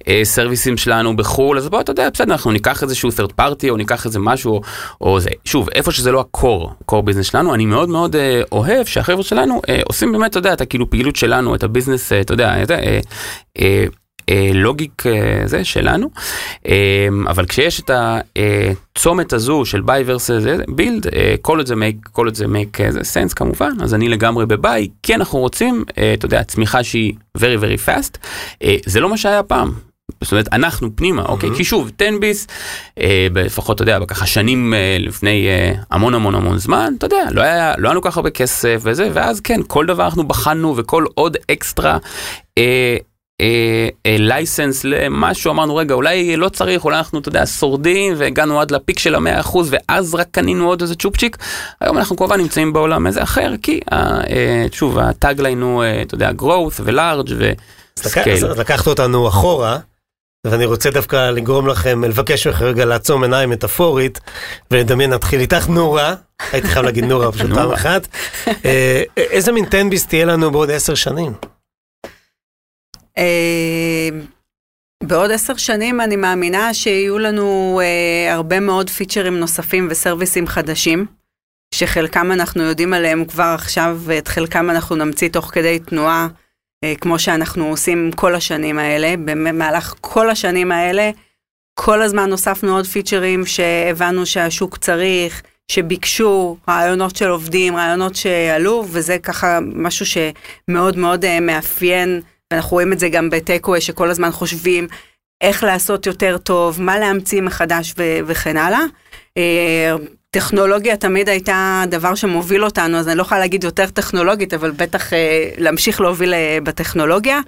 ה 0.06 0.13
service 0.13 0.62
ים 0.62 0.76
שלנו 0.76 1.16
בחו"ל, 1.16 1.58
אז 1.58 1.68
בוא, 1.68 1.80
אתה 1.80 1.92
יודע, 1.92 2.10
בסדר, 2.10 2.32
אנחנו 2.32 2.50
ניקח 2.50 2.82
איזשהו 2.82 3.10
third 3.10 3.32
party 3.40 3.68
או 3.70 3.76
ניקח 3.76 4.06
איזה 4.06 4.18
משהו, 4.18 4.60
או 5.00 5.20
זה. 5.20 5.30
שוב, 5.44 5.68
איפה 5.74 5.92
שזה 5.92 6.12
לא 6.12 6.20
ה 6.20 6.29
core, 6.29 6.72
core 6.86 7.02
business 7.02 7.26
שלנו, 7.26 7.54
אני 7.54 7.66
מאוד 7.66 7.88
מאוד 7.88 8.16
אה, 8.16 8.42
אוהב 8.52 8.86
שהחבר'ה 8.86 9.22
שלנו 9.22 9.60
אה, 9.68 9.80
עושים 9.84 10.12
באמת, 10.12 10.30
אתה 10.30 10.38
יודע, 10.38 10.52
את 10.52 10.60
הכאילו 10.60 10.90
פעילות 10.90 11.16
שלנו, 11.16 11.54
את 11.54 11.62
ה 11.62 11.67
business, 11.67 12.12
אה, 12.12 12.20
אתה 12.20 12.34
יודע, 12.34 12.62
את, 12.62 12.70
אה, 12.70 13.00
אה, 13.60 13.84
logic 14.54 15.02
זה 15.44 15.64
שלנו 15.64 16.10
אבל 17.28 17.46
כשיש 17.46 17.80
את 17.80 17.90
הצומת 18.96 19.32
הזו 19.32 19.64
של 19.64 19.80
buy 19.80 20.04
versus 20.04 20.62
build 20.68 21.06
כל 21.42 21.58
עוד 21.58 21.66
זה 21.66 21.74
make 21.74 22.08
כל 22.12 22.26
עוד 22.26 22.34
זה 22.34 22.46
זה 22.90 23.04
sense 23.04 23.34
כמובן 23.34 23.72
אז 23.80 23.94
אני 23.94 24.08
לגמרי 24.08 24.46
ב 24.46 24.57
buy 24.57 24.88
כי 25.02 25.14
אנחנו 25.14 25.38
רוצים 25.38 25.84
אתה 26.14 26.26
יודע 26.26 26.42
צמיחה 26.42 26.82
שהיא 26.82 27.14
very 27.38 27.60
very 27.62 27.86
fast 27.86 28.18
זה 28.86 29.00
לא 29.00 29.08
מה 29.08 29.16
שהיה 29.16 29.42
פעם. 29.42 29.72
זאת 30.22 30.32
אומרת 30.32 30.48
אנחנו 30.52 30.96
פנימה 30.96 31.22
אוקיי 31.22 31.50
כי 31.56 31.64
שוב 31.64 31.90
תן 31.96 32.20
ביס 32.20 32.46
לפחות 33.34 33.76
אתה 33.76 33.82
יודע 33.82 34.06
ככה 34.08 34.26
שנים 34.26 34.74
לפני 34.98 35.48
המון 35.90 36.14
המון 36.14 36.34
המון 36.34 36.58
זמן 36.58 36.94
אתה 36.98 37.06
יודע 37.06 37.24
לא 37.30 37.42
היה 37.42 37.74
לא 37.78 37.88
היה 37.88 37.92
לנו 37.92 38.02
ככה 38.02 38.20
הרבה 38.20 38.30
כסף 38.30 38.80
וזה 38.82 39.08
ואז 39.12 39.40
כן 39.40 39.60
כל 39.66 39.86
דבר 39.86 40.04
אנחנו 40.04 40.28
בחנו 40.28 40.76
וכל 40.76 41.04
עוד 41.14 41.36
אקסטרה. 41.50 41.98
license 44.06 44.84
למשהו 44.84 45.50
אמרנו 45.50 45.76
רגע 45.76 45.94
אולי 45.94 46.36
לא 46.36 46.48
צריך 46.48 46.84
אולי 46.84 46.98
אנחנו 46.98 47.18
אתה 47.18 47.28
יודע 47.28 47.46
שורדים 47.46 48.14
והגענו 48.16 48.60
עד 48.60 48.70
ל 48.70 48.76
peak 48.76 48.98
של 48.98 49.14
המאה 49.14 49.40
אחוז 49.40 49.68
ואז 49.70 50.14
רק 50.14 50.26
קנינו 50.30 50.68
עוד 50.68 50.82
איזה 50.82 50.94
צ'ופצ'יק 50.94 51.36
היום 51.80 51.98
אנחנו 51.98 52.16
כמובן 52.16 52.40
נמצאים 52.40 52.72
בעולם 52.72 53.06
איזה 53.06 53.22
אחר 53.22 53.52
כי 53.62 53.80
שוב 54.72 54.98
ה 54.98 55.06
tagline 55.06 55.62
הוא 55.62 55.84
אתה 56.02 56.14
יודע 56.14 56.30
growth 56.38 56.80
ו 56.84 56.92
large 56.92 57.30
ו 57.98 58.05
scale. 58.05 58.46
אז 58.46 58.58
לקחת 58.58 58.86
אותנו 58.86 59.28
אחורה 59.28 59.78
ואני 60.46 60.64
רוצה 60.64 60.90
דווקא 60.90 61.30
לגרום 61.30 61.66
לכם 61.66 62.04
לבקש 62.04 62.46
ממך 62.46 62.62
רגע 62.62 62.84
לעצום 62.84 63.22
עיניים 63.22 63.50
מטאפורית 63.50 64.20
ולדמיין 64.70 65.12
נתחיל 65.12 65.40
איתך 65.40 65.68
נורה 65.68 66.14
הייתי 66.52 66.68
חייב 66.68 66.84
להגיד 66.84 67.04
נורה 67.04 67.32
פשוט 67.32 67.50
פעם 67.50 67.72
אחת 67.72 68.08
איזה 69.16 69.52
מין 69.52 69.64
תן-ביס 69.64 70.06
תהיה 70.06 70.24
לנו 70.24 70.50
בעוד 70.50 70.70
עשר 70.70 70.94
שנים. 70.94 71.32
בעוד 75.02 75.30
עשר 75.30 75.56
שנים 75.56 76.00
אני 76.00 76.16
מאמינה 76.16 76.74
שיהיו 76.74 77.18
לנו 77.18 77.80
uh, 77.80 78.32
הרבה 78.32 78.60
מאוד 78.60 78.90
פיצ'רים 78.90 79.40
נוספים 79.40 79.88
וסרוויסים 79.90 80.46
חדשים, 80.46 81.06
שחלקם 81.74 82.32
אנחנו 82.32 82.62
יודעים 82.62 82.94
עליהם 82.94 83.24
כבר 83.24 83.52
עכשיו, 83.54 84.00
ואת 84.04 84.28
חלקם 84.28 84.70
אנחנו 84.70 84.96
נמציא 84.96 85.28
תוך 85.28 85.50
כדי 85.54 85.78
תנועה, 85.78 86.28
uh, 86.84 86.98
כמו 87.00 87.18
שאנחנו 87.18 87.66
עושים 87.66 88.10
כל 88.16 88.34
השנים 88.34 88.78
האלה. 88.78 89.14
במהלך 89.24 89.94
כל 90.00 90.30
השנים 90.30 90.72
האלה, 90.72 91.10
כל 91.74 92.02
הזמן 92.02 92.30
הוספנו 92.30 92.76
עוד 92.76 92.86
פיצ'רים 92.86 93.46
שהבנו 93.46 94.26
שהשוק 94.26 94.76
צריך, 94.76 95.42
שביקשו, 95.70 96.56
רעיונות 96.68 97.16
של 97.16 97.28
עובדים, 97.28 97.76
רעיונות 97.76 98.16
שעלו, 98.16 98.84
וזה 98.88 99.18
ככה 99.18 99.58
משהו 99.62 100.06
שמאוד 100.06 100.98
מאוד 100.98 101.24
uh, 101.24 101.28
מאפיין. 101.40 102.20
ואנחנו 102.52 102.70
רואים 102.70 102.92
את 102.92 102.98
זה 102.98 103.08
גם 103.08 103.30
בטקווי 103.30 103.80
שכל 103.80 104.10
הזמן 104.10 104.30
חושבים 104.30 104.88
איך 105.40 105.62
לעשות 105.62 106.06
יותר 106.06 106.38
טוב, 106.38 106.82
מה 106.82 106.98
להמציא 106.98 107.42
מחדש 107.42 107.94
ו- 107.98 108.18
וכן 108.26 108.56
הלאה. 108.56 108.80
טכנולוגיה 110.30 110.96
תמיד 110.96 111.28
הייתה 111.28 111.84
דבר 111.88 112.14
שמוביל 112.14 112.64
אותנו, 112.64 112.98
אז 112.98 113.08
אני 113.08 113.16
לא 113.16 113.22
יכולה 113.22 113.40
להגיד 113.40 113.64
יותר 113.64 113.86
טכנולוגית, 113.86 114.54
אבל 114.54 114.70
בטח 114.70 115.10
להמשיך 115.58 116.00
להוביל 116.00 116.34
בטכנולוגיה 116.62 117.40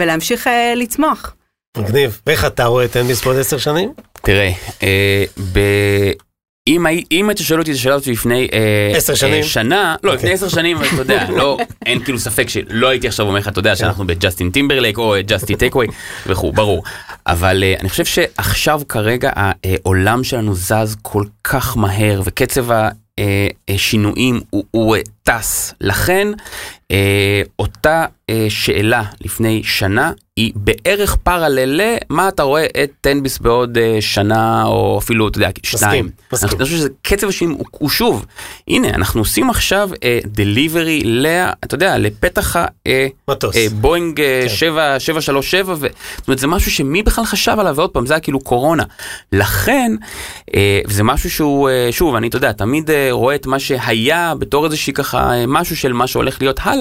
ולהמשיך 0.00 0.50
לצמוח. 0.76 1.34
מגניב. 1.76 2.20
ואיך 2.26 2.44
אתה 2.44 2.64
רואה 2.64 2.84
את 2.84 2.96
אנביס 2.96 3.24
בעוד 3.24 3.36
עשר 3.36 3.58
שנים? 3.58 3.92
תראה, 4.22 4.50
ב... 5.52 5.58
אם 6.68 6.86
אם 7.12 7.28
היית 7.28 7.38
שואל 7.38 7.60
אותי 7.60 7.70
את 7.70 7.76
השאלה 7.76 7.94
הזאת 7.94 8.06
לפני 8.06 8.48
אה, 8.52 8.96
עשר 8.96 9.14
שנים? 9.14 9.34
אה, 9.34 9.42
שנה, 9.42 9.96
לא, 10.02 10.14
לפני 10.14 10.30
אוקיי. 10.30 10.34
עשר 10.34 10.48
שנים, 10.48 10.76
אבל 10.76 10.86
אתה 10.86 11.02
יודע, 11.02 11.26
לא, 11.30 11.58
אין 11.86 12.04
כאילו 12.04 12.18
ספק 12.18 12.48
שלא 12.48 12.88
הייתי 12.88 13.08
עכשיו 13.08 13.26
אומר 13.26 13.38
לך, 13.38 13.48
אתה 13.48 13.58
יודע, 13.58 13.76
שאנחנו 13.76 14.06
בג'סטין 14.06 14.50
טימברלייק 14.50 14.98
או 14.98 15.14
Just 15.26 15.56
Eat 15.56 15.64
Takeaway 15.64 15.86
וכו', 16.26 16.52
ברור. 16.52 16.82
אבל 17.26 17.64
אה, 17.64 17.74
אני 17.80 17.88
חושב 17.88 18.04
שעכשיו 18.04 18.80
כרגע 18.88 19.30
העולם 19.34 20.24
שלנו 20.24 20.54
זז 20.54 20.96
כל 21.02 21.24
כך 21.44 21.76
מהר, 21.76 22.22
וקצב 22.24 22.66
השינויים 23.68 24.40
הוא, 24.50 24.64
הוא 24.70 24.96
אה, 24.96 25.00
טס. 25.22 25.74
לכן, 25.80 26.28
אה, 26.28 26.44
אותה 27.58 28.04
אה, 28.30 28.46
שאלה 28.48 29.02
לפני 29.20 29.62
שנה 29.64 30.12
היא 30.36 30.52
בערך 30.54 31.16
parallel 31.16 31.80
למה 31.80 32.28
אתה 32.28 32.42
רואה 32.42 32.66
את 32.84 32.90
תן 33.00 33.15
ביס 33.15 33.38
בעוד 33.38 33.78
אה, 33.78 33.96
שנה 34.00 34.64
או 34.64 34.98
אפילו, 34.98 35.28
אתה 35.28 35.38
יודע, 35.38 35.50
שניים. 35.62 36.10
מסכים. 36.32 36.66
שזה 36.66 36.88
קצב 37.02 37.28
השינוי 37.28 37.54
הוא, 37.58 37.66
הוא 37.70 37.90
שוב, 37.90 38.26
הנה, 38.68 38.88
אנחנו 38.88 39.20
עושים 39.20 39.50
עכשיו 39.50 39.90
דליברי, 40.26 41.00
ל, 41.04 41.26
אתה 41.64 41.74
יודע, 41.74 41.98
לפתח. 41.98 42.56
אה. 42.56 43.06
אה, 43.56 43.66
בואינג 43.80 44.20
אה, 44.20 44.40
כן. 44.42 44.48
7, 44.48 45.00
737, 45.00 45.74
ו... 45.78 45.86
זאת 46.16 46.28
אומרת, 46.28 46.38
זה 46.38 46.46
משהו 46.46 46.70
שמי 46.70 47.02
בכלל 47.02 47.24
חשב 47.24 47.56
עליו, 47.58 47.76
ועוד 47.76 47.90
פעם, 47.90 48.06
זה 48.06 48.14
היה 48.14 48.20
כאילו 48.20 48.40
קורונה. 48.40 48.82
לכן, 49.32 49.92
אה, 50.54 50.80
זה 50.86 51.02
משהו 51.02 51.30
שהוא, 51.30 51.68
אה, 51.68 51.88
שוב, 51.90 52.14
אני, 52.14 52.28
אתה 52.28 52.36
יודע, 52.36 52.52
תמיד 52.52 52.90
אה, 52.90 53.08
רואה 53.10 53.34
את 53.34 53.46
מה 53.46 53.58
שהיה 53.58 54.34
בתור 54.38 54.64
איזושהי 54.64 54.92
ככה, 54.92 55.32
אה, 55.32 55.44
משהו 55.46 55.76
של 55.76 55.92
מה 55.92 56.06
שהולך 56.06 56.40
להיות 56.40 56.60
הלאה. 56.62 56.77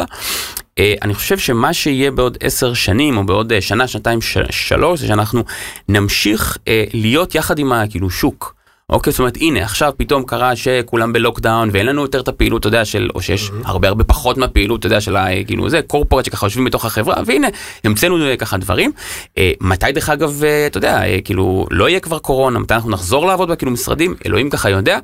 אה, 0.79 0.93
אני 1.01 1.13
חושב 1.13 1.37
שמה 1.37 1.73
שיהיה 1.73 2.11
בעוד 2.11 2.37
עשר 2.39 2.73
שנים, 2.73 3.17
או 3.17 3.25
בעוד 3.25 3.53
אה, 3.53 3.61
שנה, 3.61 3.87
שנתיים, 3.87 4.19
שלוש, 4.49 4.99
זה 4.99 5.07
שאנחנו 5.07 5.43
נמשיך 5.89 6.57
אה, 6.67 6.83
להיות 6.93 7.35
יחד 7.35 7.59
עם 7.59 7.71
הכאילו 7.71 8.09
שוק. 8.09 8.57
אוקיי, 8.89 9.11
זאת 9.11 9.19
אומרת, 9.19 9.37
הנה, 9.37 9.63
עכשיו 9.63 9.93
פתאום 9.97 10.23
קרה 10.23 10.55
שכולם 10.55 11.13
בלוקדאון 11.13 11.69
ואין 11.71 11.85
לנו 11.85 12.01
יותר 12.01 12.19
את 12.19 12.27
הפעילות, 12.27 12.59
אתה 12.59 12.67
יודע, 12.67 12.85
של, 12.85 13.09
או 13.15 13.21
שיש 13.21 13.51
הרבה 13.65 13.87
הרבה 13.87 14.03
פחות 14.03 14.37
מהפעילות, 14.37 14.79
אתה 14.79 14.87
יודע, 14.87 15.01
של 15.01 15.15
כאילו 15.47 15.69
זה, 15.69 15.81
קורפורט 15.81 16.25
שככה 16.25 16.45
יושבים 16.45 16.65
בתוך 16.65 16.85
החברה, 16.85 17.15
והנה, 17.25 17.47
המצאנו 17.83 18.17
ככה 18.37 18.57
דברים. 18.57 18.91
אה, 19.37 19.51
מתי 19.61 19.91
דרך 19.91 20.09
אגב, 20.09 20.41
אתה 20.67 20.77
יודע, 20.77 21.03
אה, 21.03 21.19
כאילו, 21.23 21.67
לא 21.71 21.89
יהיה 21.89 21.99
כבר 21.99 22.19
קורונה, 22.19 22.59
מתי 22.59 22.73
אנחנו 22.73 22.89
נחזור 22.89 23.25
לעבוד 23.25 23.49
בה, 23.49 23.55
כאילו 23.55 23.71
משרדים, 23.71 24.15
אלוהים 24.25 24.49
ככה 24.49 24.69
יודע. 24.69 24.99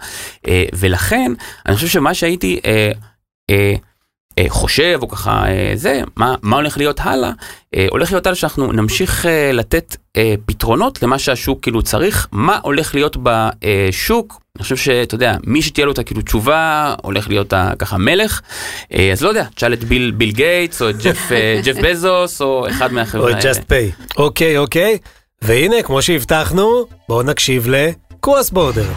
אה, 0.47 0.65
ולכן, 0.73 1.33
אני 1.65 1.75
חושב 1.75 1.87
שמה 1.87 2.13
שהייתי... 2.13 2.59
אה, 2.65 2.91
אה, 3.49 3.73
אה, 4.39 4.45
חושב 4.49 4.99
או 5.01 5.07
ככה 5.07 5.43
אה, 5.47 5.71
זה, 5.75 6.01
מה, 6.15 6.35
מה 6.41 6.55
הולך 6.55 6.77
להיות 6.77 6.99
הלאה, 7.03 7.31
אה, 7.75 7.87
הולך 7.91 8.11
להיות 8.11 8.27
הלאה 8.27 8.35
שאנחנו 8.35 8.71
נמשיך 8.71 9.25
אה, 9.25 9.51
לתת 9.53 9.95
אה, 10.17 10.33
פתרונות 10.45 11.03
למה 11.03 11.19
שהשוק 11.19 11.59
כאילו 11.61 11.81
צריך, 11.81 12.27
מה 12.31 12.59
הולך 12.63 12.95
להיות 12.95 13.17
בשוק, 13.21 14.39
אני 14.57 14.63
חושב 14.63 14.75
שאתה 14.77 15.15
יודע, 15.15 15.35
מי 15.47 15.61
שתהיה 15.61 15.85
לו 15.85 15.91
את 15.91 15.99
הכאילו 15.99 16.21
תשובה 16.21 16.93
הולך 17.03 17.29
להיות 17.29 17.53
ה- 17.53 17.71
ככה 17.79 17.97
מלך, 17.97 18.41
אה, 18.93 19.09
אז 19.11 19.21
לא 19.21 19.29
יודע, 19.29 19.43
תשאל 19.55 19.73
את 19.73 19.83
ביל, 19.83 20.11
ביל 20.11 20.31
גייטס 20.31 20.81
או 20.81 20.89
את 20.89 20.97
ג'ף, 20.97 21.31
אה, 21.31 21.59
ג'ף 21.65 21.75
בזוס 21.83 22.41
או 22.41 22.69
אחד 22.69 22.93
מהחברה 22.93 23.31
או 23.31 23.37
את. 23.37 23.43
ג'סט 23.45 23.61
פיי. 23.67 23.91
אוקיי, 24.17 24.57
אוקיי. 24.57 24.97
והנה, 25.41 25.75
כמו 25.83 26.01
שהבטחנו, 26.01 26.85
בואו 27.09 27.23
נקשיב 27.23 27.67
ל 27.69 27.83
cross 27.83 28.49
border. 28.49 28.89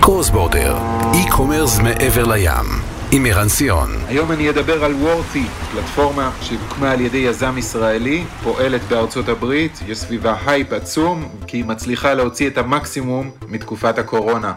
cross 0.00 0.30
border, 0.30 0.76
e-commerce 1.12 1.82
מעבר 1.82 2.24
לים, 2.24 2.93
עם 3.16 3.26
ערן 3.26 3.48
סיון. 3.48 3.88
היום 4.06 4.32
אני 4.32 4.50
אדבר 4.50 4.84
על 4.84 4.92
וורתי, 4.92 5.46
פלטפורמה 5.72 6.30
שהוקמה 6.40 6.90
על 6.90 7.00
ידי 7.00 7.18
יזם 7.18 7.58
ישראלי, 7.58 8.24
פועלת 8.42 8.82
בארצות 8.82 9.28
הברית, 9.28 9.80
יש 9.86 9.98
סביבה 9.98 10.36
הייפ 10.46 10.72
עצום, 10.72 11.28
כי 11.46 11.56
היא 11.56 11.64
מצליחה 11.64 12.14
להוציא 12.14 12.48
את 12.48 12.58
המקסימום 12.58 13.30
מתקופת 13.48 13.98
הקורונה. 13.98 14.52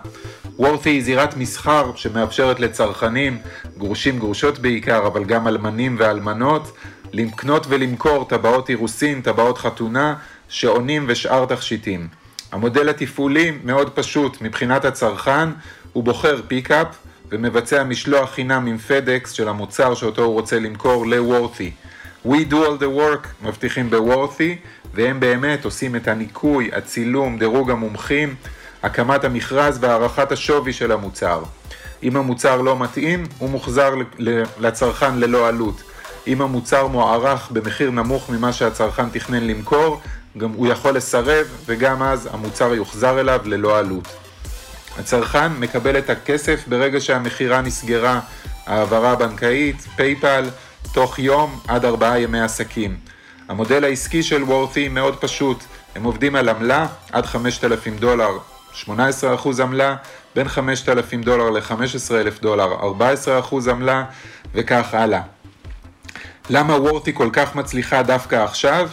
וורתי 0.59 0.89
היא 0.89 1.03
זירת 1.03 1.37
מסחר 1.37 1.91
שמאפשרת 1.95 2.59
לצרכנים, 2.59 3.37
גרושים 3.77 4.19
גרושות 4.19 4.59
בעיקר, 4.59 5.07
אבל 5.07 5.23
גם 5.23 5.47
אלמנים 5.47 5.95
ואלמנות, 5.99 6.73
לקנות 7.13 7.65
ולמכור 7.69 8.25
טבעות 8.29 8.69
אירוסין, 8.69 9.21
טבעות 9.21 9.57
חתונה, 9.57 10.15
שעונים 10.49 11.05
ושאר 11.07 11.45
תכשיטים. 11.45 12.07
המודל 12.51 12.89
התפעולי 12.89 13.51
מאוד 13.63 13.89
פשוט, 13.89 14.41
מבחינת 14.41 14.85
הצרכן, 14.85 15.49
הוא 15.93 16.03
בוחר 16.03 16.41
פיקאפ 16.47 16.87
ומבצע 17.31 17.83
משלוח 17.83 18.29
חינם 18.29 18.65
עם 18.67 18.77
פדקס 18.77 19.31
של 19.31 19.47
המוצר 19.47 19.95
שאותו 19.95 20.23
הוא 20.23 20.33
רוצה 20.33 20.59
למכור 20.59 21.07
ל-Worthy. 21.07 21.87
We 22.27 22.51
do 22.51 22.53
all 22.53 22.81
the 22.81 22.99
work, 22.99 23.27
מבטיחים 23.41 23.89
ב-Worthy, 23.89 24.67
והם 24.93 25.19
באמת 25.19 25.65
עושים 25.65 25.95
את 25.95 26.07
הניקוי, 26.07 26.69
הצילום, 26.73 27.37
דירוג 27.37 27.71
המומחים, 27.71 28.35
הקמת 28.83 29.23
המכרז 29.23 29.77
והערכת 29.81 30.31
השווי 30.31 30.73
של 30.73 30.91
המוצר. 30.91 31.43
אם 32.03 32.17
המוצר 32.17 32.61
לא 32.61 32.79
מתאים, 32.79 33.23
הוא 33.37 33.49
מוחזר 33.49 33.93
לצרכן 34.59 35.17
ללא 35.17 35.47
עלות. 35.47 35.83
אם 36.27 36.41
המוצר 36.41 36.87
מוערך 36.87 37.51
במחיר 37.51 37.91
נמוך 37.91 38.29
ממה 38.29 38.53
שהצרכן 38.53 39.09
תכנן 39.09 39.43
למכור, 39.43 40.01
גם 40.37 40.51
הוא 40.51 40.67
יכול 40.67 40.91
לסרב, 40.91 41.47
וגם 41.65 42.03
אז 42.03 42.29
המוצר 42.31 42.73
יוחזר 42.73 43.19
אליו 43.19 43.39
ללא 43.45 43.79
עלות. 43.79 44.07
הצרכן 44.99 45.51
מקבל 45.53 45.97
את 45.97 46.09
הכסף 46.09 46.67
ברגע 46.67 46.99
שהמכירה 46.99 47.61
נסגרה, 47.61 48.19
העברה 48.65 49.15
בנקאית, 49.15 49.81
פייפל, 49.95 50.49
תוך 50.93 51.19
יום 51.19 51.59
עד 51.67 51.85
ארבעה 51.85 52.19
ימי 52.19 52.41
עסקים. 52.41 52.97
המודל 53.49 53.83
העסקי 53.83 54.23
של 54.23 54.43
וורתי 54.43 54.87
מאוד 54.87 55.15
פשוט, 55.15 55.63
הם 55.95 56.03
עובדים 56.03 56.35
על 56.35 56.49
עמלה 56.49 56.87
עד 57.11 57.25
5,000 57.25 57.97
דולר, 57.97 58.37
18% 58.83 58.87
עמלה, 59.61 59.95
בין 60.35 60.47
5,000 60.47 61.21
דולר 61.21 61.49
ל-15,000 61.49 62.41
דולר, 62.41 62.93
14% 63.49 63.71
עמלה, 63.71 64.03
וכך 64.53 64.93
הלאה. 64.93 65.21
למה 66.49 66.73
וורתי 66.73 67.13
כל 67.13 67.29
כך 67.33 67.55
מצליחה 67.55 68.03
דווקא 68.03 68.35
עכשיו? 68.35 68.89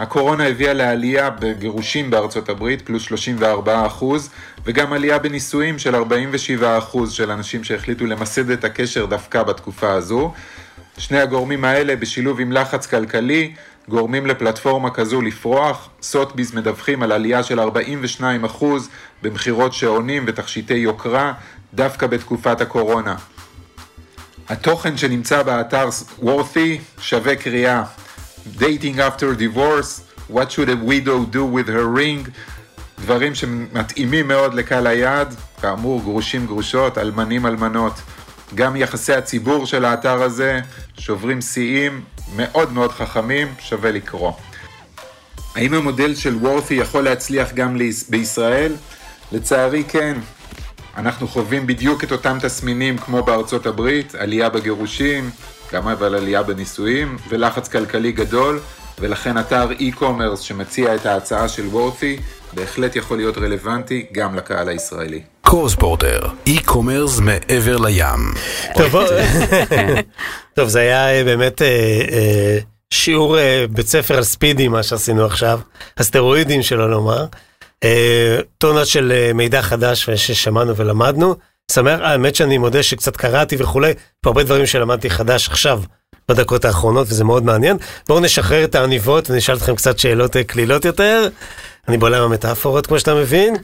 הקורונה 0.00 0.46
הביאה 0.46 0.72
לעלייה 0.72 1.30
בגירושים 1.30 2.10
בארצות 2.10 2.48
הברית, 2.48 2.82
פלוס 2.82 3.02
34 3.02 3.86
אחוז, 3.86 4.30
וגם 4.64 4.92
עלייה 4.92 5.18
בנישואים 5.18 5.78
של 5.78 5.94
47 5.94 6.78
אחוז 6.78 7.12
של 7.12 7.30
אנשים 7.30 7.64
שהחליטו 7.64 8.06
למסד 8.06 8.50
את 8.50 8.64
הקשר 8.64 9.06
דווקא 9.06 9.42
בתקופה 9.42 9.92
הזו. 9.92 10.32
שני 10.98 11.20
הגורמים 11.20 11.64
האלה, 11.64 11.96
בשילוב 11.96 12.40
עם 12.40 12.52
לחץ 12.52 12.86
כלכלי, 12.86 13.52
גורמים 13.88 14.26
לפלטפורמה 14.26 14.90
כזו 14.90 15.22
לפרוח. 15.22 15.88
סוטביז 16.02 16.54
מדווחים 16.54 17.02
על 17.02 17.12
עלייה 17.12 17.42
של 17.42 17.60
42 17.60 18.44
אחוז 18.44 18.88
במכירות 19.22 19.72
שעונים 19.72 20.24
ותכשיטי 20.26 20.74
יוקרה, 20.74 21.32
דווקא 21.74 22.06
בתקופת 22.06 22.60
הקורונה. 22.60 23.14
התוכן 24.48 24.96
שנמצא 24.96 25.42
באתר 25.42 25.88
Worthy 26.22 27.00
שווה 27.00 27.36
קריאה. 27.36 27.84
Dating 28.58 29.00
after 29.00 29.34
divorce, 29.34 30.02
what 30.28 30.50
should 30.52 30.68
a 30.68 30.76
widow 30.76 31.24
do 31.24 31.44
with 31.44 31.68
her 31.68 31.86
ring, 31.86 32.30
דברים 33.00 33.34
שמתאימים 33.34 34.28
מאוד 34.28 34.54
לקהל 34.54 34.86
היעד, 34.86 35.34
כאמור 35.60 36.00
גרושים 36.02 36.46
גרושות, 36.46 36.98
אלמנים 36.98 37.46
אלמנות. 37.46 37.92
גם 38.54 38.76
יחסי 38.76 39.12
הציבור 39.12 39.66
של 39.66 39.84
האתר 39.84 40.22
הזה 40.22 40.60
שוברים 40.98 41.40
שיאים 41.40 42.04
מאוד 42.36 42.72
מאוד 42.72 42.92
חכמים, 42.92 43.54
שווה 43.60 43.90
לקרוא. 43.90 44.32
האם 45.54 45.74
המודל 45.74 46.14
של 46.14 46.36
וורתי 46.36 46.74
יכול 46.74 47.04
להצליח 47.04 47.52
גם 47.52 47.76
בישראל? 48.08 48.72
לצערי 49.32 49.84
כן. 49.88 50.18
אנחנו 50.96 51.28
חווים 51.28 51.66
בדיוק 51.66 52.04
את 52.04 52.12
אותם 52.12 52.38
תסמינים 52.40 52.98
כמו 52.98 53.22
בארצות 53.22 53.66
הברית, 53.66 54.14
עלייה 54.14 54.48
בגירושים, 54.48 55.30
גם 55.72 55.88
אבל 55.88 56.14
עלייה 56.14 56.42
בנישואים, 56.42 57.16
ולחץ 57.28 57.68
כלכלי 57.68 58.12
גדול, 58.12 58.60
ולכן 58.98 59.38
אתר 59.38 59.68
e-commerce 59.70 60.36
שמציע 60.40 60.94
את 60.94 61.06
ההצעה 61.06 61.48
של 61.48 61.66
וורתי, 61.66 62.16
בהחלט 62.52 62.96
יכול 62.96 63.16
להיות 63.16 63.38
רלוונטי 63.38 64.06
גם 64.12 64.34
לקהל 64.34 64.68
הישראלי. 64.68 65.22
קורס 65.40 65.74
בורדר, 65.74 66.20
e-commerce 66.48 67.20
מעבר 67.22 67.76
לים. 67.76 68.32
טוב, 68.74 68.94
טוב, 70.56 70.68
זה 70.68 70.80
היה 70.80 71.18
אה, 71.18 71.24
באמת 71.24 71.62
אה, 71.62 71.66
אה, 72.12 72.58
שיעור 72.94 73.36
בית 73.70 73.86
ספר 73.86 74.16
על 74.16 74.22
ספידי, 74.22 74.68
מה 74.68 74.82
שעשינו 74.82 75.24
עכשיו, 75.24 75.60
הסטרואידים 75.98 76.62
שלא 76.62 76.90
לומר. 76.90 77.26
אה, 77.84 78.38
טונה 78.58 78.84
של 78.84 79.12
אה, 79.12 79.32
מידע 79.32 79.62
חדש 79.62 80.10
ששמענו 80.10 80.76
ולמדנו. 80.76 81.34
שמח, 81.72 82.00
האמת 82.02 82.34
שאני 82.34 82.58
מודה 82.58 82.82
שקצת 82.82 83.16
קראתי 83.16 83.56
וכולי, 83.58 83.92
פה 84.20 84.30
הרבה 84.30 84.42
דברים 84.42 84.66
שלמדתי 84.66 85.10
חדש 85.10 85.48
עכשיו. 85.48 85.82
בדקות 86.28 86.64
האחרונות 86.64 87.06
וזה 87.10 87.24
מאוד 87.24 87.44
מעניין. 87.44 87.76
בואו 88.08 88.20
נשחרר 88.20 88.64
את 88.64 88.74
העניבות 88.74 89.30
ונשאל 89.30 89.56
אתכם 89.56 89.74
קצת 89.74 89.98
שאלות 89.98 90.36
אה, 90.36 90.44
קלילות 90.44 90.84
יותר. 90.84 91.28
אני 91.88 91.98
בעולם 91.98 92.22
המטאפורות 92.22 92.86
כמו 92.86 92.98
שאתה 92.98 93.14
מבין. 93.14 93.56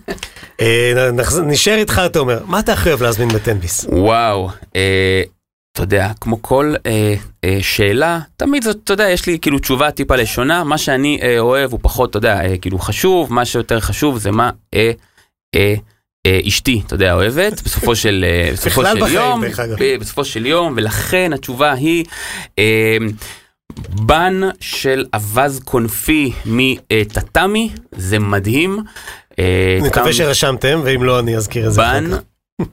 נשאר 1.47 1.75
איתך 1.75 2.03
תומר, 2.13 2.39
מה 2.45 2.59
אתה 2.59 2.73
הכי 2.73 2.89
אוהב 2.89 3.03
להזמין 3.03 3.29
בטנביס? 3.29 3.85
וואו, 3.89 4.49
אתה 5.77 5.85
יודע, 5.85 6.11
כמו 6.21 6.43
כל 6.43 6.75
אה, 6.87 7.15
אה, 7.45 7.59
שאלה, 7.63 8.21
תמיד 8.37 8.65
זאת, 8.65 8.77
אתה 8.85 8.93
יודע, 8.93 9.11
יש 9.11 9.27
לי 9.27 9.39
כאילו 9.39 9.59
תשובה 9.59 9.91
טיפה 9.91 10.17
לשונה, 10.17 10.65
מה 10.65 10.79
שאני 10.79 11.19
אה, 11.23 11.39
אוהב 11.39 11.73
הוא 11.73 11.81
פחות, 11.83 12.11
אתה 12.11 12.19
יודע, 12.19 12.41
אה, 12.45 12.57
כאילו 12.59 12.79
חשוב, 12.79 13.33
מה 13.33 13.45
שיותר 13.45 13.81
חשוב 13.81 14.19
זה 14.19 14.31
מה 14.31 14.51
אה, 14.75 14.91
אה, 15.55 15.75
אה, 16.27 16.41
אשתי, 16.49 16.83
אתה 16.87 16.95
יודע, 16.95 17.15
אוהבת, 17.15 17.63
בסופו 17.63 17.97
של, 17.97 18.25
אה, 18.29 18.51
בסופו 18.53 18.83
של 18.87 19.01
בחיים, 19.01 19.15
יום. 19.15 19.43
ב- 19.79 19.97
בסופו 20.01 20.25
של 20.25 20.47
יום, 20.47 20.75
ולכן 20.77 21.33
התשובה 21.33 21.73
היא 21.73 22.05
אה, 22.59 22.97
בן 23.89 24.41
של 24.61 25.05
אווז 25.15 25.61
קונפי 25.65 26.33
מטאטאמי, 26.47 27.71
זה 27.93 28.19
מדהים. 28.19 28.79
אה, 29.39 29.79
תם- 29.93 30.13
שרשמתם, 30.13 30.81
ואם 30.85 31.03
לא, 31.03 31.19
אני 31.19 31.37
אזכיר 31.37 31.67
את 31.67 31.73
זה. 31.73 31.81
בן. 31.81 32.11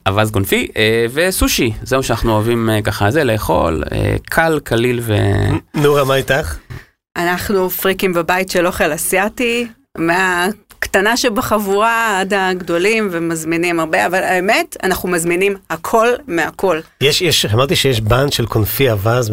אווז 0.08 0.30
קונפי 0.30 0.68
אה, 0.76 1.06
וסושי, 1.12 1.72
זהו 1.82 2.02
שאנחנו 2.02 2.32
אוהבים 2.32 2.70
אה, 2.70 2.82
ככה 2.82 3.10
זה 3.10 3.24
לאכול, 3.24 3.82
אה, 3.92 4.16
קל, 4.30 4.60
קליל 4.64 5.00
ו... 5.02 5.14
נורה, 5.74 6.04
מה 6.04 6.14
איתך? 6.14 6.56
אנחנו 7.16 7.70
פריקים 7.70 8.12
בבית 8.12 8.50
של 8.50 8.66
אוכל 8.66 8.94
אסיאתי, 8.94 9.66
מהקטנה 9.98 11.16
שבחבורה 11.16 12.20
עד 12.20 12.34
הגדולים 12.34 13.08
ומזמינים 13.10 13.80
הרבה, 13.80 14.06
אבל 14.06 14.22
האמת, 14.22 14.76
אנחנו 14.82 15.08
מזמינים 15.08 15.56
הכל 15.70 16.08
מהכל. 16.26 16.80
יש, 17.00 17.22
יש, 17.22 17.46
אמרתי 17.46 17.76
שיש 17.76 18.00
בנד 18.00 18.32
של 18.32 18.46
קונפי 18.46 18.90
אווז. 18.90 19.30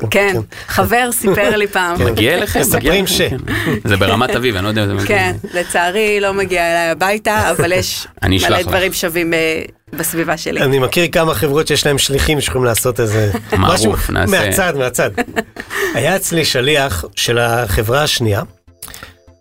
ו- 0.00 0.10
כן, 0.10 0.36
חבר 0.66 1.12
סיפר 1.12 1.56
לי 1.56 1.66
פעם. 1.66 1.96
כן. 1.98 2.04
מגיע 2.04 2.34
אליכם? 2.34 2.60
מגיע 2.60 2.78
מספרים 2.78 3.06
ש- 3.06 3.20
כן. 3.22 3.36
זה 3.84 3.96
ברמת 3.96 4.30
אביב, 4.30 4.56
אני 4.56 4.64
לא 4.64 4.68
יודע 4.68 4.82
אם 4.82 4.88
זה 4.88 4.94
מגיע. 4.94 5.06
כן, 5.06 5.32
לצערי 5.54 6.20
לא 6.20 6.34
מגיע 6.34 6.62
אליי 6.70 6.90
הביתה, 6.90 7.50
אבל 7.50 7.72
יש 7.72 8.06
מלא. 8.24 8.62
דברים 8.62 8.92
שווים 8.92 9.34
אה, 9.34 9.62
בסביבה 9.92 10.36
שלי. 10.36 10.60
אני 10.60 10.78
מכיר 10.78 11.06
כמה 11.12 11.34
חברות 11.34 11.66
שיש 11.66 11.86
להם 11.86 11.98
שליחים 11.98 12.40
שיכולים 12.40 12.64
לעשות 12.64 13.00
איזה 13.00 13.30
מערוף, 13.58 13.78
משהו 13.80 13.92
נעשה. 14.14 14.44
מהצד, 14.46 14.72
מהצד. 14.78 15.10
היה 15.94 16.16
אצלי 16.16 16.44
שליח 16.44 17.04
של 17.16 17.38
החברה 17.38 18.02
השנייה, 18.02 18.42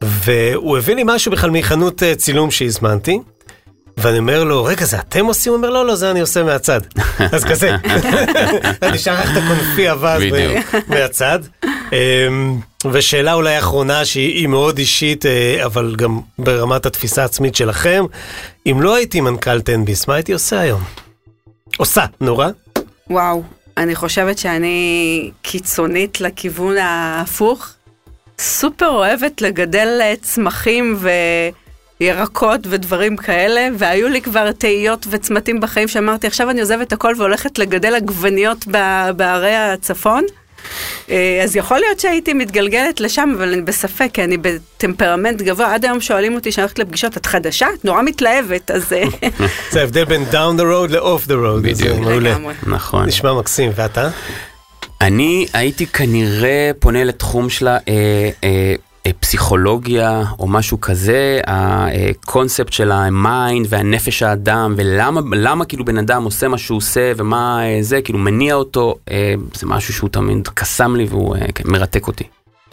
והוא 0.02 0.78
הביא 0.78 0.96
לי 0.96 1.02
משהו 1.06 1.32
בכלל 1.32 1.50
מחנות 1.50 2.04
אה, 2.04 2.16
צילום 2.16 2.52
שהזמנתי. 2.52 3.20
ואני 4.02 4.18
אומר 4.18 4.44
לו, 4.44 4.64
רגע, 4.64 4.86
זה 4.86 5.00
אתם 5.00 5.26
עושים? 5.26 5.52
הוא 5.52 5.58
אומר, 5.58 5.70
לא, 5.70 5.86
לא, 5.86 5.96
זה 5.96 6.12
אני 6.12 6.22
עושה 6.22 6.44
מהצד. 6.44 6.82
אז 7.36 7.44
כזה, 7.44 7.76
אני 8.84 8.98
לך 9.14 9.32
את 9.32 9.38
הקונפי 9.38 9.90
בדיוק. 10.32 10.76
מהצד. 10.88 11.40
אמ, 11.92 12.60
ושאלה 12.92 13.34
אולי 13.34 13.58
אחרונה 13.58 14.06
שהיא 14.06 14.36
היא 14.36 14.48
מאוד 14.48 14.78
אישית, 14.78 15.26
אה, 15.26 15.66
אבל 15.66 15.96
גם 15.98 16.20
ברמת 16.40 16.86
התפיסה 16.86 17.22
העצמית 17.22 17.56
שלכם. 17.56 18.06
אם 18.66 18.82
לא 18.82 18.96
הייתי 18.96 19.22
מנכ"ל 19.22 19.62
תן-ביס, 19.62 20.08
מה 20.08 20.14
הייתי 20.14 20.34
עושה 20.34 20.60
היום? 20.60 20.82
עושה, 21.78 22.06
נורא? 22.22 22.48
וואו, 23.10 23.44
אני 23.78 23.96
חושבת 23.96 24.38
שאני 24.38 25.32
קיצונית 25.42 26.22
לכיוון 26.22 26.78
ההפוך. 26.78 27.70
סופר 28.40 28.88
אוהבת 28.88 29.42
לגדל 29.42 30.00
אה, 30.02 30.14
צמחים 30.22 30.98
וירקות 32.02 32.60
ודברים 32.70 33.18
כאלה, 33.18 33.68
והיו 33.78 34.10
לי 34.10 34.22
כבר 34.22 34.52
תהיות 34.52 35.06
וצמתים 35.10 35.60
בחיים 35.60 35.88
שאמרתי, 35.88 36.28
עכשיו 36.28 36.50
אני 36.50 36.60
עוזבת 36.62 36.94
הכל 36.94 37.14
והולכת 37.18 37.58
לגדל 37.60 37.96
עגבניות 37.96 38.66
ב- 38.72 39.10
בערי 39.16 39.56
הצפון. 39.56 40.24
אה, 41.10 41.42
אז 41.44 41.56
יכול 41.56 41.78
להיות 41.80 42.00
שהייתי 42.00 42.34
מתגלגלת 42.34 43.00
לשם, 43.00 43.34
אבל 43.38 43.54
אני 43.54 43.62
בספק, 43.62 44.10
כי 44.14 44.24
אני 44.24 44.38
בטמפרמנט 44.38 45.42
גבוה. 45.42 45.74
עד 45.74 45.86
היום 45.86 46.02
שואלים 46.02 46.36
אותי 46.36 46.52
שאני 46.52 46.64
הולכת 46.64 46.80
לפגישות, 46.80 47.18
את 47.18 47.26
חדשה? 47.26 47.68
את 47.80 47.86
נורא 47.86 48.02
מתלהבת, 48.02 48.72
אז 48.72 48.94
אה, 48.94 49.04
זה 49.72 49.80
ההבדל 49.80 50.04
בין 50.04 50.26
down 50.32 50.60
the 50.60 50.64
road 50.64 50.92
ל-off 50.92 51.28
the 51.28 51.32
road. 51.32 51.62
בדיוק. 51.62 51.78
זה 51.78 52.00
מעולה. 52.00 52.36
נכון. 52.68 53.06
נשמע 53.06 53.34
מקסים, 53.34 53.72
ואתה? 53.76 54.10
אני 55.02 55.46
הייתי 55.54 55.86
כנראה 55.86 56.72
פונה 56.80 57.04
לתחום 57.04 57.50
של 57.50 57.68
ה- 57.68 57.72
אה, 57.72 57.78
אה, 57.88 58.30
אה, 58.44 58.76
פסיכולוגיה 59.20 60.24
או 60.40 60.48
משהו 60.48 60.82
כזה, 60.82 61.40
הקונספט 61.48 62.74
של 62.74 62.92
ה 62.92 63.07
mind 63.07 63.68
והנפש 63.70 64.24
האדם 64.24 64.74
ולמה 64.78 65.22
למה 65.32 65.66
כאילו 65.66 65.86
בן 65.86 65.98
אדם 65.98 66.24
עושה 66.24 66.48
מה 66.48 66.58
שהוא 66.58 66.78
עושה 66.78 67.12
ומה 67.18 67.62
אה, 67.64 67.78
זה 67.82 68.02
כאילו 68.02 68.20
מניע 68.20 68.56
אותו, 68.56 68.96
אה, 69.12 69.34
זה 69.54 69.68
משהו 69.68 69.94
שהוא 69.94 70.10
תמיד 70.10 70.48
קסם 70.48 70.96
לי 70.96 71.06
והוא 71.10 71.36
אה, 71.36 71.52
כן, 71.56 71.64
מרתק 71.68 72.08
אותי. 72.08 72.24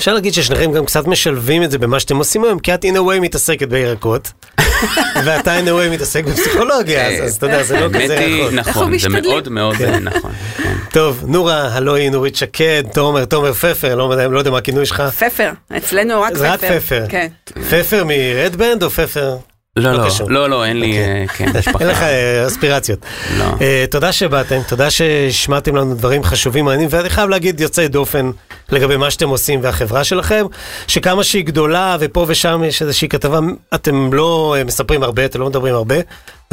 אפשר 0.00 0.14
להגיד 0.14 0.32
ששניכם 0.34 0.72
גם 0.72 0.84
קצת 0.84 1.06
משלבים 1.06 1.62
את 1.62 1.70
זה 1.70 1.78
במה 1.78 2.00
שאתם 2.00 2.16
עושים 2.16 2.44
היום, 2.44 2.58
כי 2.58 2.74
את 2.74 2.84
in 2.84 2.88
a 2.88 2.98
way 2.98 3.20
מתעסקת 3.20 3.68
בירקות, 3.68 4.32
ואתה 5.24 5.58
in 5.58 5.64
a 5.64 5.68
way 5.68 5.90
מתעסק 5.92 6.24
בפסיכולוגיה, 6.24 7.06
אז- 7.24 7.36
אתה 7.36 7.46
יודע, 7.46 7.62
זה 7.62 7.80
לא 7.80 7.88
כזה 7.88 8.18
רחוק. 8.18 8.52
נכון, 8.52 8.92
זה. 8.98 9.28
מאוד 9.28 9.48
מאוד 9.48 9.76
כן. 9.76 10.04
נכון. 10.04 10.32
כן. 10.62 10.74
טוב, 10.92 11.24
נורה, 11.26 11.74
הלו 11.74 11.94
היא 11.94 12.10
נורית 12.10 12.36
שקד, 12.36 12.82
תומר, 12.94 13.24
תומר 13.24 13.52
פפר, 13.52 13.94
לא 13.94 14.08
יודע- 14.12 14.28
לא 14.28 14.50
מה 14.50 14.58
הכינוי 14.58 14.86
שלך. 14.86 15.00
פפר, 15.00 15.50
אצלנו 15.76 16.20
רק 16.22 16.30
פפר. 16.32 16.38
זה 16.38 16.52
רק 16.52 16.60
פפר. 16.64 17.04
כן. 17.08 17.28
פפר 17.70 18.04
מרדבנד 18.06 18.82
או 18.82 18.90
פפר? 18.90 19.36
לא, 19.80 19.92
לא 19.92 19.98
לא. 19.98 20.26
לא, 20.28 20.50
לא, 20.50 20.64
אין 20.64 20.80
לי, 20.80 20.90
אוקיי. 20.90 21.46
אה, 21.46 21.52
כן. 21.62 21.72
אין 21.80 21.88
לך 21.88 22.02
אה, 22.02 22.46
אספירציות. 22.46 22.98
לא. 23.38 23.44
אה, 23.60 23.84
תודה 23.90 24.12
שבאתם, 24.12 24.60
תודה 24.68 24.90
שהשמעתם 24.90 25.76
לנו 25.76 25.94
דברים 25.94 26.22
חשובים, 26.24 26.64
מעניינים, 26.64 26.88
ואני 26.90 27.10
חייב 27.10 27.30
להגיד 27.30 27.60
יוצאי 27.60 27.88
דופן 27.88 28.30
לגבי 28.72 28.96
מה 28.96 29.10
שאתם 29.10 29.28
עושים 29.28 29.60
והחברה 29.62 30.04
שלכם, 30.04 30.46
שכמה 30.86 31.24
שהיא 31.24 31.44
גדולה 31.44 31.96
ופה 32.00 32.24
ושם 32.28 32.62
יש 32.66 32.82
איזושהי 32.82 33.08
כתבה, 33.08 33.38
אתם 33.74 34.12
לא 34.12 34.54
אה, 34.58 34.64
מספרים 34.64 35.02
הרבה, 35.02 35.24
אתם 35.24 35.40
לא 35.40 35.48
מדברים 35.48 35.74
הרבה, 35.74 35.96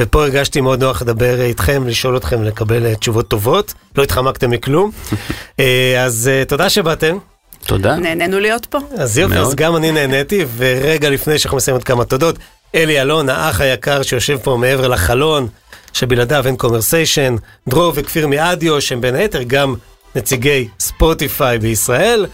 ופה 0.02 0.24
הרגשתי 0.24 0.62
מאוד 0.62 0.84
נוח 0.84 1.02
לדבר 1.02 1.40
אה, 1.40 1.46
איתכם, 1.46 1.88
לשאול 1.88 2.18
אתכם, 2.18 2.44
לקבל 2.44 2.86
אה, 2.86 2.96
תשובות 2.96 3.28
טובות, 3.28 3.74
לא 3.98 4.04
התחמקתם 4.04 4.50
מכלום. 4.50 4.92
אה, 5.60 6.04
אז 6.06 6.30
אה, 6.34 6.46
תודה 6.46 6.70
שבאתם. 6.70 7.18
תודה. 7.66 7.96
נהנינו 7.96 8.40
להיות 8.40 8.66
פה. 8.66 8.78
אז 8.98 9.18
יופי. 9.18 9.38
אז 9.38 9.56
גם 9.56 9.76
אני 9.76 9.92
נהניתי, 9.92 10.46
ורגע 10.58 11.10
לפני 11.10 11.40
שאנחנו 11.40 11.58
מסיימים 11.58 11.76
עוד 11.76 11.84
כמה 11.84 12.06
תודות, 12.06 12.36
אלי 12.76 13.01
אלון, 13.01 13.30
האח 13.30 13.61
היקר 13.61 14.01
שיושב 14.01 14.38
פה 14.43 14.57
מעבר 14.57 14.88
לחלון, 14.88 15.47
שבלעדיו 15.93 16.47
אין 16.47 16.55
קומרסיישן, 16.55 17.36
דרור 17.70 17.93
וכפיר 17.95 18.28
מאדיו, 18.28 18.82
שהם 18.82 19.01
בין 19.01 19.16
היתר 19.16 19.43
גם 19.43 19.76
נציגי 20.16 20.68
ספוטיפיי 20.80 21.59
בישראל, 21.59 22.26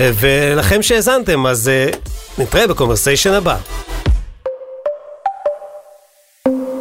ולכם 0.00 0.82
שהאזנתם, 0.82 1.46
אז 1.46 1.68
אה, 1.68 1.90
נתראה 2.38 2.66
בקומרסיישן 2.66 3.32
הבא. 3.32 3.56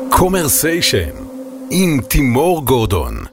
קומרסיישן 0.10 1.10
עם 1.70 2.02
תימור 2.08 2.66
גורדון 2.66 3.24